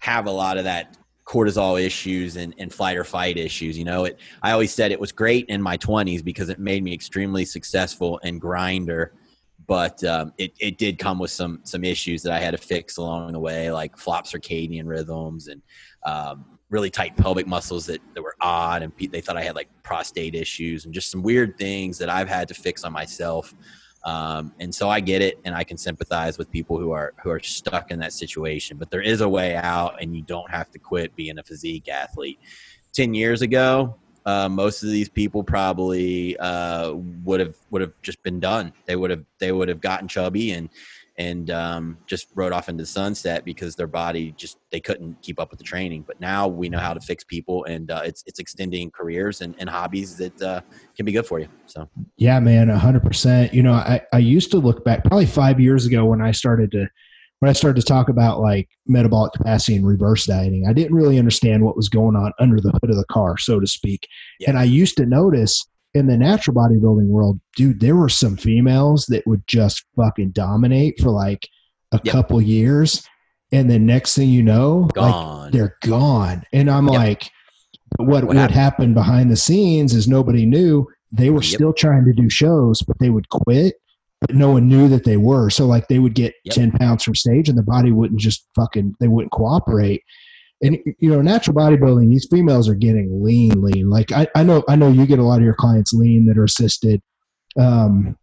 have 0.00 0.26
a 0.26 0.30
lot 0.30 0.58
of 0.58 0.64
that 0.64 0.96
cortisol 1.32 1.82
issues 1.82 2.36
and, 2.36 2.54
and 2.58 2.72
flight 2.72 2.98
or 2.98 3.04
fight 3.04 3.38
issues. 3.38 3.78
You 3.78 3.84
know, 3.84 4.04
it. 4.04 4.20
I 4.42 4.52
always 4.52 4.72
said 4.72 4.92
it 4.92 5.00
was 5.00 5.12
great 5.12 5.46
in 5.48 5.62
my 5.62 5.78
20s 5.78 6.22
because 6.22 6.50
it 6.50 6.58
made 6.58 6.84
me 6.84 6.92
extremely 6.92 7.46
successful 7.46 8.20
and 8.22 8.38
grinder. 8.38 9.14
But 9.66 10.04
um, 10.04 10.34
it, 10.36 10.52
it 10.60 10.76
did 10.76 10.98
come 10.98 11.18
with 11.18 11.30
some 11.30 11.60
some 11.62 11.84
issues 11.84 12.22
that 12.24 12.32
I 12.32 12.38
had 12.38 12.50
to 12.50 12.58
fix 12.58 12.98
along 12.98 13.32
the 13.32 13.38
way, 13.38 13.70
like 13.72 13.96
flop 13.96 14.26
circadian 14.26 14.86
rhythms 14.86 15.48
and 15.48 15.62
um, 16.04 16.44
really 16.68 16.90
tight 16.90 17.16
pelvic 17.16 17.46
muscles 17.46 17.86
that, 17.86 18.00
that 18.14 18.22
were 18.22 18.34
odd, 18.40 18.82
and 18.82 18.92
they 19.10 19.20
thought 19.20 19.36
I 19.36 19.42
had 19.42 19.54
like 19.54 19.68
prostate 19.82 20.34
issues 20.34 20.84
and 20.84 20.92
just 20.92 21.10
some 21.10 21.22
weird 21.22 21.56
things 21.56 21.96
that 21.98 22.10
I've 22.10 22.28
had 22.28 22.48
to 22.48 22.54
fix 22.54 22.84
on 22.84 22.92
myself. 22.92 23.54
Um, 24.04 24.52
and 24.58 24.74
so 24.74 24.88
I 24.88 25.00
get 25.00 25.22
it, 25.22 25.38
and 25.44 25.54
I 25.54 25.64
can 25.64 25.76
sympathize 25.76 26.38
with 26.38 26.50
people 26.50 26.78
who 26.78 26.90
are 26.92 27.14
who 27.22 27.30
are 27.30 27.40
stuck 27.40 27.90
in 27.90 27.98
that 28.00 28.12
situation. 28.12 28.76
But 28.76 28.90
there 28.90 29.02
is 29.02 29.20
a 29.20 29.28
way 29.28 29.56
out, 29.56 30.02
and 30.02 30.16
you 30.16 30.22
don't 30.22 30.50
have 30.50 30.70
to 30.72 30.78
quit 30.78 31.14
being 31.14 31.38
a 31.38 31.42
physique 31.42 31.88
athlete. 31.88 32.38
Ten 32.92 33.14
years 33.14 33.42
ago, 33.42 33.96
uh, 34.26 34.48
most 34.48 34.82
of 34.82 34.90
these 34.90 35.08
people 35.08 35.42
probably 35.42 36.36
uh, 36.38 36.92
would 37.24 37.40
have 37.40 37.56
would 37.70 37.80
have 37.80 37.92
just 38.02 38.22
been 38.22 38.40
done. 38.40 38.72
They 38.86 38.96
would 38.96 39.10
have 39.10 39.24
they 39.38 39.52
would 39.52 39.68
have 39.68 39.80
gotten 39.80 40.08
chubby 40.08 40.52
and 40.52 40.68
and 41.18 41.50
um, 41.50 41.98
just 42.06 42.28
rode 42.34 42.52
off 42.52 42.68
into 42.68 42.82
the 42.82 42.86
sunset 42.86 43.44
because 43.44 43.76
their 43.76 43.86
body 43.86 44.32
just 44.36 44.58
they 44.70 44.80
couldn't 44.80 45.20
keep 45.22 45.38
up 45.38 45.50
with 45.50 45.58
the 45.58 45.64
training. 45.64 46.04
But 46.06 46.20
now 46.20 46.48
we 46.48 46.68
know 46.68 46.78
how 46.78 46.94
to 46.94 47.00
fix 47.00 47.24
people, 47.24 47.64
and 47.64 47.90
uh, 47.90 48.02
it's 48.04 48.22
it's 48.26 48.38
extending 48.38 48.90
careers 48.90 49.40
and, 49.40 49.54
and 49.58 49.68
hobbies 49.68 50.16
that 50.16 50.40
uh, 50.42 50.60
can 50.96 51.04
be 51.04 51.12
good 51.12 51.26
for 51.26 51.38
you. 51.38 51.48
So 51.66 51.88
yeah, 52.16 52.40
man, 52.40 52.68
hundred 52.68 53.02
percent. 53.02 53.52
You 53.52 53.62
know, 53.62 53.74
I 53.74 54.00
I 54.12 54.18
used 54.18 54.50
to 54.52 54.58
look 54.58 54.84
back 54.84 55.04
probably 55.04 55.26
five 55.26 55.60
years 55.60 55.86
ago 55.86 56.04
when 56.06 56.22
I 56.22 56.30
started 56.30 56.70
to 56.72 56.88
when 57.42 57.50
I 57.50 57.54
started 57.54 57.80
to 57.80 57.86
talk 57.86 58.08
about 58.08 58.40
like 58.40 58.68
metabolic 58.86 59.32
capacity 59.32 59.76
and 59.76 59.84
reverse 59.84 60.26
dieting. 60.26 60.66
I 60.68 60.72
didn't 60.72 60.94
really 60.94 61.18
understand 61.18 61.64
what 61.64 61.76
was 61.76 61.88
going 61.88 62.14
on 62.14 62.32
under 62.38 62.60
the 62.60 62.70
hood 62.70 62.90
of 62.90 62.96
the 62.96 63.04
car, 63.10 63.36
so 63.36 63.58
to 63.58 63.66
speak. 63.66 64.06
Yeah. 64.38 64.50
And 64.50 64.58
I 64.58 64.62
used 64.62 64.96
to 64.98 65.06
notice 65.06 65.66
in 65.94 66.06
the 66.06 66.16
natural 66.16 66.56
bodybuilding 66.56 67.06
world, 67.06 67.38
dude, 67.56 67.80
there 67.80 67.96
were 67.96 68.08
some 68.08 68.36
females 68.36 69.06
that 69.06 69.26
would 69.26 69.46
just 69.46 69.84
fucking 69.96 70.30
dominate 70.30 71.00
for 71.00 71.10
like 71.10 71.46
a 71.92 72.00
yep. 72.02 72.12
couple 72.12 72.40
years. 72.40 73.06
And 73.52 73.70
then 73.70 73.84
next 73.84 74.14
thing 74.16 74.30
you 74.30 74.42
know, 74.42 74.88
like 74.96 75.52
they're 75.52 75.76
gone. 75.82 76.42
And 76.52 76.70
I'm 76.70 76.88
yep. 76.88 76.94
like, 76.94 77.30
what, 77.96 78.08
what, 78.08 78.24
what 78.24 78.36
happened? 78.36 78.54
happened 78.54 78.94
behind 78.94 79.30
the 79.30 79.36
scenes 79.36 79.94
is 79.94 80.08
nobody 80.08 80.46
knew. 80.46 80.86
They 81.12 81.28
were 81.28 81.42
yep. 81.42 81.54
still 81.54 81.72
trying 81.74 82.06
to 82.06 82.14
do 82.14 82.30
shows, 82.30 82.80
but 82.80 82.98
they 82.98 83.10
would 83.10 83.28
quit, 83.28 83.74
but 84.22 84.34
no 84.34 84.52
one 84.52 84.68
knew 84.68 84.88
that 84.88 85.04
they 85.04 85.18
were. 85.18 85.50
So 85.50 85.66
like 85.66 85.88
they 85.88 85.98
would 85.98 86.14
get 86.14 86.34
10 86.50 86.72
pounds 86.72 87.04
from 87.04 87.14
stage 87.14 87.50
and 87.50 87.58
the 87.58 87.62
body 87.62 87.92
wouldn't 87.92 88.20
just 88.20 88.48
fucking, 88.54 88.94
they 88.98 89.08
wouldn't 89.08 89.32
cooperate 89.32 90.02
and 90.62 90.78
you 90.98 91.10
know 91.10 91.20
natural 91.20 91.56
bodybuilding 91.56 92.08
these 92.08 92.26
females 92.30 92.68
are 92.68 92.74
getting 92.74 93.22
lean 93.22 93.60
lean. 93.60 93.90
Like 93.90 94.12
i, 94.12 94.26
I 94.34 94.42
know 94.42 94.62
i 94.68 94.76
know 94.76 94.88
you 94.88 95.06
get 95.06 95.18
a 95.18 95.24
lot 95.24 95.38
of 95.38 95.44
your 95.44 95.54
clients 95.54 95.92
lean 95.92 96.26
that 96.26 96.38
are 96.38 96.44
assisted 96.44 97.02
um, 97.58 98.16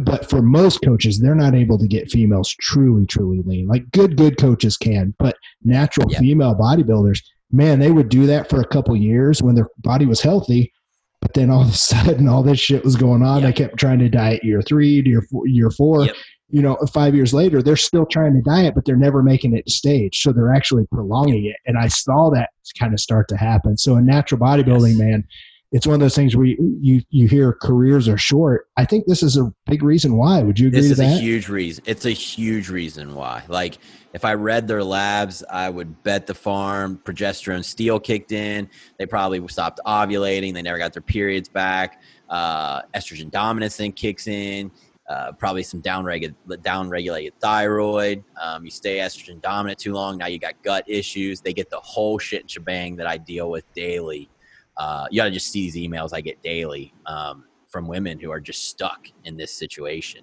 but 0.00 0.28
for 0.30 0.40
most 0.40 0.80
coaches 0.82 1.18
they're 1.18 1.34
not 1.34 1.54
able 1.54 1.78
to 1.78 1.86
get 1.86 2.10
females 2.10 2.54
truly 2.60 3.06
truly 3.06 3.42
lean. 3.44 3.66
Like 3.66 3.90
good 3.90 4.16
good 4.16 4.38
coaches 4.38 4.76
can 4.76 5.14
but 5.18 5.36
natural 5.62 6.10
yeah. 6.10 6.20
female 6.20 6.54
bodybuilders 6.54 7.20
man 7.50 7.78
they 7.78 7.90
would 7.90 8.08
do 8.08 8.26
that 8.26 8.48
for 8.48 8.60
a 8.60 8.66
couple 8.66 8.96
years 8.96 9.42
when 9.42 9.54
their 9.54 9.68
body 9.78 10.06
was 10.06 10.20
healthy 10.20 10.72
but 11.20 11.34
then 11.34 11.50
all 11.50 11.62
of 11.62 11.68
a 11.68 11.72
sudden 11.72 12.28
all 12.28 12.42
this 12.42 12.58
shit 12.58 12.82
was 12.82 12.96
going 12.96 13.22
on. 13.22 13.42
They 13.42 13.52
kept 13.52 13.76
trying 13.76 13.98
to 13.98 14.08
diet 14.08 14.42
year 14.42 14.62
three 14.62 15.02
to 15.02 15.08
year 15.08 15.22
four, 15.30 15.46
year 15.46 15.70
four. 15.70 16.06
Yep 16.06 16.16
you 16.50 16.62
know, 16.62 16.76
five 16.92 17.14
years 17.14 17.32
later, 17.32 17.62
they're 17.62 17.76
still 17.76 18.06
trying 18.06 18.34
to 18.34 18.42
diet, 18.42 18.74
but 18.74 18.84
they're 18.84 18.96
never 18.96 19.22
making 19.22 19.56
it 19.56 19.66
to 19.66 19.72
stage. 19.72 20.20
So 20.22 20.32
they're 20.32 20.52
actually 20.52 20.86
prolonging 20.92 21.46
it. 21.46 21.56
And 21.66 21.78
I 21.78 21.88
saw 21.88 22.30
that 22.30 22.50
kind 22.78 22.92
of 22.92 23.00
start 23.00 23.28
to 23.28 23.36
happen. 23.36 23.76
So 23.76 23.96
in 23.96 24.06
natural 24.06 24.40
bodybuilding, 24.40 24.90
yes. 24.90 24.98
man, 24.98 25.24
it's 25.72 25.86
one 25.86 25.94
of 25.94 26.00
those 26.00 26.16
things 26.16 26.36
where 26.36 26.46
you, 26.46 26.78
you, 26.80 27.02
you 27.10 27.28
hear 27.28 27.52
careers 27.52 28.08
are 28.08 28.18
short. 28.18 28.66
I 28.76 28.84
think 28.84 29.06
this 29.06 29.22
is 29.22 29.36
a 29.36 29.52
big 29.66 29.84
reason 29.84 30.16
why. 30.16 30.42
Would 30.42 30.58
you 30.58 30.68
agree 30.68 30.80
this 30.80 30.90
is 30.90 30.98
that? 30.98 31.18
a 31.18 31.20
huge 31.20 31.48
reason. 31.48 31.84
It's 31.86 32.06
a 32.06 32.10
huge 32.10 32.68
reason 32.68 33.14
why. 33.14 33.44
Like 33.46 33.78
if 34.12 34.24
I 34.24 34.34
read 34.34 34.66
their 34.66 34.82
labs, 34.82 35.44
I 35.48 35.70
would 35.70 36.02
bet 36.02 36.26
the 36.26 36.34
farm 36.34 37.00
progesterone 37.04 37.64
steal 37.64 38.00
kicked 38.00 38.32
in. 38.32 38.68
They 38.98 39.06
probably 39.06 39.46
stopped 39.46 39.78
ovulating. 39.86 40.52
They 40.52 40.62
never 40.62 40.78
got 40.78 40.92
their 40.92 41.02
periods 41.02 41.48
back. 41.48 42.02
Uh, 42.28 42.82
estrogen 42.94 43.30
dominance 43.30 43.76
then 43.76 43.92
kicks 43.92 44.26
in 44.26 44.70
uh, 45.10 45.32
probably 45.32 45.64
some 45.64 45.80
down 45.80 46.04
regulated 46.04 47.34
thyroid. 47.40 48.22
Um, 48.40 48.64
you 48.64 48.70
stay 48.70 48.98
estrogen 48.98 49.42
dominant 49.42 49.80
too 49.80 49.92
long, 49.92 50.16
now 50.16 50.28
you 50.28 50.38
got 50.38 50.62
gut 50.62 50.84
issues. 50.86 51.40
They 51.40 51.52
get 51.52 51.68
the 51.68 51.80
whole 51.80 52.16
shit 52.20 52.42
and 52.42 52.50
shebang 52.50 52.94
that 52.96 53.08
I 53.08 53.16
deal 53.16 53.50
with 53.50 53.64
daily. 53.74 54.30
Uh, 54.76 55.08
you 55.10 55.20
got 55.20 55.24
to 55.24 55.32
just 55.32 55.50
see 55.50 55.68
these 55.68 55.74
emails 55.74 56.10
I 56.12 56.20
get 56.20 56.40
daily 56.44 56.94
um, 57.06 57.44
from 57.66 57.88
women 57.88 58.20
who 58.20 58.30
are 58.30 58.38
just 58.38 58.68
stuck 58.68 59.08
in 59.24 59.36
this 59.36 59.52
situation. 59.52 60.22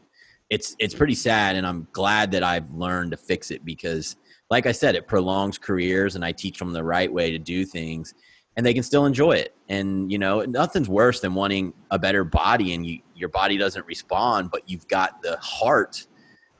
It's 0.49 0.77
it's 0.79 0.95
pretty 0.95 1.15
sad, 1.15 1.57
and 1.57 1.67
I'm 1.67 1.85
glad 1.91 2.31
that 2.31 2.41
I've 2.41 2.71
learned 2.73 3.11
to 3.11 3.17
fix 3.17 3.51
it 3.51 3.65
because, 3.65 4.15
like 4.49 4.67
I 4.67 4.71
said, 4.71 4.95
it 4.95 5.05
prolongs 5.05 5.57
careers, 5.57 6.15
and 6.15 6.23
I 6.23 6.31
teach 6.31 6.59
them 6.59 6.71
the 6.71 6.85
right 6.85 7.11
way 7.11 7.29
to 7.31 7.37
do 7.37 7.65
things 7.65 8.13
and 8.57 8.65
they 8.65 8.73
can 8.73 8.83
still 8.83 9.05
enjoy 9.05 9.33
it. 9.33 9.55
And 9.69 10.11
you 10.11 10.17
know, 10.17 10.41
nothing's 10.41 10.89
worse 10.89 11.19
than 11.19 11.35
wanting 11.35 11.73
a 11.91 11.99
better 11.99 12.23
body 12.23 12.73
and 12.73 12.85
you, 12.85 12.99
your 13.17 13.29
body 13.29 13.57
doesn't 13.57 13.85
respond, 13.85 14.51
but 14.51 14.69
you've 14.69 14.87
got 14.87 15.21
the 15.21 15.37
heart 15.37 16.05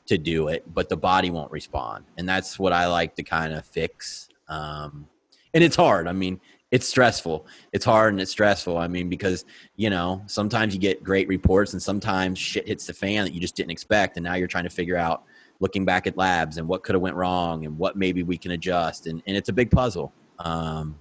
to 0.07 0.17
do 0.17 0.47
it, 0.47 0.63
but 0.73 0.89
the 0.89 0.97
body 0.97 1.29
won't 1.29 1.51
respond. 1.51 2.05
And 2.17 2.27
that's 2.27 2.57
what 2.57 2.73
I 2.73 2.87
like 2.87 3.15
to 3.15 3.23
kind 3.23 3.53
of 3.53 3.65
fix. 3.65 4.29
Um, 4.47 5.07
and 5.53 5.63
it's 5.63 5.75
hard. 5.75 6.07
I 6.07 6.13
mean, 6.13 6.39
it's 6.71 6.87
stressful. 6.87 7.47
It's 7.71 7.85
hard 7.85 8.13
and 8.13 8.21
it's 8.21 8.31
stressful. 8.31 8.77
I 8.77 8.87
mean, 8.87 9.09
because 9.09 9.45
you 9.75 9.89
know, 9.89 10.21
sometimes 10.27 10.73
you 10.73 10.79
get 10.79 11.03
great 11.03 11.27
reports 11.27 11.73
and 11.73 11.81
sometimes 11.81 12.37
shit 12.39 12.67
hits 12.67 12.87
the 12.87 12.93
fan 12.93 13.23
that 13.23 13.33
you 13.33 13.39
just 13.39 13.55
didn't 13.55 13.71
expect, 13.71 14.17
and 14.17 14.23
now 14.23 14.35
you're 14.35 14.47
trying 14.47 14.65
to 14.65 14.69
figure 14.69 14.97
out, 14.97 15.23
looking 15.59 15.85
back 15.85 16.05
at 16.05 16.15
labs 16.17 16.57
and 16.57 16.67
what 16.67 16.83
could 16.83 16.93
have 16.93 17.01
went 17.01 17.15
wrong 17.15 17.65
and 17.65 17.77
what 17.77 17.95
maybe 17.95 18.21
we 18.21 18.37
can 18.37 18.51
adjust, 18.51 19.07
and, 19.07 19.23
and 19.27 19.35
it's 19.35 19.49
a 19.49 19.53
big 19.53 19.71
puzzle. 19.71 20.13
Um, 20.39 20.99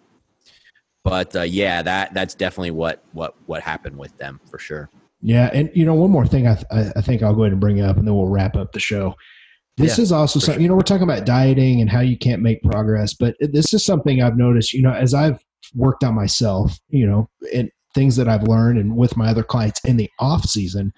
but 1.05 1.35
uh, 1.37 1.43
yeah, 1.43 1.83
that 1.83 2.15
that's 2.15 2.35
definitely 2.35 2.73
what 2.73 3.05
what 3.13 3.35
what 3.47 3.63
happened 3.63 3.97
with 3.97 4.17
them 4.19 4.41
for 4.51 4.59
sure. 4.59 4.89
Yeah, 5.23 5.51
and 5.53 5.71
you 5.75 5.85
know, 5.85 5.95
one 5.95 6.11
more 6.11 6.27
thing 6.27 6.47
I 6.47 6.55
th- 6.55 6.93
I 6.95 7.01
think 7.01 7.23
I'll 7.23 7.35
go 7.35 7.43
ahead 7.43 7.53
and 7.53 7.61
bring 7.61 7.81
up, 7.81 7.97
and 7.97 8.07
then 8.07 8.15
we'll 8.15 8.29
wrap 8.29 8.57
up 8.57 8.73
the 8.73 8.81
show. 8.81 9.15
This 9.77 9.99
yeah, 9.99 10.05
is 10.05 10.13
also 10.13 10.39
something 10.39 10.55
sure. 10.55 10.63
you 10.63 10.69
know 10.69 10.75
we're 10.75 10.81
talking 10.81 11.03
about 11.03 11.27
dieting 11.27 11.81
and 11.81 11.91
how 11.91 12.01
you 12.01 12.17
can't 12.17 12.43
make 12.43 12.63
progress, 12.63 13.15
but 13.15 13.35
this 13.41 13.75
is 13.75 13.85
something 13.85 14.23
I've 14.23 14.37
noticed. 14.37 14.73
You 14.73 14.83
know, 14.83 14.93
as 14.93 15.15
I've 15.15 15.39
worked 15.75 16.05
on 16.05 16.15
myself, 16.15 16.79
you 16.89 17.07
know, 17.07 17.29
and 17.53 17.71
things 17.95 18.17
that 18.17 18.29
I've 18.29 18.45
learned, 18.45 18.79
and 18.79 18.97
with 18.97 19.17
my 19.17 19.29
other 19.29 19.43
clients 19.43 19.85
in 19.85 19.97
the 19.97 20.11
off 20.19 20.45
season, 20.45 20.93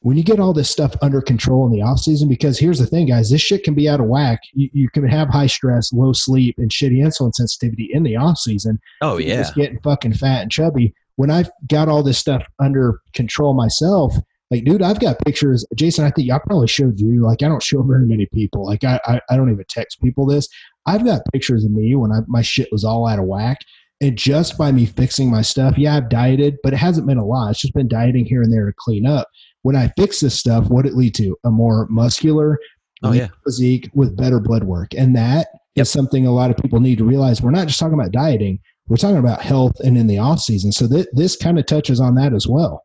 when 0.00 0.16
you 0.16 0.24
get 0.24 0.40
all 0.40 0.52
this 0.52 0.70
stuff 0.70 0.94
under 1.02 1.20
control 1.20 1.66
in 1.66 1.72
the 1.72 1.82
off 1.82 1.98
season, 1.98 2.28
because 2.28 2.58
here's 2.58 2.78
the 2.78 2.86
thing, 2.86 3.06
guys, 3.06 3.30
this 3.30 3.42
shit 3.42 3.64
can 3.64 3.74
be 3.74 3.88
out 3.88 4.00
of 4.00 4.06
whack. 4.06 4.40
You, 4.52 4.70
you 4.72 4.88
can 4.90 5.06
have 5.06 5.28
high 5.28 5.46
stress, 5.46 5.92
low 5.92 6.12
sleep, 6.12 6.54
and 6.58 6.70
shitty 6.70 7.04
insulin 7.04 7.34
sensitivity 7.34 7.90
in 7.92 8.02
the 8.02 8.16
off 8.16 8.38
season. 8.38 8.78
Oh 9.00 9.18
yeah, 9.18 9.38
just 9.38 9.54
getting 9.54 9.80
fucking 9.80 10.14
fat 10.14 10.42
and 10.42 10.50
chubby. 10.50 10.94
When 11.20 11.30
I've 11.30 11.50
got 11.68 11.88
all 11.88 12.02
this 12.02 12.18
stuff 12.18 12.42
under 12.58 13.00
control 13.12 13.52
myself, 13.52 14.14
like, 14.50 14.64
dude, 14.64 14.82
I've 14.82 15.00
got 15.00 15.18
pictures. 15.24 15.66
Jason, 15.76 16.04
I 16.04 16.10
think 16.10 16.30
I 16.30 16.38
probably 16.38 16.66
showed 16.66 16.98
you. 16.98 17.22
Like, 17.22 17.42
I 17.42 17.48
don't 17.48 17.62
show 17.62 17.82
very 17.82 18.06
many 18.06 18.26
people. 18.32 18.64
Like, 18.64 18.84
I, 18.84 18.98
I, 19.04 19.20
I 19.28 19.36
don't 19.36 19.50
even 19.50 19.64
text 19.68 20.00
people 20.00 20.24
this. 20.26 20.48
I've 20.86 21.04
got 21.04 21.20
pictures 21.32 21.64
of 21.64 21.72
me 21.72 21.94
when 21.94 22.10
I, 22.10 22.20
my 22.26 22.42
shit 22.42 22.68
was 22.72 22.84
all 22.84 23.06
out 23.06 23.18
of 23.18 23.26
whack. 23.26 23.58
And 24.00 24.16
just 24.16 24.56
by 24.56 24.72
me 24.72 24.86
fixing 24.86 25.30
my 25.30 25.42
stuff, 25.42 25.76
yeah, 25.76 25.94
I've 25.94 26.08
dieted, 26.08 26.56
but 26.62 26.72
it 26.72 26.78
hasn't 26.78 27.06
been 27.06 27.18
a 27.18 27.24
lot. 27.24 27.50
It's 27.50 27.60
just 27.60 27.74
been 27.74 27.86
dieting 27.86 28.24
here 28.24 28.42
and 28.42 28.50
there 28.50 28.64
to 28.64 28.72
clean 28.78 29.06
up 29.06 29.28
when 29.62 29.76
I 29.76 29.92
fix 29.98 30.20
this 30.20 30.38
stuff, 30.38 30.68
what 30.68 30.86
it 30.86 30.94
lead 30.94 31.14
to? 31.16 31.36
A 31.44 31.50
more 31.50 31.86
muscular 31.90 32.58
oh, 33.02 33.12
yeah. 33.12 33.28
physique 33.44 33.90
with 33.94 34.16
better 34.16 34.40
blood 34.40 34.64
work. 34.64 34.94
And 34.96 35.14
that 35.16 35.48
yep. 35.74 35.82
is 35.82 35.90
something 35.90 36.26
a 36.26 36.32
lot 36.32 36.50
of 36.50 36.56
people 36.56 36.80
need 36.80 36.98
to 36.98 37.04
realize. 37.04 37.42
We're 37.42 37.50
not 37.50 37.66
just 37.66 37.78
talking 37.78 37.94
about 37.94 38.12
dieting, 38.12 38.58
we're 38.90 38.96
talking 38.96 39.18
about 39.18 39.40
health 39.40 39.78
and 39.80 39.96
in 39.96 40.08
the 40.08 40.18
off 40.18 40.40
season. 40.40 40.72
So 40.72 40.88
th- 40.88 41.06
this 41.12 41.36
kind 41.36 41.60
of 41.60 41.64
touches 41.64 42.00
on 42.00 42.16
that 42.16 42.34
as 42.34 42.48
well. 42.48 42.84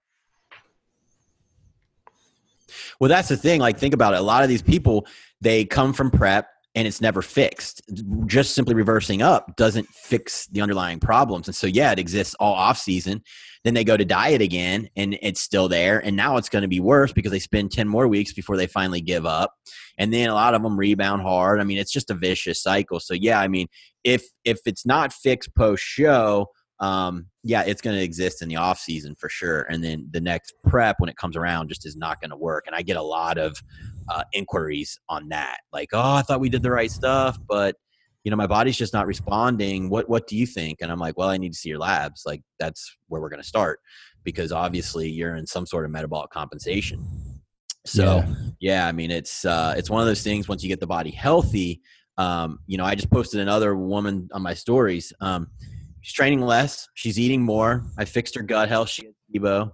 Well, 3.00 3.10
that's 3.10 3.28
the 3.28 3.36
thing. 3.36 3.60
Like, 3.60 3.80
think 3.80 3.96
about 3.96 4.14
it. 4.14 4.20
A 4.20 4.24
lot 4.24 4.44
of 4.44 4.48
these 4.48 4.62
people, 4.62 5.08
they 5.42 5.66
come 5.66 5.94
from 5.94 6.12
prep 6.12 6.48
and 6.76 6.88
it's 6.88 7.00
never 7.02 7.22
fixed. 7.22 7.82
Just 8.28 8.54
simply 8.54 8.76
reversing 8.76 9.22
up 9.22 9.56
doesn't 9.56 9.88
fix 9.88 10.48
the 10.48 10.62
underlying 10.62 11.00
problems. 11.00 11.48
And 11.48 11.56
so, 11.56 11.68
yeah, 11.68 11.92
it 11.92 12.00
exists 12.00 12.36
all 12.40 12.54
off 12.54 12.78
season. 12.78 13.24
Then 13.64 13.74
they 13.74 13.86
go 13.86 13.98
to 13.98 14.06
diet 14.06 14.42
again 14.42 14.90
and 14.96 15.18
it's 15.22 15.42
still 15.42 15.70
there. 15.70 16.00
And 16.00 16.16
now 16.16 16.38
it's 16.38 16.50
going 16.50 16.62
to 16.62 16.68
be 16.68 16.82
worse 16.82 17.14
because 17.14 17.32
they 17.32 17.40
spend 17.40 17.72
10 17.72 17.88
more 17.88 18.08
weeks 18.08 18.34
before 18.34 18.58
they 18.58 18.68
finally 18.68 19.02
give 19.02 19.26
up. 19.26 19.54
And 19.98 20.14
then 20.14 20.30
a 20.30 20.34
lot 20.36 20.54
of 20.54 20.62
them 20.62 20.78
rebound 20.78 21.22
hard. 21.22 21.62
I 21.62 21.64
mean, 21.64 21.78
it's 21.78 21.92
just 21.92 22.12
a 22.12 22.16
vicious 22.16 22.62
cycle. 22.62 23.00
So, 23.00 23.14
yeah, 23.14 23.40
I 23.40 23.48
mean, 23.48 23.68
if 24.04 24.26
if 24.44 24.60
it's 24.66 24.86
not 24.86 25.14
fixed 25.14 25.56
post 25.56 25.84
show, 25.84 26.48
um, 26.80 27.28
yeah, 27.44 27.64
it's 27.64 27.82
going 27.82 27.96
to 27.96 28.04
exist 28.04 28.42
in 28.42 28.50
the 28.50 28.58
off 28.58 28.80
season 28.80 29.16
for 29.16 29.30
sure. 29.30 29.62
And 29.62 29.84
then 29.84 30.08
the 30.12 30.22
next 30.22 30.54
prep 30.68 30.98
when 31.00 31.10
it 31.10 31.16
comes 31.16 31.38
around 31.38 31.70
just 31.70 31.86
is 31.86 31.96
not 31.96 32.20
going 32.20 32.32
to 32.32 32.38
work. 32.38 32.66
And 32.68 32.76
I 32.76 32.82
get 32.82 32.98
a 32.98 33.02
lot 33.02 33.38
of 33.38 33.62
uh, 34.10 34.24
inquiries 34.34 35.00
on 35.10 35.30
that, 35.30 35.58
like, 35.74 35.90
oh, 35.94 36.14
I 36.14 36.22
thought 36.22 36.40
we 36.40 36.50
did 36.50 36.64
the 36.64 36.72
right 36.72 36.92
stuff, 36.92 37.38
but 37.48 37.76
you 38.26 38.32
know, 38.32 38.38
my 38.38 38.48
body's 38.48 38.76
just 38.76 38.92
not 38.92 39.06
responding. 39.06 39.88
What 39.88 40.10
what 40.10 40.28
do 40.28 40.36
you 40.36 40.48
think? 40.48 40.80
And 40.82 40.92
I'm 40.92 41.00
like, 41.00 41.16
well, 41.16 41.30
I 41.30 41.38
need 41.38 41.54
to 41.54 41.58
see 41.58 41.70
your 41.70 41.78
labs. 41.78 42.24
Like 42.26 42.42
that's 42.60 42.98
where 43.08 43.22
we're 43.22 43.30
going 43.30 43.42
to 43.42 43.48
start 43.48 43.80
because 44.24 44.52
obviously 44.52 45.08
you're 45.08 45.36
in 45.36 45.46
some 45.46 45.68
sort 45.68 45.86
of 45.86 45.92
metabolic 45.92 46.32
compensation. 46.32 47.06
So 47.86 48.04
yeah, 48.04 48.36
yeah 48.60 48.88
I 48.88 48.92
mean, 48.92 49.12
it's 49.12 49.46
uh, 49.46 49.76
it's 49.78 49.92
one 49.92 50.02
of 50.02 50.08
those 50.08 50.24
things. 50.24 50.48
Once 50.48 50.64
you 50.64 50.70
get 50.70 50.80
the 50.80 50.88
body 50.88 51.12
healthy, 51.12 51.82
um, 52.18 52.60
you 52.66 52.80
know, 52.80 52.84
I 52.84 52.96
just 52.96 53.12
posted 53.12 53.42
another 53.42 53.76
woman 53.76 54.28
on 54.34 54.42
my 54.42 54.56
stories. 54.56 55.14
Um, 55.22 55.48
she's 56.02 56.14
training 56.14 56.42
less, 56.42 56.90
she's 56.96 57.20
eating 57.20 57.44
more. 57.44 57.84
I 57.98 58.06
fixed 58.06 58.34
her 58.36 58.42
gut 58.42 58.70
health. 58.70 58.90
She 58.90 59.06
has 59.06 59.14
SIBO. 59.34 59.72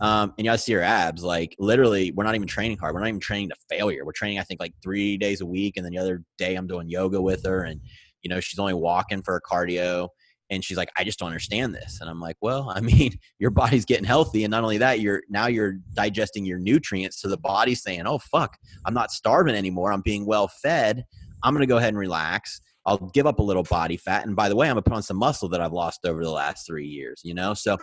Um, 0.00 0.32
and 0.38 0.46
guys 0.46 0.64
see 0.64 0.72
her 0.72 0.82
abs. 0.82 1.22
Like 1.22 1.54
literally, 1.58 2.12
we're 2.12 2.24
not 2.24 2.34
even 2.34 2.48
training 2.48 2.78
hard. 2.78 2.94
We're 2.94 3.00
not 3.00 3.08
even 3.08 3.20
training 3.20 3.50
to 3.50 3.56
failure. 3.68 4.04
We're 4.04 4.12
training, 4.12 4.38
I 4.38 4.42
think, 4.42 4.60
like 4.60 4.72
three 4.82 5.16
days 5.16 5.40
a 5.40 5.46
week, 5.46 5.74
and 5.76 5.84
then 5.84 5.92
the 5.92 5.98
other 5.98 6.22
day 6.38 6.54
I'm 6.54 6.66
doing 6.66 6.88
yoga 6.88 7.20
with 7.20 7.44
her, 7.44 7.64
and 7.64 7.80
you 8.22 8.30
know 8.30 8.40
she's 8.40 8.58
only 8.58 8.74
walking 8.74 9.22
for 9.22 9.34
her 9.34 9.42
cardio. 9.48 10.08
And 10.52 10.64
she's 10.64 10.76
like, 10.76 10.90
I 10.98 11.04
just 11.04 11.20
don't 11.20 11.28
understand 11.28 11.72
this. 11.72 12.00
And 12.00 12.10
I'm 12.10 12.18
like, 12.18 12.36
well, 12.40 12.72
I 12.74 12.80
mean, 12.80 13.12
your 13.38 13.50
body's 13.50 13.84
getting 13.84 14.04
healthy, 14.04 14.44
and 14.44 14.50
not 14.50 14.62
only 14.62 14.78
that, 14.78 15.00
you're 15.00 15.22
now 15.28 15.46
you're 15.46 15.74
digesting 15.94 16.44
your 16.44 16.58
nutrients. 16.58 17.20
So 17.20 17.28
the 17.28 17.38
body's 17.38 17.82
saying, 17.82 18.06
oh 18.06 18.18
fuck, 18.18 18.56
I'm 18.86 18.94
not 18.94 19.10
starving 19.10 19.54
anymore. 19.54 19.92
I'm 19.92 20.02
being 20.02 20.24
well 20.24 20.48
fed. 20.48 21.04
I'm 21.42 21.54
gonna 21.54 21.66
go 21.66 21.76
ahead 21.76 21.90
and 21.90 21.98
relax. 21.98 22.60
I'll 22.86 23.10
give 23.12 23.26
up 23.26 23.38
a 23.38 23.42
little 23.42 23.62
body 23.62 23.96
fat, 23.96 24.26
and 24.26 24.34
by 24.34 24.48
the 24.48 24.56
way, 24.56 24.68
I'm 24.68 24.72
gonna 24.72 24.82
put 24.82 24.94
on 24.94 25.02
some 25.02 25.18
muscle 25.18 25.48
that 25.50 25.60
I've 25.60 25.72
lost 25.72 26.06
over 26.06 26.22
the 26.22 26.30
last 26.30 26.66
three 26.66 26.86
years. 26.86 27.20
You 27.24 27.34
know, 27.34 27.54
so 27.54 27.76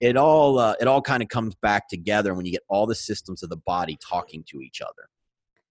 it 0.00 0.16
all 0.16 0.58
uh, 0.58 0.74
it 0.80 0.86
all 0.86 1.00
kind 1.00 1.22
of 1.22 1.28
comes 1.28 1.54
back 1.56 1.88
together 1.88 2.34
when 2.34 2.44
you 2.44 2.52
get 2.52 2.62
all 2.68 2.86
the 2.86 2.94
systems 2.94 3.42
of 3.42 3.50
the 3.50 3.56
body 3.56 3.98
talking 4.06 4.44
to 4.48 4.60
each 4.60 4.80
other. 4.80 5.08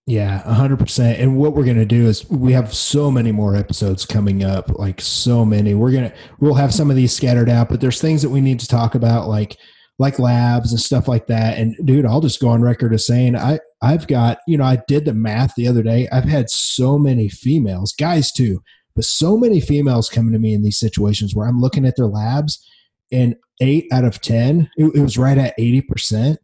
Yeah, 0.08 0.40
hundred 0.52 0.80
percent. 0.80 1.20
And 1.20 1.38
what 1.38 1.54
we're 1.54 1.66
gonna 1.66 1.86
do 1.86 2.08
is 2.08 2.28
we 2.30 2.54
have 2.54 2.74
so 2.74 3.12
many 3.12 3.32
more 3.32 3.56
episodes 3.56 4.06
coming 4.06 4.44
up, 4.44 4.68
like 4.80 5.00
so 5.00 5.46
many. 5.46 5.76
We're 5.76 5.92
gonna 5.92 6.14
we'll 6.40 6.56
have 6.56 6.74
some 6.74 6.90
of 6.90 6.96
these 6.96 7.16
scattered 7.16 7.50
out, 7.50 7.70
but 7.70 7.82
there's 7.82 8.02
things 8.02 8.24
that 8.24 8.30
we 8.30 8.42
need 8.42 8.60
to 8.62 8.68
talk 8.68 8.96
about, 8.96 9.28
like 9.28 9.58
like 10.02 10.20
labs 10.20 10.72
and 10.72 10.82
stuff 10.82 11.08
like 11.08 11.28
that. 11.28 11.58
And 11.58 11.76
dude, 11.86 12.06
I'll 12.06 12.22
just 12.22 12.42
go 12.42 12.50
on 12.50 12.62
record 12.62 12.94
as 12.94 13.06
saying 13.06 13.38
I 13.38 13.60
I've 13.82 14.08
got 14.08 14.40
you 14.48 14.58
know 14.58 14.66
I 14.66 14.80
did 14.88 15.06
the 15.06 15.14
math 15.14 15.54
the 15.56 15.68
other 15.68 15.84
day. 15.84 16.10
I've 16.12 16.26
had 16.26 16.50
so 16.50 16.98
many 16.98 17.30
females, 17.30 17.94
guys 17.94 18.32
too, 18.32 18.62
but 18.96 19.06
so 19.06 19.38
many 19.38 19.62
females 19.62 20.10
coming 20.10 20.34
to 20.34 20.40
me 20.40 20.54
in 20.54 20.64
these 20.64 20.80
situations 20.80 21.36
where 21.36 21.48
I'm 21.48 21.62
looking 21.62 21.86
at 21.86 21.96
their 21.96 22.08
labs 22.08 22.68
and 23.12 23.36
eight 23.62 23.88
out 23.92 24.06
of 24.06 24.22
10, 24.22 24.70
it, 24.78 24.96
it 24.96 25.02
was 25.02 25.18
right 25.18 25.38
at 25.38 25.58
80%, 25.58 26.38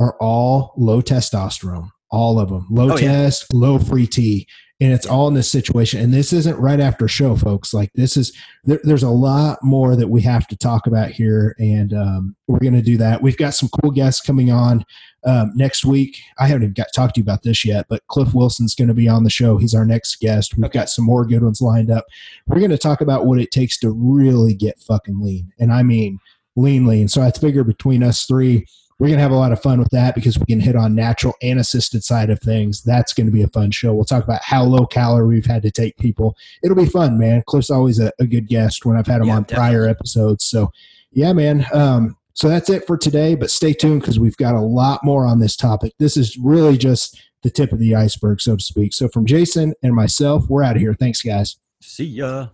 are 0.00 0.16
all 0.20 0.74
low 0.76 1.00
testosterone. 1.00 1.90
All 2.10 2.38
of 2.38 2.48
them. 2.48 2.66
Low 2.70 2.92
oh, 2.92 2.96
test, 2.96 3.46
yeah. 3.52 3.58
low 3.58 3.78
free 3.78 4.06
T. 4.06 4.46
And 4.78 4.92
it's 4.92 5.06
all 5.06 5.26
in 5.26 5.32
this 5.32 5.50
situation. 5.50 6.00
And 6.00 6.12
this 6.12 6.34
isn't 6.34 6.58
right 6.58 6.80
after 6.80 7.08
show, 7.08 7.34
folks. 7.34 7.72
Like, 7.72 7.90
this 7.94 8.16
is, 8.16 8.36
there, 8.64 8.80
there's 8.82 9.02
a 9.02 9.08
lot 9.08 9.58
more 9.62 9.96
that 9.96 10.08
we 10.08 10.20
have 10.22 10.46
to 10.48 10.56
talk 10.56 10.86
about 10.86 11.10
here. 11.10 11.56
And 11.58 11.94
um, 11.94 12.36
we're 12.46 12.58
going 12.58 12.74
to 12.74 12.82
do 12.82 12.98
that. 12.98 13.22
We've 13.22 13.38
got 13.38 13.54
some 13.54 13.70
cool 13.80 13.90
guests 13.90 14.20
coming 14.20 14.50
on 14.50 14.84
um, 15.24 15.52
next 15.54 15.86
week. 15.86 16.18
I 16.38 16.46
haven't 16.46 16.64
even 16.64 16.74
got 16.74 16.88
talked 16.94 17.14
to 17.14 17.20
you 17.20 17.24
about 17.24 17.42
this 17.42 17.64
yet, 17.64 17.86
but 17.88 18.06
Cliff 18.08 18.34
Wilson's 18.34 18.74
going 18.74 18.88
to 18.88 18.94
be 18.94 19.08
on 19.08 19.24
the 19.24 19.30
show. 19.30 19.56
He's 19.56 19.74
our 19.74 19.86
next 19.86 20.20
guest. 20.20 20.58
We've 20.58 20.70
got 20.70 20.90
some 20.90 21.06
more 21.06 21.24
good 21.24 21.42
ones 21.42 21.62
lined 21.62 21.90
up. 21.90 22.04
We're 22.46 22.58
going 22.58 22.70
to 22.70 22.78
talk 22.78 23.00
about 23.00 23.24
what 23.24 23.40
it 23.40 23.50
takes 23.50 23.78
to 23.78 23.90
really 23.90 24.52
get 24.52 24.78
fucking 24.80 25.20
lean. 25.20 25.52
And 25.58 25.72
I 25.72 25.84
mean, 25.84 26.18
lean, 26.54 26.86
lean. 26.86 27.08
So 27.08 27.22
I 27.22 27.30
figure 27.30 27.64
between 27.64 28.02
us 28.02 28.26
three, 28.26 28.66
we're 28.98 29.08
going 29.08 29.18
to 29.18 29.22
have 29.22 29.32
a 29.32 29.36
lot 29.36 29.52
of 29.52 29.60
fun 29.60 29.78
with 29.78 29.90
that 29.90 30.14
because 30.14 30.38
we 30.38 30.46
can 30.46 30.60
hit 30.60 30.74
on 30.74 30.94
natural 30.94 31.34
and 31.42 31.58
assisted 31.58 32.02
side 32.02 32.30
of 32.30 32.40
things. 32.40 32.82
That's 32.82 33.12
going 33.12 33.26
to 33.26 33.32
be 33.32 33.42
a 33.42 33.48
fun 33.48 33.70
show. 33.70 33.94
We'll 33.94 34.04
talk 34.04 34.24
about 34.24 34.40
how 34.42 34.64
low 34.64 34.86
calorie 34.86 35.26
we've 35.26 35.44
had 35.44 35.62
to 35.62 35.70
take 35.70 35.98
people. 35.98 36.34
It'll 36.62 36.76
be 36.76 36.86
fun, 36.86 37.18
man. 37.18 37.42
Cliff's 37.46 37.70
always 37.70 37.98
a, 37.98 38.10
a 38.18 38.26
good 38.26 38.48
guest 38.48 38.86
when 38.86 38.96
I've 38.96 39.06
had 39.06 39.20
him 39.20 39.28
yeah, 39.28 39.36
on 39.36 39.42
definitely. 39.42 39.56
prior 39.56 39.88
episodes. 39.88 40.46
So, 40.46 40.72
yeah, 41.12 41.32
man. 41.34 41.66
Um, 41.72 42.16
so 42.32 42.48
that's 42.48 42.70
it 42.70 42.86
for 42.86 42.96
today, 42.96 43.34
but 43.34 43.50
stay 43.50 43.72
tuned 43.72 44.00
because 44.00 44.18
we've 44.18 44.36
got 44.36 44.54
a 44.54 44.60
lot 44.60 45.04
more 45.04 45.26
on 45.26 45.40
this 45.40 45.56
topic. 45.56 45.92
This 45.98 46.16
is 46.16 46.36
really 46.38 46.78
just 46.78 47.20
the 47.42 47.50
tip 47.50 47.72
of 47.72 47.78
the 47.78 47.94
iceberg, 47.94 48.40
so 48.40 48.56
to 48.56 48.62
speak. 48.62 48.92
So 48.92 49.08
from 49.08 49.26
Jason 49.26 49.74
and 49.82 49.94
myself, 49.94 50.48
we're 50.48 50.62
out 50.62 50.76
of 50.76 50.82
here. 50.82 50.94
Thanks, 50.94 51.22
guys. 51.22 51.56
See 51.80 52.04
ya. 52.04 52.48